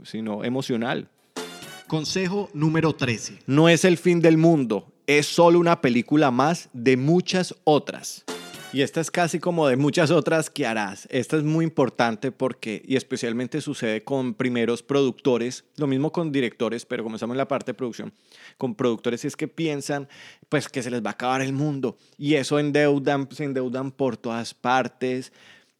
sino 0.04 0.44
emocional. 0.44 1.08
Consejo 1.86 2.50
número 2.54 2.92
13. 2.94 3.38
No 3.46 3.68
es 3.68 3.84
el 3.84 3.96
fin 3.96 4.20
del 4.20 4.36
mundo, 4.36 4.92
es 5.06 5.26
solo 5.26 5.58
una 5.58 5.80
película 5.80 6.30
más 6.30 6.68
de 6.72 6.96
muchas 6.96 7.54
otras. 7.64 8.24
Y 8.72 8.82
esta 8.82 9.00
es 9.00 9.10
casi 9.10 9.40
como 9.40 9.66
de 9.66 9.76
muchas 9.76 10.12
otras 10.12 10.48
que 10.48 10.64
harás. 10.64 11.08
Esta 11.10 11.36
es 11.36 11.42
muy 11.42 11.64
importante 11.64 12.30
porque, 12.30 12.80
y 12.86 12.94
especialmente 12.94 13.60
sucede 13.60 14.04
con 14.04 14.34
primeros 14.34 14.84
productores, 14.84 15.64
lo 15.76 15.88
mismo 15.88 16.12
con 16.12 16.30
directores, 16.30 16.86
pero 16.86 17.02
comenzamos 17.02 17.34
en 17.34 17.38
la 17.38 17.48
parte 17.48 17.72
de 17.72 17.74
producción, 17.74 18.12
con 18.58 18.76
productores 18.76 19.24
es 19.24 19.36
que 19.36 19.48
piensan 19.48 20.08
pues 20.48 20.68
que 20.68 20.84
se 20.84 20.90
les 20.90 21.04
va 21.04 21.10
a 21.10 21.12
acabar 21.14 21.42
el 21.42 21.52
mundo 21.52 21.96
y 22.16 22.34
eso 22.34 22.60
endeudan, 22.60 23.28
se 23.32 23.42
endeudan 23.42 23.90
por 23.90 24.16
todas 24.16 24.54
partes 24.54 25.32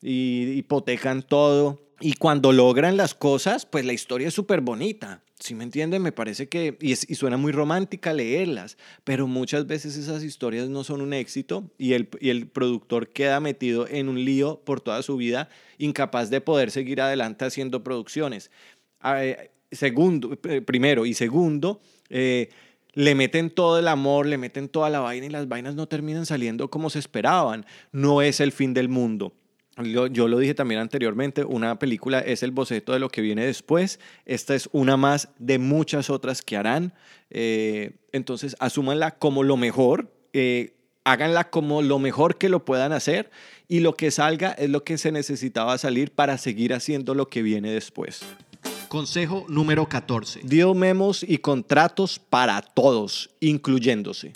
y 0.03 0.50
hipotecan 0.57 1.22
todo. 1.22 1.81
Y 2.00 2.14
cuando 2.14 2.50
logran 2.53 2.96
las 2.96 3.14
cosas, 3.14 3.66
pues 3.66 3.85
la 3.85 3.92
historia 3.92 4.29
es 4.29 4.35
súper 4.35 4.62
bonita. 4.62 5.22
Si 5.42 5.55
me 5.55 5.64
entienden, 5.64 6.03
me 6.03 6.12
parece 6.12 6.50
que, 6.50 6.76
y, 6.81 6.92
es- 6.92 7.09
y 7.09 7.14
suena 7.14 7.38
muy 7.38 7.50
romántica 7.53 8.12
leerlas, 8.12 8.76
pero 9.05 9.26
muchas 9.26 9.66
veces 9.66 9.96
esas 9.96 10.22
historias 10.22 10.68
no 10.68 10.85
son 10.85 11.00
un 11.00 11.14
éxito 11.14 11.70
y 11.79 11.94
el, 11.94 12.11
y 12.20 12.29
el 12.29 12.46
productor 12.46 13.09
queda 13.09 13.40
metido 13.40 13.88
en 13.88 14.11
un 14.11 14.22
lío 14.22 14.61
por 14.64 14.83
toda 14.83 15.03
su 15.03 15.16
vida, 15.16 15.48
incapaz 15.79 16.29
de 16.29 16.42
poder 16.42 16.70
seguir 16.70 17.00
adelante 17.00 17.46
haciendo 17.46 17.83
producciones. 17.83 18.50
Ah, 19.00 19.24
eh, 19.24 19.50
segundo, 19.72 20.38
eh, 20.44 20.61
primero, 20.61 21.07
y 21.07 21.14
segundo, 21.14 21.81
eh, 22.11 22.50
le 22.92 23.14
meten 23.14 23.48
todo 23.48 23.79
el 23.79 23.88
amor, 23.88 24.26
le 24.26 24.37
meten 24.37 24.68
toda 24.68 24.90
la 24.90 25.00
vaina 25.00 25.24
y 25.24 25.31
las 25.31 25.48
vainas 25.48 25.74
no 25.74 25.87
terminan 25.88 26.26
saliendo 26.26 26.68
como 26.68 26.90
se 26.90 26.98
esperaban. 26.98 27.64
No 27.92 28.20
es 28.20 28.40
el 28.40 28.53
fin 28.53 28.74
del 28.74 28.90
mundo. 28.90 29.33
Yo, 29.78 30.28
lo 30.28 30.38
dije 30.38 30.54
también 30.54 30.80
anteriormente, 30.80 31.44
una 31.44 31.78
película 31.78 32.18
es 32.18 32.42
el 32.42 32.50
boceto 32.50 32.92
de 32.92 32.98
lo 32.98 33.09
que 33.09 33.22
viene 33.22 33.46
después. 33.46 33.98
Esta 34.26 34.54
es 34.54 34.68
una 34.72 34.96
más 34.96 35.28
de 35.38 35.59
muchas 35.59 36.11
otras 36.11 36.42
que 36.42 36.56
harán. 36.56 36.92
Eh, 37.30 37.92
entonces, 38.12 38.56
asúmanla 38.59 39.12
como 39.12 39.42
lo 39.42 39.56
mejor, 39.56 40.12
eh, 40.33 40.74
háganla 41.04 41.50
como 41.50 41.83
lo 41.83 41.98
mejor 41.98 42.37
que 42.37 42.48
lo 42.48 42.64
puedan 42.64 42.92
hacer 42.92 43.30
y 43.68 43.80
lo 43.80 43.94
que 43.94 44.11
salga 44.11 44.50
es 44.52 44.68
lo 44.68 44.85
que 44.85 44.98
se 44.98 45.12
necesitaba 45.12 45.78
salir 45.78 46.11
para 46.11 46.37
seguir 46.37 46.74
haciendo 46.74 47.14
lo 47.14 47.28
que 47.28 47.42
viene 47.42 47.70
después. 47.70 48.22
Consejo 48.88 49.46
número 49.48 49.88
14. 49.88 50.40
Deal 50.42 50.74
memos 50.74 51.22
y 51.22 51.38
contratos 51.38 52.18
para 52.18 52.61
todos, 52.61 53.30
incluyéndose. 53.38 54.33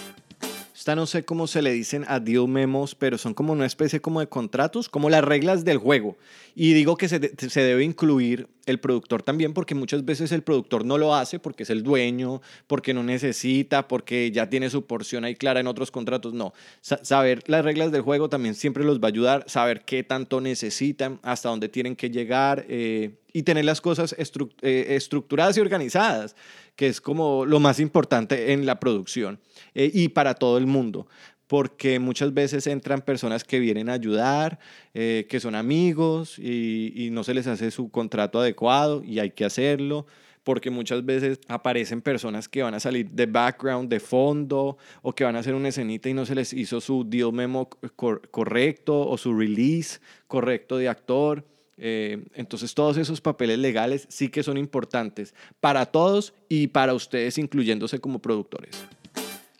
Esta 0.74 0.96
no 0.96 1.06
sé 1.06 1.24
cómo 1.24 1.46
se 1.46 1.62
le 1.62 1.70
dicen 1.72 2.04
a 2.08 2.18
deal 2.18 2.48
memos, 2.48 2.96
pero 2.96 3.16
son 3.16 3.32
como 3.32 3.52
una 3.52 3.64
especie 3.64 4.00
como 4.00 4.18
de 4.18 4.26
contratos, 4.28 4.88
como 4.88 5.08
las 5.08 5.22
reglas 5.22 5.64
del 5.64 5.78
juego. 5.78 6.16
Y 6.56 6.72
digo 6.72 6.96
que 6.96 7.08
se, 7.08 7.20
se 7.48 7.60
debe 7.62 7.84
incluir 7.84 8.48
el 8.66 8.80
productor 8.80 9.22
también, 9.22 9.52
porque 9.54 9.76
muchas 9.76 10.04
veces 10.04 10.32
el 10.32 10.42
productor 10.42 10.84
no 10.84 10.98
lo 10.98 11.14
hace 11.14 11.38
porque 11.38 11.62
es 11.62 11.70
el 11.70 11.84
dueño, 11.84 12.42
porque 12.66 12.92
no 12.92 13.04
necesita, 13.04 13.86
porque 13.86 14.32
ya 14.32 14.48
tiene 14.50 14.68
su 14.68 14.84
porción 14.84 15.24
ahí 15.24 15.36
clara 15.36 15.60
en 15.60 15.68
otros 15.68 15.92
contratos. 15.92 16.34
No, 16.34 16.52
Sa- 16.80 17.04
saber 17.04 17.44
las 17.46 17.64
reglas 17.64 17.92
del 17.92 18.02
juego 18.02 18.28
también 18.28 18.56
siempre 18.56 18.84
los 18.84 18.98
va 18.98 19.04
a 19.06 19.08
ayudar, 19.08 19.44
saber 19.46 19.84
qué 19.84 20.02
tanto 20.02 20.40
necesitan, 20.40 21.20
hasta 21.22 21.50
dónde 21.50 21.68
tienen 21.68 21.94
que 21.94 22.10
llegar 22.10 22.64
eh, 22.68 23.12
y 23.32 23.42
tener 23.44 23.64
las 23.64 23.80
cosas 23.80 24.14
eh, 24.18 24.86
estructuradas 24.96 25.56
y 25.56 25.60
organizadas, 25.60 26.34
que 26.76 26.86
es 26.88 27.00
como 27.00 27.46
lo 27.46 27.60
más 27.60 27.80
importante 27.80 28.52
en 28.52 28.66
la 28.66 28.80
producción 28.80 29.40
eh, 29.74 29.90
y 29.92 30.08
para 30.08 30.34
todo 30.34 30.58
el 30.58 30.66
mundo. 30.66 31.06
Porque 31.46 31.98
muchas 31.98 32.32
veces 32.32 32.66
entran 32.66 33.02
personas 33.02 33.44
que 33.44 33.58
vienen 33.58 33.90
a 33.90 33.92
ayudar, 33.92 34.58
eh, 34.94 35.26
que 35.28 35.40
son 35.40 35.54
amigos 35.54 36.38
y, 36.38 36.92
y 36.96 37.10
no 37.10 37.22
se 37.22 37.34
les 37.34 37.46
hace 37.46 37.70
su 37.70 37.90
contrato 37.90 38.40
adecuado 38.40 39.02
y 39.04 39.18
hay 39.18 39.30
que 39.30 39.44
hacerlo 39.44 40.06
porque 40.42 40.70
muchas 40.70 41.04
veces 41.06 41.40
aparecen 41.48 42.02
personas 42.02 42.50
que 42.50 42.62
van 42.62 42.74
a 42.74 42.80
salir 42.80 43.08
de 43.10 43.24
background, 43.24 43.88
de 43.88 43.98
fondo, 43.98 44.76
o 45.00 45.14
que 45.14 45.24
van 45.24 45.36
a 45.36 45.38
hacer 45.38 45.54
una 45.54 45.68
escenita 45.68 46.10
y 46.10 46.12
no 46.12 46.26
se 46.26 46.34
les 46.34 46.52
hizo 46.52 46.82
su 46.82 47.02
deal 47.08 47.32
memo 47.32 47.70
cor- 47.96 48.28
correcto 48.30 49.08
o 49.08 49.16
su 49.16 49.32
release 49.34 50.00
correcto 50.26 50.76
de 50.76 50.90
actor. 50.90 51.46
Eh, 51.76 52.24
entonces 52.34 52.72
todos 52.74 52.96
esos 52.96 53.20
papeles 53.20 53.58
legales 53.58 54.06
sí 54.08 54.28
que 54.28 54.42
son 54.42 54.56
importantes 54.58 55.34
para 55.60 55.86
todos 55.86 56.32
y 56.48 56.68
para 56.68 56.94
ustedes 56.94 57.36
incluyéndose 57.38 57.98
como 57.98 58.20
productores. 58.20 58.84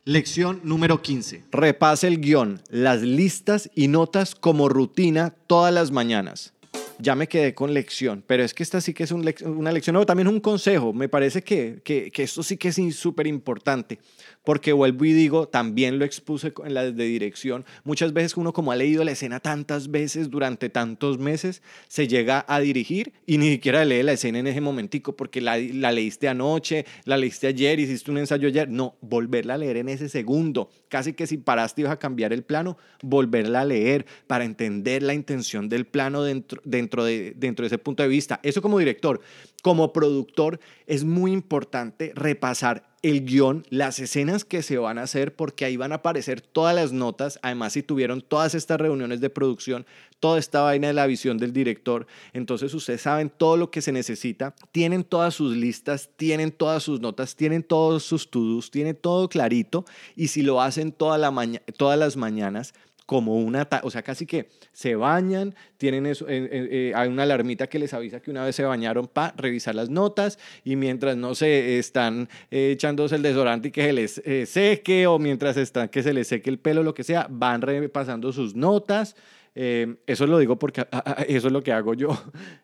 Lección 0.05 0.61
número 0.65 1.01
15. 1.01 1.45
Repase 1.51 2.07
el 2.07 2.21
guion, 2.21 2.61
las 2.69 3.01
listas 3.01 3.71
y 3.75 3.89
notas 3.89 4.35
como 4.35 4.69
rutina 4.69 5.31
todas 5.47 5.73
las 5.73 5.91
mañanas. 5.91 6.53
Ya 7.01 7.17
me 7.17 7.27
quedé 7.27 7.55
con 7.55 7.75
lección, 7.75 8.23
pero 8.25 8.45
es 8.45 8.55
que 8.55 8.63
esta 8.63 8.81
sí 8.81 8.95
que 8.95 9.03
es 9.03 9.11
un 9.11 9.25
lec- 9.25 9.45
una 9.45 9.73
lección, 9.73 9.95
no, 9.95 10.07
también 10.07 10.29
un 10.29 10.39
consejo. 10.41 10.93
Me 10.93 11.09
parece 11.09 11.43
que, 11.43 11.81
que, 11.83 12.11
que 12.13 12.23
esto 12.23 12.43
sí 12.45 12.57
que 12.57 12.69
es 12.69 12.77
súper 12.95 13.27
importante, 13.27 13.99
porque 14.45 14.73
vuelvo 14.73 15.05
y 15.07 15.13
digo, 15.13 15.49
también 15.49 15.99
lo 15.99 16.05
expuse 16.05 16.53
en 16.65 16.75
la 16.75 16.85
de 16.85 17.05
dirección. 17.05 17.65
Muchas 17.83 18.13
veces 18.13 18.37
uno 18.37 18.53
como 18.53 18.73
ha 18.73 18.77
leído 18.77 19.03
la 19.03 19.13
escena 19.13 19.41
tantas 19.41 19.91
veces 19.91 20.31
durante 20.31 20.69
tantos 20.69 21.19
meses, 21.19 21.63
se 21.89 22.07
llega 22.07 22.45
a 22.47 22.61
dirigir 22.61 23.15
y 23.27 23.39
ni 23.39 23.51
siquiera 23.51 23.85
lee 23.85 24.03
la 24.03 24.13
escena 24.13 24.39
en 24.39 24.47
ese 24.47 24.61
momentico, 24.61 25.17
porque 25.17 25.41
la, 25.41 25.57
la 25.57 25.91
leíste 25.93 26.29
anoche, 26.29 26.85
la 27.05 27.17
leíste 27.17 27.47
ayer, 27.47 27.81
hiciste 27.81 28.11
un 28.11 28.19
ensayo 28.19 28.49
ayer. 28.49 28.69
No, 28.69 28.97
volverla 29.01 29.55
a 29.55 29.59
leer 29.59 29.79
en 29.79 29.89
ese 29.89 30.09
segundo. 30.09 30.69
Casi 30.89 31.15
que 31.15 31.27
si 31.27 31.39
paraste 31.39 31.81
y 31.81 31.83
ibas 31.83 31.95
a 31.95 31.99
cambiar 31.99 32.33
el 32.33 32.43
plano, 32.43 32.77
volverla 33.03 33.63
a 33.63 33.65
leer 33.65 34.05
para 34.27 34.45
entender 34.45 35.03
la 35.03 35.15
intención 35.15 35.69
del 35.69 35.87
plano 35.87 36.23
dentro, 36.23 36.61
dentro, 36.65 37.05
de, 37.05 37.33
dentro 37.37 37.65
de 37.65 37.69
ese 37.69 37.79
punto 37.79 38.03
de 38.03 38.09
vista. 38.11 38.41
Eso 38.43 38.61
como 38.61 38.79
director. 38.79 39.21
Como 39.63 39.95
productor 39.95 40.61
es 40.87 41.05
muy 41.05 41.33
importante 41.33 42.13
repasar 42.15 42.94
el 43.05 43.27
guion, 43.27 43.67
las 43.69 43.99
escenas 43.99 44.47
que 44.47 44.63
se 44.63 44.79
van 44.79 44.97
a 44.97 45.03
hacer, 45.03 45.37
porque 45.37 45.67
ahí 45.67 45.77
van 45.77 45.93
a 45.93 45.97
aparecer 45.97 46.41
todas 46.41 46.75
las 46.75 46.91
notas. 46.91 47.39
Además, 47.43 47.75
si 47.75 47.83
tuvieron 47.83 48.23
todas 48.23 48.55
estas 48.55 48.81
reuniones 48.81 49.21
de 49.21 49.29
producción, 49.29 49.85
toda 50.21 50.39
esta 50.39 50.63
vaina 50.63 50.87
de 50.87 50.95
la 50.95 51.07
visión 51.07 51.37
del 51.37 51.53
director, 51.53 52.07
entonces 52.33 52.73
ustedes 52.73 53.03
saben 53.03 53.29
todo 53.29 53.59
lo 53.59 53.71
que 53.71 53.83
se 53.83 53.93
necesita, 53.93 54.55
tienen 54.73 55.05
todas 55.05 55.35
sus 55.35 55.55
listas, 55.55 56.09
tienen 56.17 56.51
todas 56.51 56.83
sus 56.83 57.01
notas, 57.01 57.37
tienen 57.37 57.63
todos 57.63 58.05
sus 58.05 58.31
to-dos, 58.31 58.71
tienen 58.71 58.97
todo 58.97 59.29
clarito. 59.29 59.85
Y 60.17 60.29
si 60.29 60.41
lo 60.41 60.63
hacen 60.63 60.91
toda 60.91 61.19
la 61.19 61.31
todas 61.77 61.99
las 61.99 62.17
mañanas, 62.17 62.73
como 63.07 63.37
una, 63.37 63.69
o 63.83 63.91
sea, 63.91 64.03
casi 64.03 64.27
que 64.27 64.49
se 64.73 64.97
bañan, 64.97 65.55
tienen 65.77 66.07
eso, 66.07 66.27
eh, 66.29 66.49
eh, 66.51 66.69
eh, 66.71 66.93
hay 66.95 67.09
una 67.09 67.25
alarmita 67.25 67.67
que 67.67 67.79
les 67.79 67.93
avisa 67.93 68.21
que 68.21 68.31
una 68.31 68.45
vez 68.45 68.57
se 68.57 68.65
bañaron 68.65 69.09
para 69.09 69.35
revisar 69.37 69.75
las 69.75 69.91
notas 69.91 70.39
y 70.65 70.77
mientras 70.77 71.17
no 71.17 71.35
se 71.35 71.79
están 71.79 72.29
echándose 72.51 73.17
el 73.17 73.23
desodorante 73.23 73.69
y 73.69 73.71
que 73.71 73.83
se 73.83 73.93
les 73.93 74.23
seque 74.49 75.07
o 75.07 75.19
mientras 75.19 75.57
están 75.57 75.89
que 75.89 76.03
se 76.03 76.15
les 76.15 76.29
seque 76.29 76.49
el 76.49 76.59
pelo, 76.59 76.83
lo 76.83 76.95
que 76.95 77.05
sea, 77.05 77.27
van 77.31 77.61
repasando 77.61 78.33
sus 78.33 78.55
notas. 78.55 79.17
Eso 79.55 80.27
lo 80.27 80.39
digo 80.39 80.59
porque 80.59 80.81
ah, 80.81 81.03
ah, 81.05 81.25
eso 81.29 81.47
es 81.47 81.53
lo 81.53 81.63
que 81.63 81.73
hago 81.73 81.95
yo. 81.95 82.09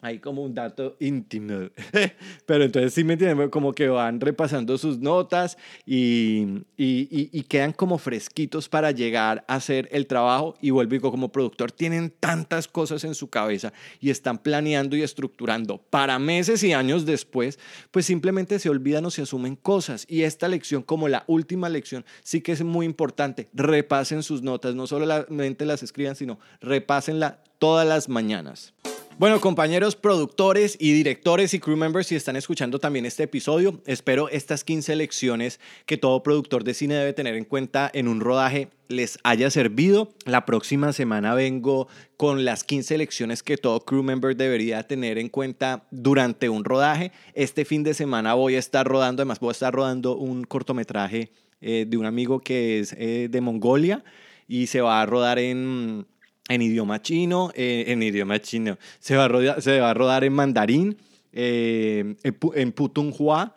Hay 0.05 0.19
como 0.19 0.43
un 0.43 0.53
dato 0.53 0.95
íntimo. 0.99 1.69
Pero 2.45 2.63
entonces 2.63 2.93
sí 2.93 3.03
me 3.03 3.13
entienden, 3.13 3.49
como 3.49 3.73
que 3.73 3.87
van 3.87 4.21
repasando 4.21 4.77
sus 4.77 4.99
notas 4.99 5.57
y, 5.83 6.45
y, 6.77 7.07
y- 7.09 7.29
y 7.33 7.41
quedan 7.41 7.73
como 7.73 7.97
fresquitos 7.97 8.69
para 8.69 8.91
llegar 8.91 9.43
a 9.47 9.55
hacer 9.55 9.89
el 9.91 10.05
trabajo. 10.05 10.53
Y 10.61 10.69
vuelvo 10.69 10.93
y 10.93 10.97
digo, 10.99 11.09
como 11.09 11.31
productor, 11.31 11.71
tienen 11.71 12.13
tantas 12.19 12.67
cosas 12.67 13.03
en 13.03 13.15
su 13.15 13.31
cabeza 13.31 13.73
y 13.99 14.11
están 14.11 14.37
planeando 14.37 14.95
y 14.95 15.01
estructurando 15.01 15.79
para 15.79 16.19
meses 16.19 16.61
y 16.63 16.73
años 16.73 17.07
después, 17.07 17.57
pues 17.89 18.05
simplemente 18.05 18.59
se 18.59 18.69
olvidan 18.69 19.05
o 19.05 19.09
se 19.09 19.23
asumen 19.23 19.55
cosas. 19.55 20.05
Y 20.07 20.21
esta 20.21 20.47
lección, 20.47 20.83
como 20.83 21.07
la 21.07 21.23
última 21.25 21.67
lección, 21.67 22.05
sí 22.21 22.41
que 22.41 22.51
es 22.51 22.63
muy 22.63 22.85
importante. 22.85 23.47
Repasen 23.55 24.21
sus 24.21 24.43
notas, 24.43 24.75
no 24.75 24.85
solamente 24.85 25.65
las 25.65 25.81
escriban, 25.81 26.15
sino 26.15 26.37
repásenla 26.61 27.39
todas 27.57 27.87
las 27.87 28.07
mañanas. 28.07 28.71
Bueno, 29.17 29.39
compañeros 29.39 29.95
productores 29.95 30.75
y 30.77 30.91
directores 30.91 31.53
y 31.53 31.59
crew 31.59 31.77
members, 31.77 32.07
si 32.07 32.17
están 32.17 32.35
escuchando 32.35 32.79
también 32.79 33.05
este 33.05 33.23
episodio, 33.23 33.81
espero 33.85 34.27
estas 34.27 34.65
15 34.65 34.93
lecciones 34.97 35.61
que 35.85 35.95
todo 35.95 36.21
productor 36.21 36.65
de 36.65 36.73
cine 36.73 36.95
debe 36.95 37.13
tener 37.13 37.35
en 37.35 37.45
cuenta 37.45 37.89
en 37.93 38.09
un 38.09 38.19
rodaje 38.19 38.67
les 38.89 39.17
haya 39.23 39.49
servido. 39.49 40.11
La 40.25 40.45
próxima 40.45 40.91
semana 40.91 41.33
vengo 41.33 41.87
con 42.17 42.43
las 42.43 42.65
15 42.65 42.97
lecciones 42.97 43.41
que 43.41 43.55
todo 43.55 43.85
crew 43.85 44.03
member 44.03 44.35
debería 44.35 44.83
tener 44.83 45.17
en 45.17 45.29
cuenta 45.29 45.85
durante 45.91 46.49
un 46.49 46.65
rodaje. 46.65 47.13
Este 47.35 47.63
fin 47.63 47.83
de 47.83 47.93
semana 47.93 48.33
voy 48.33 48.55
a 48.55 48.59
estar 48.59 48.85
rodando, 48.85 49.21
además 49.21 49.39
voy 49.39 49.49
a 49.49 49.51
estar 49.53 49.73
rodando 49.73 50.17
un 50.17 50.43
cortometraje 50.43 51.31
eh, 51.61 51.85
de 51.87 51.95
un 51.95 52.05
amigo 52.05 52.41
que 52.41 52.79
es 52.79 52.93
eh, 52.97 53.29
de 53.31 53.39
Mongolia 53.39 54.03
y 54.45 54.67
se 54.67 54.81
va 54.81 55.01
a 55.01 55.05
rodar 55.05 55.39
en 55.39 56.05
en 56.47 56.61
idioma 56.61 57.01
chino, 57.01 57.51
eh, 57.55 57.85
en 57.87 58.03
idioma 58.03 58.39
chino, 58.39 58.77
se 58.99 59.15
va 59.15 59.25
a 59.25 59.27
rodar, 59.27 59.61
se 59.61 59.79
va 59.79 59.91
a 59.91 59.93
rodar 59.93 60.23
en 60.23 60.33
mandarín, 60.33 60.97
eh, 61.33 62.15
en, 62.23 62.37
en 62.55 62.71
Putonghua, 62.71 63.55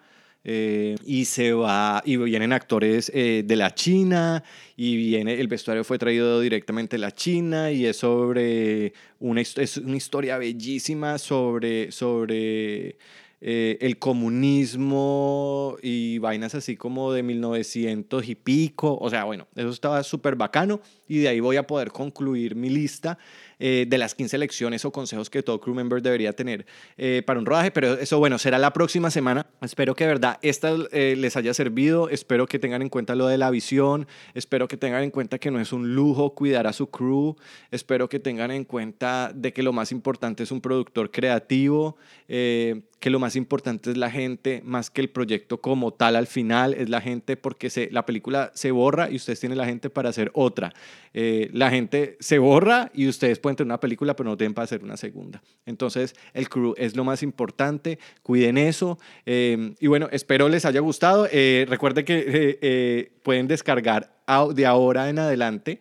eh, 0.50 0.96
y 1.04 1.26
se 1.26 1.52
va 1.52 2.00
y 2.06 2.16
vienen 2.16 2.54
actores 2.54 3.12
eh, 3.12 3.42
de 3.44 3.56
la 3.56 3.74
China 3.74 4.42
y 4.76 4.96
viene 4.96 5.34
el 5.34 5.46
vestuario 5.46 5.84
fue 5.84 5.98
traído 5.98 6.40
directamente 6.40 6.96
de 6.96 7.00
la 7.00 7.12
China 7.12 7.70
y 7.70 7.84
es 7.84 7.98
sobre 7.98 8.94
una, 9.18 9.42
es 9.42 9.76
una 9.76 9.96
historia 9.96 10.38
bellísima 10.38 11.18
sobre 11.18 11.92
sobre 11.92 12.96
eh, 13.40 13.78
el 13.82 14.00
comunismo 14.00 15.76
y 15.80 16.18
vainas 16.18 16.56
así 16.56 16.76
como 16.76 17.12
de 17.12 17.22
1900 17.22 18.28
y 18.28 18.34
pico. 18.34 18.98
O 19.00 19.08
sea, 19.10 19.24
bueno, 19.24 19.46
eso 19.54 19.70
estaba 19.70 20.02
súper 20.02 20.34
bacano 20.34 20.80
y 21.06 21.18
de 21.18 21.28
ahí 21.28 21.38
voy 21.38 21.56
a 21.56 21.64
poder 21.64 21.92
concluir 21.92 22.56
mi 22.56 22.68
lista 22.68 23.16
eh, 23.60 23.86
de 23.88 23.96
las 23.96 24.16
15 24.16 24.38
lecciones 24.38 24.84
o 24.84 24.90
consejos 24.90 25.30
que 25.30 25.42
todo 25.44 25.60
crew 25.60 25.74
member 25.74 26.02
debería 26.02 26.32
tener 26.32 26.66
eh, 26.96 27.22
para 27.24 27.38
un 27.38 27.46
rodaje. 27.46 27.70
Pero 27.70 27.94
eso, 27.94 28.18
bueno, 28.18 28.38
será 28.38 28.58
la 28.58 28.72
próxima 28.72 29.08
semana. 29.08 29.46
Espero 29.60 29.94
que 29.94 30.04
de 30.04 30.08
verdad 30.08 30.38
esta 30.42 30.72
les 30.72 31.36
haya 31.36 31.54
servido. 31.54 32.08
Espero 32.08 32.46
que 32.46 32.58
tengan 32.58 32.82
en 32.82 32.88
cuenta 32.88 33.14
lo 33.14 33.28
de 33.28 33.38
la 33.38 33.50
visión. 33.50 34.08
Espero 34.34 34.66
que 34.66 34.76
tengan 34.76 35.04
en 35.04 35.12
cuenta 35.12 35.38
que 35.38 35.52
no 35.52 35.60
es 35.60 35.72
un 35.72 35.94
lujo 35.94 36.34
cuidar 36.34 36.66
a 36.66 36.72
su 36.72 36.88
crew. 36.88 37.36
Espero 37.70 38.08
que 38.08 38.18
tengan 38.18 38.50
en 38.50 38.64
cuenta 38.64 39.30
de 39.32 39.52
que 39.52 39.62
lo 39.62 39.72
más 39.72 39.92
importante 39.92 40.42
es 40.42 40.50
un 40.50 40.60
productor 40.60 41.12
creativo. 41.12 41.96
Que 43.00 43.10
lo 43.10 43.18
más 43.18 43.36
importante 43.36 43.90
es 43.90 43.96
la 43.96 44.10
gente 44.10 44.62
más 44.64 44.90
que 44.90 45.00
el 45.00 45.08
proyecto 45.08 45.60
como 45.60 45.92
tal 45.92 46.16
al 46.16 46.26
final, 46.26 46.74
es 46.74 46.88
la 46.88 47.00
gente 47.00 47.36
porque 47.36 47.88
la 47.92 48.04
película 48.04 48.50
se 48.54 48.70
borra 48.70 49.10
y 49.10 49.16
ustedes 49.16 49.40
tienen 49.40 49.58
la 49.58 49.66
gente 49.66 49.88
para 49.90 50.08
hacer 50.08 50.30
otra. 50.34 50.72
Eh, 51.14 51.48
la 51.52 51.70
gente 51.70 52.16
se 52.20 52.38
borra 52.38 52.90
y 52.94 53.08
ustedes 53.08 53.38
pueden 53.38 53.56
tener 53.56 53.68
una 53.68 53.80
película 53.80 54.16
pero 54.16 54.30
no 54.30 54.36
tienen 54.36 54.54
para 54.54 54.64
hacer 54.64 54.82
una 54.82 54.96
segunda. 54.96 55.42
Entonces 55.66 56.14
el 56.34 56.48
crew 56.48 56.74
es 56.76 56.96
lo 56.96 57.04
más 57.04 57.22
importante, 57.22 57.98
cuiden 58.22 58.58
eso 58.58 58.98
eh, 59.26 59.74
y 59.78 59.86
bueno, 59.86 60.08
espero 60.10 60.48
les 60.48 60.64
haya 60.64 60.80
gustado. 60.80 61.28
Eh, 61.30 61.66
recuerden 61.68 62.04
que 62.04 62.58
eh, 62.60 63.12
pueden 63.22 63.46
descargar 63.46 64.16
de 64.54 64.66
ahora 64.66 65.08
en 65.08 65.18
adelante 65.18 65.80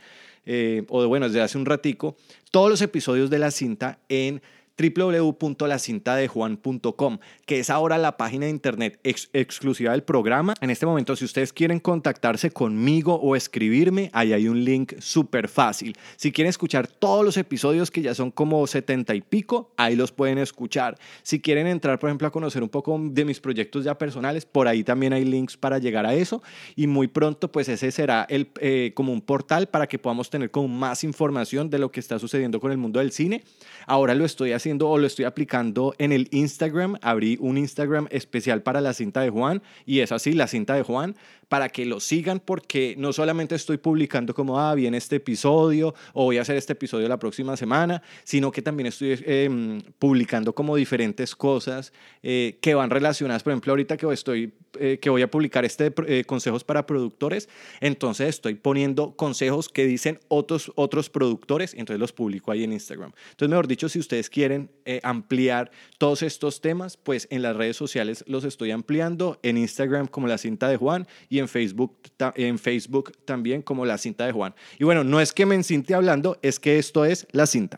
o 0.87 1.01
de, 1.01 1.07
bueno, 1.07 1.27
desde 1.27 1.41
hace 1.41 1.57
un 1.57 1.65
ratico, 1.65 2.15
todos 2.51 2.69
los 2.69 2.81
episodios 2.81 3.29
de 3.29 3.39
la 3.39 3.51
cinta 3.51 3.99
en 4.07 4.41
www.lacintadejuan.com, 4.77 7.19
que 7.45 7.59
es 7.59 7.69
ahora 7.69 7.97
la 7.97 8.17
página 8.17 8.45
de 8.45 8.51
internet 8.51 8.99
ex- 9.03 9.29
exclusiva 9.33 9.91
del 9.91 10.03
programa. 10.03 10.53
En 10.61 10.69
este 10.69 10.85
momento, 10.85 11.15
si 11.15 11.25
ustedes 11.25 11.53
quieren 11.53 11.79
contactarse 11.79 12.51
conmigo 12.51 13.15
o 13.15 13.35
escribirme, 13.35 14.09
ahí 14.13 14.33
hay 14.33 14.47
un 14.47 14.63
link 14.63 14.93
súper 14.99 15.47
fácil. 15.47 15.95
Si 16.15 16.31
quieren 16.31 16.49
escuchar 16.49 16.87
todos 16.87 17.25
los 17.25 17.37
episodios 17.37 17.91
que 17.91 18.01
ya 18.01 18.13
son 18.13 18.31
como 18.31 18.65
70 18.67 19.15
y 19.15 19.21
pico, 19.21 19.71
ahí 19.77 19.95
los 19.95 20.11
pueden 20.11 20.37
escuchar. 20.37 20.97
Si 21.23 21.41
quieren 21.41 21.67
entrar, 21.67 21.99
por 21.99 22.09
ejemplo, 22.09 22.27
a 22.27 22.31
conocer 22.31 22.61
un 22.61 22.69
poco 22.69 22.99
de 23.01 23.25
mis 23.25 23.39
proyectos 23.39 23.83
ya 23.83 23.97
personales, 23.97 24.45
por 24.45 24.67
ahí 24.67 24.83
también 24.83 25.13
hay 25.13 25.25
links 25.25 25.57
para 25.57 25.79
llegar 25.79 26.05
a 26.05 26.13
eso. 26.13 26.41
Y 26.75 26.87
muy 26.87 27.07
pronto, 27.07 27.51
pues 27.51 27.69
ese 27.69 27.91
será 27.91 28.25
el, 28.29 28.49
eh, 28.61 28.91
como 28.93 29.11
un 29.11 29.21
portal 29.21 29.67
para 29.67 29.87
que 29.87 29.99
podamos 29.99 30.29
tener 30.29 30.51
como 30.51 30.67
más 30.67 31.03
información 31.03 31.69
de 31.69 31.79
lo 31.79 31.91
que 31.91 31.99
está 31.99 32.19
sucediendo 32.19 32.59
con 32.59 32.71
el 32.71 32.77
mundo 32.77 32.99
del 32.99 33.11
cine. 33.11 33.43
Ahora 33.85 34.13
lo 34.13 34.25
estoy 34.25 34.51
haciendo 34.51 34.66
o 34.81 34.97
lo 34.97 35.07
estoy 35.07 35.25
aplicando 35.25 35.95
en 35.97 36.11
el 36.11 36.27
Instagram. 36.31 36.97
Abrí 37.01 37.37
un 37.39 37.57
Instagram 37.57 38.07
especial 38.11 38.61
para 38.61 38.81
la 38.81 38.93
cinta 38.93 39.21
de 39.21 39.29
Juan 39.29 39.61
y 39.85 39.99
es 39.99 40.11
así, 40.11 40.33
la 40.33 40.47
cinta 40.47 40.75
de 40.75 40.83
Juan, 40.83 41.15
para 41.49 41.69
que 41.69 41.85
lo 41.85 41.99
sigan 41.99 42.39
porque 42.39 42.95
no 42.97 43.13
solamente 43.13 43.55
estoy 43.55 43.77
publicando 43.77 44.33
como, 44.33 44.59
ah, 44.59 44.75
viene 44.75 44.97
este 44.97 45.17
episodio 45.17 45.93
o 46.13 46.25
voy 46.25 46.37
a 46.37 46.41
hacer 46.41 46.57
este 46.57 46.73
episodio 46.73 47.07
la 47.07 47.17
próxima 47.17 47.55
semana, 47.55 48.01
sino 48.23 48.51
que 48.51 48.61
también 48.61 48.87
estoy 48.87 49.19
eh, 49.25 49.81
publicando 49.99 50.53
como 50.53 50.75
diferentes 50.75 51.35
cosas 51.35 51.93
eh, 52.23 52.57
que 52.61 52.75
van 52.75 52.89
relacionadas. 52.89 53.43
Por 53.43 53.53
ejemplo, 53.53 53.71
ahorita 53.71 53.97
que 53.97 54.11
estoy, 54.11 54.53
eh, 54.79 54.99
que 55.01 55.09
voy 55.09 55.21
a 55.21 55.31
publicar 55.31 55.65
este 55.65 55.93
eh, 56.07 56.23
consejos 56.25 56.63
para 56.63 56.85
productores, 56.85 57.49
entonces 57.79 58.29
estoy 58.29 58.55
poniendo 58.55 59.15
consejos 59.15 59.69
que 59.69 59.85
dicen 59.85 60.19
otros, 60.27 60.71
otros 60.75 61.09
productores, 61.09 61.73
entonces 61.73 61.99
los 61.99 62.11
publico 62.11 62.51
ahí 62.51 62.63
en 62.63 62.73
Instagram. 62.73 63.11
Entonces, 63.31 63.49
mejor 63.49 63.67
dicho, 63.67 63.89
si 63.89 63.99
ustedes 63.99 64.29
quieren 64.29 64.69
ampliar 65.03 65.71
todos 65.97 66.21
estos 66.21 66.61
temas, 66.61 66.97
pues 66.97 67.27
en 67.29 67.41
las 67.41 67.55
redes 67.55 67.77
sociales 67.77 68.23
los 68.27 68.43
estoy 68.43 68.71
ampliando, 68.71 69.39
en 69.43 69.57
Instagram 69.57 70.07
como 70.07 70.27
la 70.27 70.37
cinta 70.37 70.69
de 70.69 70.77
Juan 70.77 71.07
en 71.39 71.47
Facebook, 71.47 71.97
en 72.35 72.59
Facebook 72.59 73.11
también 73.25 73.61
como 73.61 73.85
la 73.85 73.97
cinta 73.97 74.25
de 74.25 74.31
Juan. 74.31 74.53
Y 74.79 74.83
bueno, 74.83 75.03
no 75.03 75.19
es 75.19 75.33
que 75.33 75.45
me 75.45 75.55
encinte 75.55 75.93
hablando, 75.93 76.37
es 76.41 76.59
que 76.59 76.79
esto 76.79 77.05
es 77.05 77.27
la 77.31 77.45
cinta. 77.45 77.77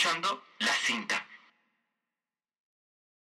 Escuchando 0.00 0.42
la 0.60 0.72
cinta. 0.72 1.29